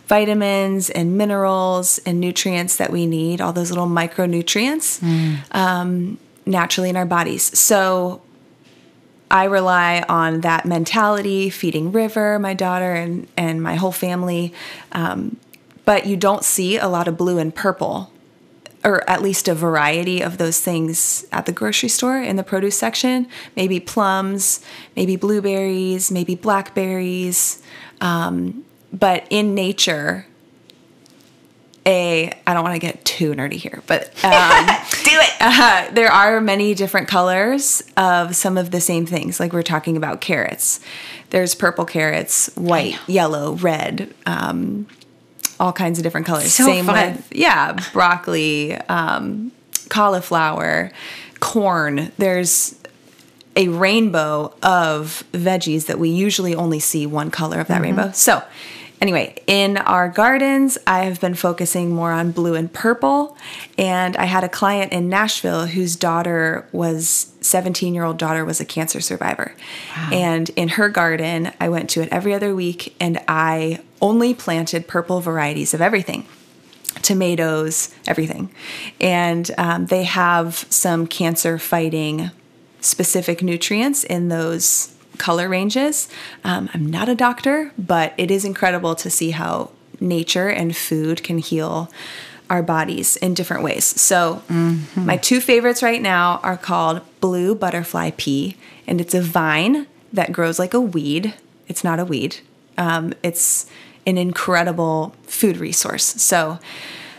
vitamins 0.06 0.88
and 0.90 1.18
minerals 1.18 1.98
and 2.06 2.20
nutrients 2.20 2.76
that 2.76 2.90
we 2.90 3.06
need, 3.06 3.40
all 3.40 3.52
those 3.52 3.70
little 3.70 3.88
micronutrients, 3.88 5.02
um, 5.54 6.18
naturally 6.44 6.88
in 6.88 6.96
our 6.96 7.06
bodies. 7.06 7.56
So 7.58 8.22
I 9.30 9.44
rely 9.44 10.04
on 10.08 10.42
that 10.42 10.64
mentality, 10.64 11.50
feeding 11.50 11.90
River, 11.90 12.38
my 12.38 12.54
daughter, 12.54 12.92
and, 12.92 13.26
and 13.36 13.62
my 13.62 13.74
whole 13.74 13.92
family. 13.92 14.54
Um, 14.92 15.38
but 15.84 16.06
you 16.06 16.16
don't 16.16 16.44
see 16.44 16.76
a 16.76 16.88
lot 16.88 17.08
of 17.08 17.16
blue 17.16 17.38
and 17.38 17.54
purple 17.54 18.12
or 18.84 19.08
at 19.10 19.20
least 19.20 19.48
a 19.48 19.54
variety 19.54 20.22
of 20.22 20.38
those 20.38 20.60
things 20.60 21.26
at 21.32 21.44
the 21.46 21.52
grocery 21.52 21.88
store 21.88 22.18
in 22.22 22.36
the 22.36 22.44
produce 22.44 22.78
section. 22.78 23.26
Maybe 23.56 23.80
plums, 23.80 24.60
maybe 24.94 25.16
blueberries, 25.16 26.12
maybe 26.12 26.36
blackberries. 26.36 27.60
Um, 28.00 28.64
but 28.92 29.26
in 29.30 29.54
nature, 29.54 30.26
a 31.84 32.32
I 32.46 32.54
don't 32.54 32.64
want 32.64 32.74
to 32.74 32.80
get 32.80 33.04
too 33.04 33.32
nerdy 33.32 33.54
here, 33.54 33.82
but 33.86 34.06
um, 34.24 34.66
Do 35.04 35.10
it. 35.12 35.32
uh, 35.40 35.90
there 35.92 36.10
are 36.10 36.40
many 36.40 36.74
different 36.74 37.08
colors 37.08 37.82
of 37.96 38.34
some 38.34 38.58
of 38.58 38.70
the 38.70 38.80
same 38.80 39.06
things. 39.06 39.38
Like 39.38 39.52
we're 39.52 39.62
talking 39.62 39.96
about 39.96 40.20
carrots. 40.20 40.80
There's 41.30 41.54
purple 41.54 41.84
carrots, 41.84 42.48
white, 42.56 42.98
yellow, 43.08 43.54
red, 43.54 44.12
um, 44.26 44.86
all 45.58 45.72
kinds 45.72 45.98
of 45.98 46.02
different 46.02 46.26
colors. 46.26 46.52
So 46.52 46.64
Same 46.64 46.86
fun. 46.86 47.14
with 47.16 47.28
yeah, 47.32 47.78
broccoli, 47.92 48.74
um, 48.74 49.52
cauliflower, 49.88 50.90
corn. 51.40 52.12
There's 52.18 52.76
a 53.56 53.68
rainbow 53.68 54.54
of 54.62 55.24
veggies 55.32 55.86
that 55.86 55.98
we 55.98 56.10
usually 56.10 56.54
only 56.54 56.78
see 56.78 57.06
one 57.06 57.30
color 57.30 57.58
of 57.58 57.68
that 57.68 57.80
rainbow. 57.80 58.10
So, 58.12 58.42
anyway, 59.00 59.36
in 59.46 59.76
our 59.76 60.08
gardens, 60.08 60.78
I 60.86 61.04
have 61.04 61.20
been 61.20 61.34
focusing 61.34 61.94
more 61.94 62.12
on 62.12 62.32
blue 62.32 62.54
and 62.54 62.72
purple. 62.72 63.36
And 63.78 64.16
I 64.16 64.24
had 64.24 64.44
a 64.44 64.48
client 64.48 64.92
in 64.92 65.08
Nashville 65.08 65.66
whose 65.66 65.96
daughter 65.96 66.68
was 66.72 67.32
17 67.40 67.94
year 67.94 68.04
old 68.04 68.18
daughter 68.18 68.44
was 68.44 68.60
a 68.60 68.64
cancer 68.64 69.00
survivor. 69.00 69.54
And 70.12 70.50
in 70.50 70.68
her 70.70 70.88
garden, 70.88 71.52
I 71.60 71.68
went 71.68 71.90
to 71.90 72.02
it 72.02 72.08
every 72.10 72.34
other 72.34 72.54
week 72.54 72.94
and 73.00 73.20
I 73.28 73.80
only 74.00 74.34
planted 74.34 74.88
purple 74.88 75.20
varieties 75.20 75.74
of 75.74 75.80
everything 75.80 76.26
tomatoes, 77.02 77.94
everything. 78.08 78.50
And 79.00 79.50
um, 79.58 79.86
they 79.86 80.04
have 80.04 80.66
some 80.70 81.06
cancer 81.06 81.58
fighting 81.58 82.30
specific 82.80 83.42
nutrients 83.42 84.02
in 84.02 84.28
those 84.28 84.95
color 85.16 85.48
ranges. 85.48 86.08
Um, 86.44 86.68
I'm 86.74 86.86
not 86.86 87.08
a 87.08 87.14
doctor, 87.14 87.72
but 87.78 88.14
it 88.16 88.30
is 88.30 88.44
incredible 88.44 88.94
to 88.96 89.10
see 89.10 89.30
how 89.30 89.70
nature 90.00 90.48
and 90.48 90.76
food 90.76 91.22
can 91.22 91.38
heal 91.38 91.90
our 92.48 92.62
bodies 92.62 93.16
in 93.16 93.34
different 93.34 93.62
ways. 93.62 93.84
So, 93.84 94.42
my 94.94 95.16
two 95.16 95.40
favorites 95.40 95.82
right 95.82 96.00
now 96.00 96.38
are 96.42 96.56
called 96.56 97.00
blue 97.20 97.54
butterfly 97.54 98.12
pea, 98.16 98.56
and 98.86 99.00
it's 99.00 99.14
a 99.14 99.20
vine 99.20 99.86
that 100.12 100.32
grows 100.32 100.58
like 100.58 100.72
a 100.72 100.80
weed. 100.80 101.34
It's 101.66 101.82
not 101.82 101.98
a 101.98 102.04
weed. 102.04 102.38
Um, 102.78 103.14
it's 103.22 103.66
an 104.06 104.16
incredible 104.18 105.14
food 105.24 105.56
resource. 105.56 106.04
So, 106.04 106.60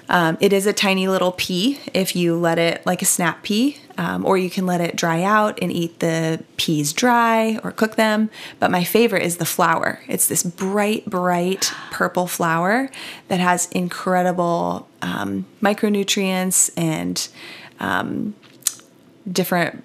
um, 0.09 0.37
it 0.39 0.53
is 0.53 0.65
a 0.65 0.71
tiny 0.71 1.07
little 1.07 1.33
pea 1.33 1.79
if 1.93 2.15
you 2.15 2.37
let 2.37 2.57
it, 2.57 2.85
like 2.85 3.01
a 3.01 3.05
snap 3.05 3.43
pea, 3.43 3.77
um, 3.97 4.25
or 4.25 4.37
you 4.37 4.49
can 4.49 4.65
let 4.65 4.81
it 4.81 4.95
dry 4.95 5.23
out 5.23 5.57
and 5.61 5.71
eat 5.71 5.99
the 5.99 6.43
peas 6.57 6.93
dry 6.93 7.59
or 7.63 7.71
cook 7.71 7.95
them. 7.95 8.29
But 8.59 8.71
my 8.71 8.83
favorite 8.83 9.23
is 9.23 9.37
the 9.37 9.45
flower. 9.45 10.01
It's 10.07 10.27
this 10.27 10.43
bright, 10.43 11.05
bright 11.05 11.73
purple 11.91 12.27
flower 12.27 12.89
that 13.27 13.39
has 13.39 13.67
incredible 13.71 14.87
um, 15.01 15.45
micronutrients 15.61 16.71
and 16.77 17.27
um, 17.79 18.35
different, 19.29 19.83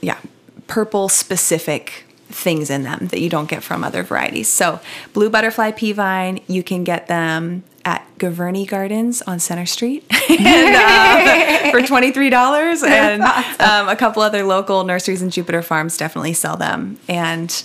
yeah, 0.00 0.18
purple 0.66 1.08
specific 1.08 2.04
things 2.28 2.70
in 2.70 2.84
them 2.84 3.08
that 3.08 3.20
you 3.20 3.28
don't 3.28 3.48
get 3.48 3.62
from 3.62 3.82
other 3.82 4.02
varieties. 4.02 4.48
So, 4.48 4.80
blue 5.12 5.28
butterfly 5.30 5.72
pea 5.72 5.92
vine, 5.92 6.40
you 6.46 6.62
can 6.62 6.84
get 6.84 7.08
them 7.08 7.64
at 7.84 8.06
Gaverny 8.18 8.68
Gardens 8.68 9.22
on 9.22 9.38
Center 9.38 9.66
Street 9.66 10.04
and, 10.30 10.76
uh, 10.76 11.70
for 11.70 11.80
$23. 11.80 12.82
And 12.86 13.22
um, 13.22 13.88
a 13.88 13.96
couple 13.96 14.22
other 14.22 14.44
local 14.44 14.84
nurseries 14.84 15.22
and 15.22 15.32
Jupiter 15.32 15.62
Farms 15.62 15.96
definitely 15.96 16.34
sell 16.34 16.56
them. 16.56 16.98
And 17.08 17.62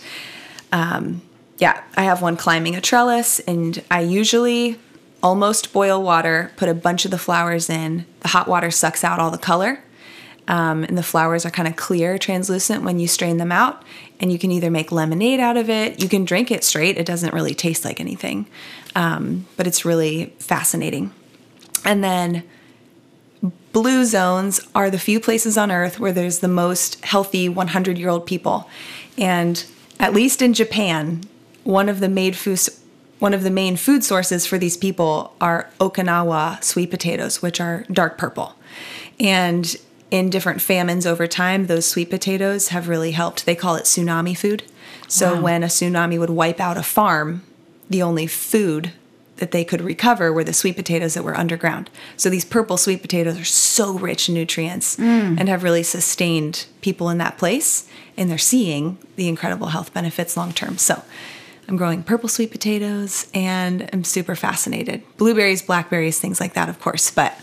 um, 0.72 1.22
yeah, 1.57 1.82
I 1.95 2.03
have 2.03 2.22
one 2.22 2.38
climbing 2.38 2.76
a 2.76 2.82
trellis, 2.82 3.39
and 3.41 3.82
I 3.89 4.01
usually 4.01 4.78
almost 5.24 5.74
boil 5.74 6.03
water, 6.03 6.51
put 6.55 6.70
a 6.70 6.74
bunch 6.74 7.05
of 7.05 7.11
the 7.11 7.18
flowers 7.18 7.70
in. 7.70 8.05
The 8.20 8.28
hot 8.30 8.47
water 8.47 8.70
sucks 8.70 9.03
out 9.03 9.20
all 9.20 9.32
the 9.32 9.38
color. 9.38 9.82
Um, 10.48 10.84
and 10.84 10.98
the 10.98 11.04
flowers 11.04 11.46
are 11.46 11.50
kind 11.50 11.68
of 11.68 11.76
clear, 11.76 12.18
translucent 12.18 12.84
when 12.84 13.00
you 13.00 13.08
strain 13.08 13.38
them 13.38 13.52
out. 13.52 13.84
And 14.20 14.32
you 14.32 14.39
can 14.39 14.52
either 14.52 14.70
make 14.70 14.91
lemonade 14.91 15.39
out 15.39 15.58
of 15.58 15.70
it, 15.70 16.02
you 16.02 16.08
can 16.08 16.24
drink 16.24 16.52
it 16.52 16.64
straight. 16.64 16.98
It 16.98 17.06
doesn't 17.06 17.34
really 17.34 17.54
taste 17.54 17.84
like 17.84 18.00
anything, 18.00 18.48
um, 18.96 19.46
but 19.58 19.68
it's 19.68 19.84
really 19.84 20.34
fascinating. 20.39 21.14
And 21.84 22.04
then 22.04 22.43
blue 23.74 24.06
zones 24.06 24.62
are 24.74 24.89
the 24.89 24.98
few 24.98 25.20
places 25.20 25.58
on 25.58 25.72
earth 25.72 26.00
where 26.00 26.14
there's 26.14 26.39
the 26.39 26.48
most 26.48 27.04
healthy 27.04 27.50
100 27.50 27.98
year 27.98 28.10
old 28.10 28.26
people. 28.26 28.70
And 29.18 29.64
at 30.00 30.14
least 30.14 30.41
in 30.41 30.54
Japan, 30.54 31.22
one 31.64 31.89
of 31.89 32.00
the 32.00 32.10
made 32.10 32.36
foods. 32.36 32.82
One 33.20 33.34
of 33.34 33.43
the 33.43 33.50
main 33.50 33.78
food 33.78 34.04
sources 34.04 34.46
for 34.46 34.58
these 34.58 34.76
people 34.76 35.34
are 35.39 35.70
Okinawa 35.80 36.62
sweet 36.62 36.91
potatoes, 36.91 37.41
which 37.41 37.62
are 37.62 37.86
dark 37.89 38.18
purple. 38.18 38.56
And 39.22 39.74
in 40.12 40.30
different 40.30 40.62
famines 40.62 41.06
over 41.06 41.28
time, 41.28 41.68
those 41.68 41.86
sweet 41.86 42.10
potatoes 42.10 42.70
have 42.70 42.88
really 42.88 43.12
helped. 43.12 43.45
They 43.45 43.56
call 43.56 43.76
it 43.76 43.84
tsunami 43.84 44.38
food. 44.38 44.64
So 45.08 45.39
when 45.39 45.64
a 45.64 45.68
tsunami 45.68 46.20
would 46.20 46.30
wipe 46.30 46.60
out 46.60 46.78
a 46.78 46.84
farm, 46.84 47.43
the 47.89 48.01
only 48.01 48.28
food 48.28 48.91
that 49.38 49.51
they 49.51 49.66
could 49.66 49.82
recover 49.82 50.32
were 50.32 50.43
the 50.43 50.53
sweet 50.53 50.76
potatoes 50.76 51.14
that 51.14 51.24
were 51.24 51.38
underground. 51.38 51.89
So 52.18 52.30
these 52.30 52.45
purple 52.45 52.78
sweet 52.78 53.01
potatoes 53.01 53.39
are 53.39 53.45
so 53.45 53.97
rich 53.97 54.30
in 54.30 54.36
nutrients 54.36 54.95
mm. 54.95 55.38
and 55.38 55.49
have 55.49 55.64
really 55.64 55.84
sustained 55.84 56.66
people 56.82 57.10
in 57.10 57.18
that 57.18 57.38
place. 57.38 57.88
And 58.18 58.30
they're 58.30 58.38
seeing 58.38 58.97
the 59.18 59.28
incredible 59.28 59.68
health 59.68 59.93
benefits 59.93 60.38
long 60.38 60.53
term. 60.53 60.78
So 60.78 61.03
I'm 61.68 61.76
growing 61.76 62.03
purple 62.03 62.30
sweet 62.30 62.51
potatoes 62.51 63.28
and 63.34 63.89
I'm 63.91 64.03
super 64.03 64.36
fascinated. 64.36 65.03
Blueberries, 65.18 65.62
blackberries, 65.62 66.20
things 66.20 66.39
like 66.39 66.53
that, 66.53 66.70
of 66.70 66.80
course. 66.80 67.12
But 67.12 67.38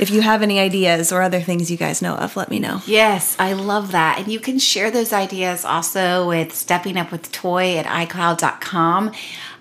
if 0.00 0.08
you 0.10 0.22
have 0.22 0.40
any 0.40 0.58
ideas 0.58 1.12
or 1.12 1.20
other 1.20 1.40
things 1.40 1.70
you 1.70 1.76
guys 1.76 2.00
know 2.00 2.14
of, 2.14 2.34
let 2.34 2.50
me 2.50 2.58
know. 2.58 2.80
Yes, 2.86 3.36
I 3.38 3.52
love 3.52 3.92
that. 3.92 4.18
And 4.18 4.32
you 4.32 4.40
can 4.40 4.58
share 4.58 4.90
those 4.90 5.12
ideas 5.12 5.64
also 5.64 6.26
with 6.26 6.54
Stepping 6.54 6.96
Up 6.96 7.12
with 7.12 7.30
Toi 7.30 7.76
at 7.76 7.84
iCloud.com. 7.84 9.12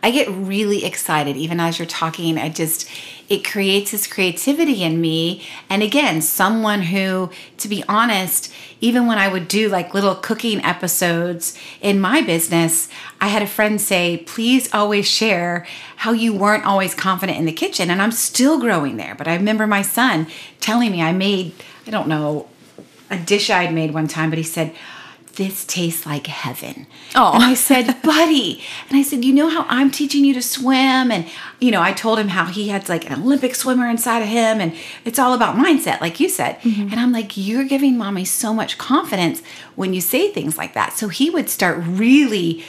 I 0.02 0.12
get 0.12 0.30
really 0.30 0.86
excited 0.86 1.36
even 1.36 1.60
as 1.60 1.78
you're 1.78 1.86
talking. 1.86 2.38
I 2.38 2.48
just, 2.48 2.90
it 3.28 3.44
creates 3.44 3.92
this 3.92 4.08
creativity 4.08 4.82
in 4.82 5.02
me. 5.02 5.46
And 5.70 5.84
again, 5.84 6.22
someone 6.22 6.84
who, 6.84 7.30
to 7.58 7.68
be 7.68 7.84
honest, 7.90 8.52
even 8.82 9.08
when 9.08 9.18
I 9.18 9.28
would 9.28 9.48
do 9.48 9.70
like 9.70 9.94
little 9.94 10.16
cooking 10.16 10.64
episodes 10.64 11.58
in 11.82 12.00
my 12.00 12.22
business, 12.22 12.88
I 13.20 13.28
had 13.28 13.42
a 13.42 13.48
friend 13.48 13.80
say, 13.80 14.24
please 14.26 14.74
always 14.74 15.08
share 15.08 15.66
how 15.98 16.12
you 16.12 16.34
weren't 16.34 16.66
always 16.66 16.96
confident 16.96 17.38
in 17.38 17.46
the 17.46 17.52
kitchen. 17.52 17.90
And 17.90 18.02
I'm 18.02 18.12
still 18.12 18.60
growing 18.60 18.98
there. 18.98 19.16
But 19.16 19.28
I 19.28 19.36
remember 19.36 19.68
my 19.68 19.82
son 19.82 20.28
telling 20.60 20.92
me 20.92 21.02
I 21.02 21.12
made, 21.12 21.54
I 21.86 21.92
don't 21.92 22.08
know, 22.08 22.48
a 23.10 23.18
dish 23.18 23.50
I'd 23.50 23.74
made 23.74 23.94
one 23.94 24.08
time, 24.08 24.30
but 24.30 24.38
he 24.38 24.44
said, 24.44 24.74
this 25.36 25.66
tastes 25.66 26.06
like 26.06 26.28
heaven. 26.28 26.88
Oh. 27.16 27.34
And 27.34 27.44
I 27.44 27.54
said, 27.54 28.02
buddy. 28.04 28.62
And 28.90 28.98
I 28.98 29.02
said, 29.02 29.24
you 29.24 29.34
know 29.34 29.50
how 29.50 29.66
I'm 29.70 29.92
teaching 29.92 30.26
you 30.26 30.34
to 30.34 30.42
swim? 30.42 31.12
And, 31.12 31.28
you 31.60 31.72
know, 31.72 31.82
I 31.82 31.94
told 31.94 32.20
him 32.20 32.30
how 32.30 32.46
he 32.46 32.70
had 32.70 32.90
like 32.90 33.10
an 33.10 33.22
Olympic 33.22 33.56
swimmer 33.56 33.88
inside 33.88 34.22
of 34.22 34.28
him. 34.28 34.60
And 34.60 34.76
it's 35.06 35.20
all 35.20 35.34
about 35.34 35.56
mindset, 35.56 36.02
like 36.02 36.20
you 36.20 36.30
said. 36.30 36.60
Mm-hmm. 36.62 36.92
And 36.92 36.96
I'm 36.96 37.12
like, 37.12 37.38
you're 37.38 37.64
giving 37.64 37.98
mommy 37.98 38.26
so 38.26 38.54
much 38.54 38.78
confidence 38.78 39.42
when 39.76 39.94
you 39.94 40.02
say 40.02 40.32
things 40.32 40.58
like 40.58 40.74
that. 40.74 40.94
So 40.94 41.08
he 41.08 41.30
would 41.30 41.50
start 41.50 41.78
really 41.86 42.64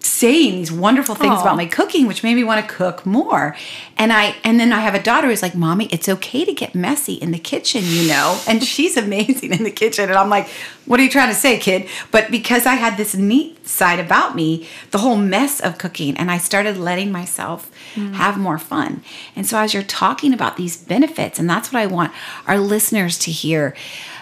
saying 0.00 0.54
these 0.54 0.70
wonderful 0.70 1.14
things 1.14 1.34
Aw. 1.38 1.42
about 1.42 1.56
my 1.56 1.66
cooking 1.66 2.06
which 2.06 2.22
made 2.22 2.34
me 2.34 2.44
want 2.44 2.66
to 2.66 2.72
cook 2.72 3.04
more. 3.04 3.56
And 3.96 4.12
i 4.12 4.36
and 4.44 4.58
then 4.60 4.72
i 4.72 4.80
have 4.80 4.94
a 4.94 5.02
daughter 5.02 5.26
who's 5.26 5.42
like 5.42 5.54
mommy 5.54 5.86
it's 5.86 6.08
okay 6.08 6.44
to 6.44 6.52
get 6.52 6.74
messy 6.74 7.14
in 7.14 7.32
the 7.32 7.38
kitchen 7.38 7.82
you 7.84 8.08
know? 8.08 8.40
And 8.48 8.62
she's 8.64 8.96
amazing 8.96 9.52
in 9.52 9.64
the 9.64 9.70
kitchen. 9.70 10.08
And 10.08 10.18
i'm 10.18 10.30
like 10.30 10.48
what 10.86 10.98
are 11.00 11.02
you 11.02 11.10
trying 11.10 11.28
to 11.28 11.34
say 11.34 11.58
kid? 11.58 11.88
But 12.10 12.30
because 12.30 12.64
i 12.64 12.74
had 12.74 12.96
this 12.96 13.14
neat 13.14 13.66
side 13.66 13.98
about 13.98 14.34
me 14.34 14.68
the 14.92 14.98
whole 14.98 15.16
mess 15.16 15.60
of 15.60 15.78
cooking 15.78 16.16
and 16.16 16.30
i 16.30 16.38
started 16.38 16.76
letting 16.76 17.10
myself 17.12 17.70
mm. 17.94 18.12
have 18.14 18.38
more 18.38 18.58
fun. 18.58 19.02
And 19.34 19.46
so 19.46 19.58
as 19.58 19.74
you're 19.74 19.82
talking 19.82 20.32
about 20.32 20.56
these 20.56 20.76
benefits 20.76 21.38
and 21.38 21.50
that's 21.50 21.72
what 21.72 21.80
i 21.80 21.86
want 21.86 22.12
our 22.46 22.58
listeners 22.58 23.18
to 23.18 23.30
hear 23.30 23.74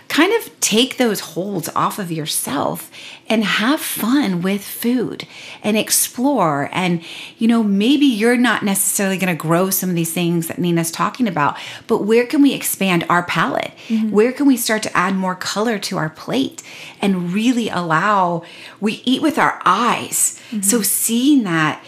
kind 0.08 0.32
of 0.32 0.60
take 0.60 0.96
those 0.96 1.20
holds 1.20 1.68
off 1.70 1.98
of 1.98 2.12
yourself 2.12 2.90
and 3.28 3.44
have 3.44 3.80
fun 3.80 4.40
with 4.40 4.64
food 4.64 5.26
and 5.62 5.76
explore. 5.76 6.68
And 6.72 7.02
you 7.38 7.48
know 7.48 7.62
maybe 7.62 8.06
you're 8.06 8.36
not 8.36 8.62
necessarily 8.62 9.18
going 9.18 9.36
to 9.36 9.40
grow 9.40 9.70
some 9.70 9.90
of 9.90 9.96
these 9.96 10.12
things 10.12 10.48
that 10.48 10.58
Nina's 10.58 10.90
talking 10.90 11.28
about 11.28 11.56
but 11.86 12.04
where 12.04 12.26
can 12.26 12.42
we 12.42 12.54
expand 12.54 13.04
our 13.08 13.22
palette 13.22 13.72
mm-hmm. 13.88 14.10
where 14.10 14.32
can 14.32 14.46
we 14.46 14.56
start 14.56 14.82
to 14.84 14.96
add 14.96 15.14
more 15.14 15.34
color 15.34 15.78
to 15.78 15.98
our 15.98 16.10
plate 16.10 16.62
and 17.00 17.32
really 17.32 17.68
allow 17.68 18.42
we 18.80 19.02
eat 19.04 19.22
with 19.22 19.38
our 19.38 19.60
eyes. 19.64 20.40
Mm-hmm. 20.50 20.62
So 20.62 20.82
seeing 20.82 21.44
that 21.44 21.82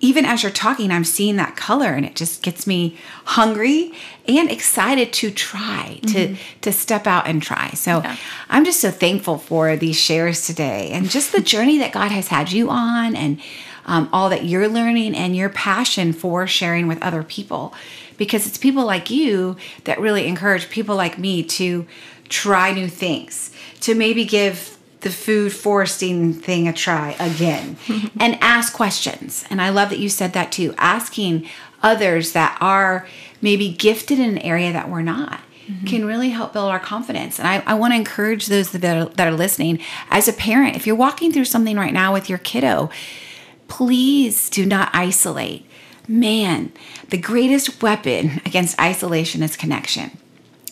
even 0.00 0.24
as 0.24 0.42
you're 0.42 0.50
talking, 0.50 0.90
I'm 0.90 1.04
seeing 1.04 1.36
that 1.36 1.56
color 1.56 1.92
and 1.92 2.06
it 2.06 2.16
just 2.16 2.42
gets 2.42 2.66
me 2.66 2.96
hungry 3.26 3.92
and 4.26 4.50
excited 4.50 5.12
to 5.14 5.30
try, 5.30 6.00
to 6.08 6.36
to 6.62 6.72
step 6.72 7.06
out 7.06 7.26
and 7.26 7.42
try. 7.42 7.70
So 7.70 8.02
I'm 8.48 8.64
just 8.64 8.80
so 8.80 8.90
thankful 8.90 9.38
for 9.38 9.76
these 9.76 9.96
shares 9.96 10.46
today 10.46 10.90
and 10.90 11.10
just 11.10 11.32
the 11.32 11.40
journey 11.52 11.78
that 11.78 11.92
God 11.92 12.10
has 12.10 12.28
had 12.28 12.50
you 12.50 12.70
on 12.70 13.14
and 13.14 13.40
um, 13.86 14.08
all 14.12 14.30
that 14.30 14.44
you're 14.44 14.68
learning 14.68 15.14
and 15.14 15.36
your 15.36 15.48
passion 15.48 16.12
for 16.12 16.46
sharing 16.46 16.86
with 16.86 17.02
other 17.02 17.22
people. 17.22 17.74
Because 18.16 18.46
it's 18.46 18.58
people 18.58 18.84
like 18.84 19.10
you 19.10 19.56
that 19.84 20.00
really 20.00 20.26
encourage 20.26 20.70
people 20.70 20.94
like 20.94 21.18
me 21.18 21.42
to 21.42 21.86
try 22.28 22.72
new 22.72 22.88
things, 22.88 23.50
to 23.80 23.94
maybe 23.94 24.24
give 24.24 24.78
the 25.00 25.10
food 25.10 25.52
foresting 25.52 26.32
thing 26.32 26.68
a 26.68 26.72
try 26.72 27.16
again 27.18 27.76
and 28.20 28.38
ask 28.40 28.72
questions. 28.72 29.44
And 29.50 29.60
I 29.60 29.70
love 29.70 29.90
that 29.90 29.98
you 29.98 30.08
said 30.08 30.32
that 30.34 30.52
too, 30.52 30.74
asking 30.76 31.48
others 31.82 32.32
that 32.32 32.56
are 32.60 33.06
maybe 33.40 33.70
gifted 33.70 34.18
in 34.18 34.30
an 34.30 34.38
area 34.38 34.72
that 34.72 34.90
we're 34.90 35.02
not. 35.02 35.40
Mm-hmm. 35.66 35.86
Can 35.86 36.04
really 36.04 36.30
help 36.30 36.52
build 36.52 36.70
our 36.70 36.80
confidence. 36.80 37.38
And 37.38 37.46
I, 37.46 37.62
I 37.64 37.74
want 37.74 37.92
to 37.92 37.96
encourage 37.96 38.46
those 38.46 38.72
that 38.72 38.84
are, 38.84 39.04
that 39.10 39.28
are 39.28 39.36
listening. 39.36 39.78
As 40.10 40.26
a 40.26 40.32
parent, 40.32 40.74
if 40.74 40.86
you're 40.86 40.96
walking 40.96 41.32
through 41.32 41.44
something 41.44 41.76
right 41.76 41.92
now 41.92 42.12
with 42.12 42.28
your 42.28 42.38
kiddo, 42.38 42.90
please 43.68 44.50
do 44.50 44.66
not 44.66 44.90
isolate. 44.92 45.64
Man, 46.08 46.72
the 47.10 47.18
greatest 47.18 47.80
weapon 47.82 48.40
against 48.44 48.80
isolation 48.80 49.42
is 49.42 49.56
connection. 49.56 50.18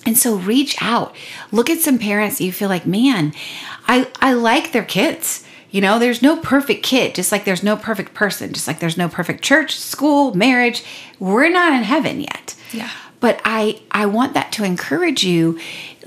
And 0.08 0.16
so 0.16 0.36
reach 0.36 0.74
out. 0.80 1.14
Look 1.52 1.68
at 1.68 1.80
some 1.80 1.98
parents 1.98 2.40
you 2.40 2.50
feel 2.50 2.70
like, 2.70 2.86
man, 2.86 3.34
I, 3.86 4.08
I 4.22 4.32
like 4.32 4.72
their 4.72 4.82
kids. 4.82 5.44
You 5.70 5.82
know, 5.82 5.98
there's 5.98 6.22
no 6.22 6.38
perfect 6.38 6.82
kid, 6.82 7.14
just 7.14 7.30
like 7.30 7.44
there's 7.44 7.62
no 7.62 7.76
perfect 7.76 8.14
person, 8.14 8.54
just 8.54 8.66
like 8.66 8.80
there's 8.80 8.96
no 8.96 9.10
perfect 9.10 9.42
church, 9.42 9.76
school, 9.78 10.32
marriage. 10.32 10.82
We're 11.18 11.50
not 11.50 11.74
in 11.74 11.82
heaven 11.82 12.22
yet. 12.22 12.54
Yeah. 12.72 12.90
But 13.20 13.40
I 13.44 13.80
I 13.90 14.06
want 14.06 14.34
that 14.34 14.52
to 14.52 14.64
encourage 14.64 15.24
you. 15.24 15.58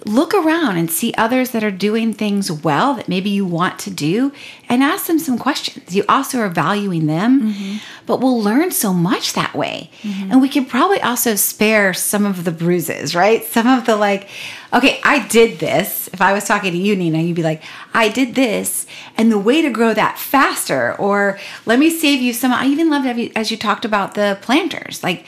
Look 0.03 0.33
around 0.33 0.77
and 0.77 0.89
see 0.89 1.13
others 1.15 1.51
that 1.51 1.63
are 1.63 1.69
doing 1.69 2.11
things 2.11 2.51
well 2.51 2.95
that 2.95 3.07
maybe 3.07 3.29
you 3.29 3.45
want 3.45 3.77
to 3.79 3.91
do 3.91 4.31
and 4.67 4.81
ask 4.81 5.05
them 5.05 5.19
some 5.19 5.37
questions. 5.37 5.95
You 5.95 6.03
also 6.09 6.39
are 6.39 6.49
valuing 6.49 7.05
them, 7.05 7.53
mm-hmm. 7.53 7.77
but 8.07 8.19
we'll 8.19 8.41
learn 8.41 8.71
so 8.71 8.93
much 8.93 9.33
that 9.33 9.53
way. 9.53 9.91
Mm-hmm. 10.01 10.31
And 10.31 10.41
we 10.41 10.49
can 10.49 10.65
probably 10.65 10.99
also 11.01 11.35
spare 11.35 11.93
some 11.93 12.25
of 12.25 12.45
the 12.45 12.51
bruises, 12.51 13.13
right? 13.13 13.43
Some 13.43 13.67
of 13.67 13.85
the 13.85 13.95
like, 13.95 14.27
okay, 14.73 14.99
I 15.03 15.27
did 15.27 15.59
this. 15.59 16.07
If 16.07 16.19
I 16.19 16.33
was 16.33 16.45
talking 16.45 16.71
to 16.71 16.79
you, 16.79 16.95
Nina, 16.95 17.19
you'd 17.19 17.35
be 17.35 17.43
like, 17.43 17.61
I 17.93 18.09
did 18.09 18.33
this. 18.33 18.87
And 19.17 19.31
the 19.31 19.37
way 19.37 19.61
to 19.61 19.69
grow 19.69 19.93
that 19.93 20.17
faster, 20.17 20.95
or 20.95 21.37
let 21.67 21.77
me 21.77 21.91
save 21.91 22.21
you 22.21 22.33
some. 22.33 22.51
I 22.51 22.65
even 22.65 22.89
loved 22.89 23.05
as 23.35 23.51
you 23.51 23.57
talked 23.57 23.85
about 23.85 24.15
the 24.15 24.39
planters. 24.41 25.03
Like, 25.03 25.25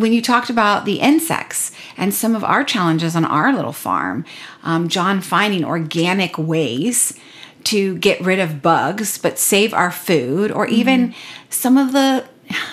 when 0.00 0.12
you 0.12 0.22
talked 0.22 0.50
about 0.50 0.84
the 0.84 1.00
insects 1.00 1.72
and 1.96 2.12
some 2.12 2.34
of 2.34 2.44
our 2.44 2.64
challenges 2.64 3.14
on 3.14 3.24
our 3.24 3.52
little 3.52 3.72
farm, 3.72 4.24
um, 4.62 4.88
John 4.88 5.20
finding 5.20 5.64
organic 5.64 6.38
ways 6.38 7.18
to 7.64 7.96
get 7.98 8.20
rid 8.20 8.38
of 8.38 8.62
bugs 8.62 9.18
but 9.18 9.38
save 9.38 9.74
our 9.74 9.90
food, 9.90 10.50
or 10.50 10.66
even 10.66 11.14
some 11.50 11.76
of 11.76 11.92
the 11.92 12.24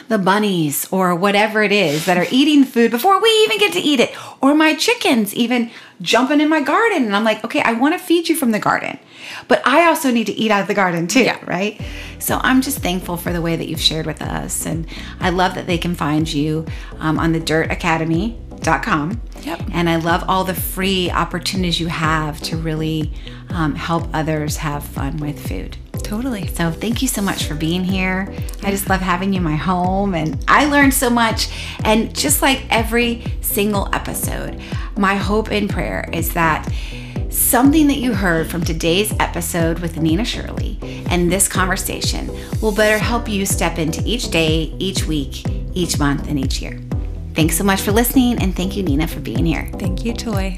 the 0.08 0.18
bunnies 0.18 0.88
or 0.92 1.16
whatever 1.16 1.64
it 1.64 1.72
is 1.72 2.06
that 2.06 2.18
are 2.18 2.28
eating 2.32 2.64
food 2.64 2.92
before 2.92 3.22
we 3.22 3.30
even 3.44 3.58
get 3.58 3.74
to 3.74 3.80
eat 3.80 4.00
it, 4.00 4.16
or 4.42 4.56
my 4.56 4.74
chickens 4.76 5.34
even 5.36 5.70
jumping 6.02 6.42
in 6.42 6.50
my 6.50 6.62
garden, 6.62 7.06
and 7.06 7.16
I'm 7.16 7.24
like, 7.24 7.44
okay, 7.44 7.62
I 7.62 7.74
want 7.74 7.94
to 7.94 8.00
feed 8.00 8.30
you 8.30 8.36
from 8.36 8.52
the 8.52 8.60
garden, 8.60 9.00
but 9.48 9.66
I 9.66 9.88
also 9.88 10.12
need 10.12 10.28
to 10.28 10.34
eat 10.34 10.52
out 10.52 10.62
of 10.62 10.68
the 10.68 10.74
garden 10.74 11.08
too, 11.08 11.32
right? 11.46 11.82
So 12.20 12.40
I'm 12.44 12.62
just 12.62 12.80
thankful 12.80 13.18
for 13.18 13.34
the 13.34 13.42
way 13.42 13.56
that 13.56 13.68
you've 13.68 13.82
shared 13.82 14.06
with 14.06 14.22
us, 14.22 14.66
and 14.66 14.88
I 15.20 15.30
love 15.32 15.56
that 15.56 15.68
they 15.68 15.78
can 15.78 15.96
find 15.96 16.32
you 16.32 16.66
um, 17.00 17.18
on 17.20 17.32
the 17.32 17.40
dirtacademy.com. 18.62 19.22
Yep. 19.44 19.62
And 19.72 19.90
I 19.90 19.98
love 19.98 20.24
all 20.28 20.44
the 20.44 20.54
free 20.54 21.10
opportunities 21.12 21.80
you 21.80 21.88
have 21.88 22.42
to 22.42 22.58
really 22.58 23.14
um, 23.50 23.76
help 23.76 24.10
others 24.14 24.58
have 24.58 24.84
fun 24.84 25.18
with 25.18 25.48
food. 25.48 25.78
Totally. 26.04 26.48
So 26.48 26.72
thank 26.72 27.02
you 27.02 27.08
so 27.08 27.22
much 27.22 27.46
for 27.46 27.56
being 27.56 27.84
here. 27.84 28.34
I 28.64 28.72
just 28.72 28.90
love 28.90 29.02
having 29.02 29.34
you 29.34 29.38
in 29.38 29.44
my 29.44 29.56
home 29.56 30.14
and 30.14 30.44
I 30.48 30.66
learned 30.66 30.94
so 30.94 31.10
much. 31.10 31.50
And 31.84 32.16
just 32.16 32.42
like 32.42 32.64
every 32.70 33.24
single 33.42 33.90
episode, 33.94 34.62
my 34.98 35.16
hope 35.16 35.52
and 35.52 35.70
prayer 35.70 36.10
is 36.14 36.34
that 36.34 36.72
something 37.30 37.88
that 37.88 37.98
you 37.98 38.14
heard 38.14 38.50
from 38.50 38.64
today's 38.64 39.14
episode 39.20 39.80
with 39.80 39.98
Nina 39.98 40.26
Shirley 40.26 40.80
and 41.10 41.32
this 41.32 41.48
conversation 41.48 42.28
will 42.62 42.72
better 42.72 42.98
help 42.98 43.30
you 43.30 43.46
step 43.46 43.78
into 43.78 44.02
each 44.06 44.32
day, 44.32 44.74
each 44.80 45.06
week, 45.06 45.46
each 45.74 46.00
month, 46.00 46.28
and 46.28 46.40
each 46.40 46.62
year. 46.62 46.80
Thanks 47.38 47.56
so 47.56 47.64
much 47.64 47.82
for 47.82 47.92
listening 47.92 48.42
and 48.42 48.56
thank 48.56 48.76
you 48.76 48.82
Nina 48.82 49.08
for 49.08 49.20
being 49.20 49.46
here. 49.46 49.70
Thank 49.74 50.04
you, 50.04 50.12
Toi. 50.12 50.56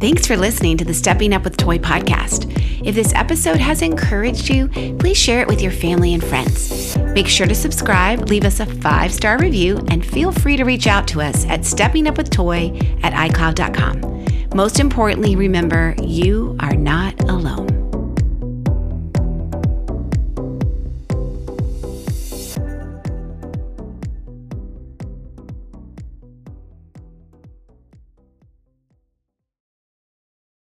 Thanks 0.00 0.26
for 0.26 0.36
listening 0.36 0.76
to 0.78 0.84
the 0.84 0.92
Stepping 0.92 1.32
Up 1.32 1.44
with 1.44 1.56
Toi 1.56 1.78
podcast. 1.78 2.50
If 2.84 2.96
this 2.96 3.14
episode 3.14 3.60
has 3.60 3.80
encouraged 3.80 4.48
you, 4.48 4.66
please 4.98 5.16
share 5.16 5.40
it 5.40 5.46
with 5.46 5.62
your 5.62 5.70
family 5.70 6.12
and 6.12 6.24
friends. 6.24 6.96
Make 7.14 7.28
sure 7.28 7.46
to 7.46 7.54
subscribe, 7.54 8.28
leave 8.28 8.44
us 8.44 8.58
a 8.58 8.66
five 8.66 9.14
star 9.14 9.38
review, 9.38 9.78
and 9.90 10.04
feel 10.04 10.32
free 10.32 10.56
to 10.56 10.64
reach 10.64 10.88
out 10.88 11.06
to 11.06 11.20
us 11.20 11.46
at 11.46 11.60
steppingupwithtoi 11.60 13.04
at 13.04 13.12
iCloud.com. 13.30 14.48
Most 14.56 14.80
importantly, 14.80 15.36
remember 15.36 15.94
you 16.02 16.56
are 16.58 16.74
not 16.74 17.14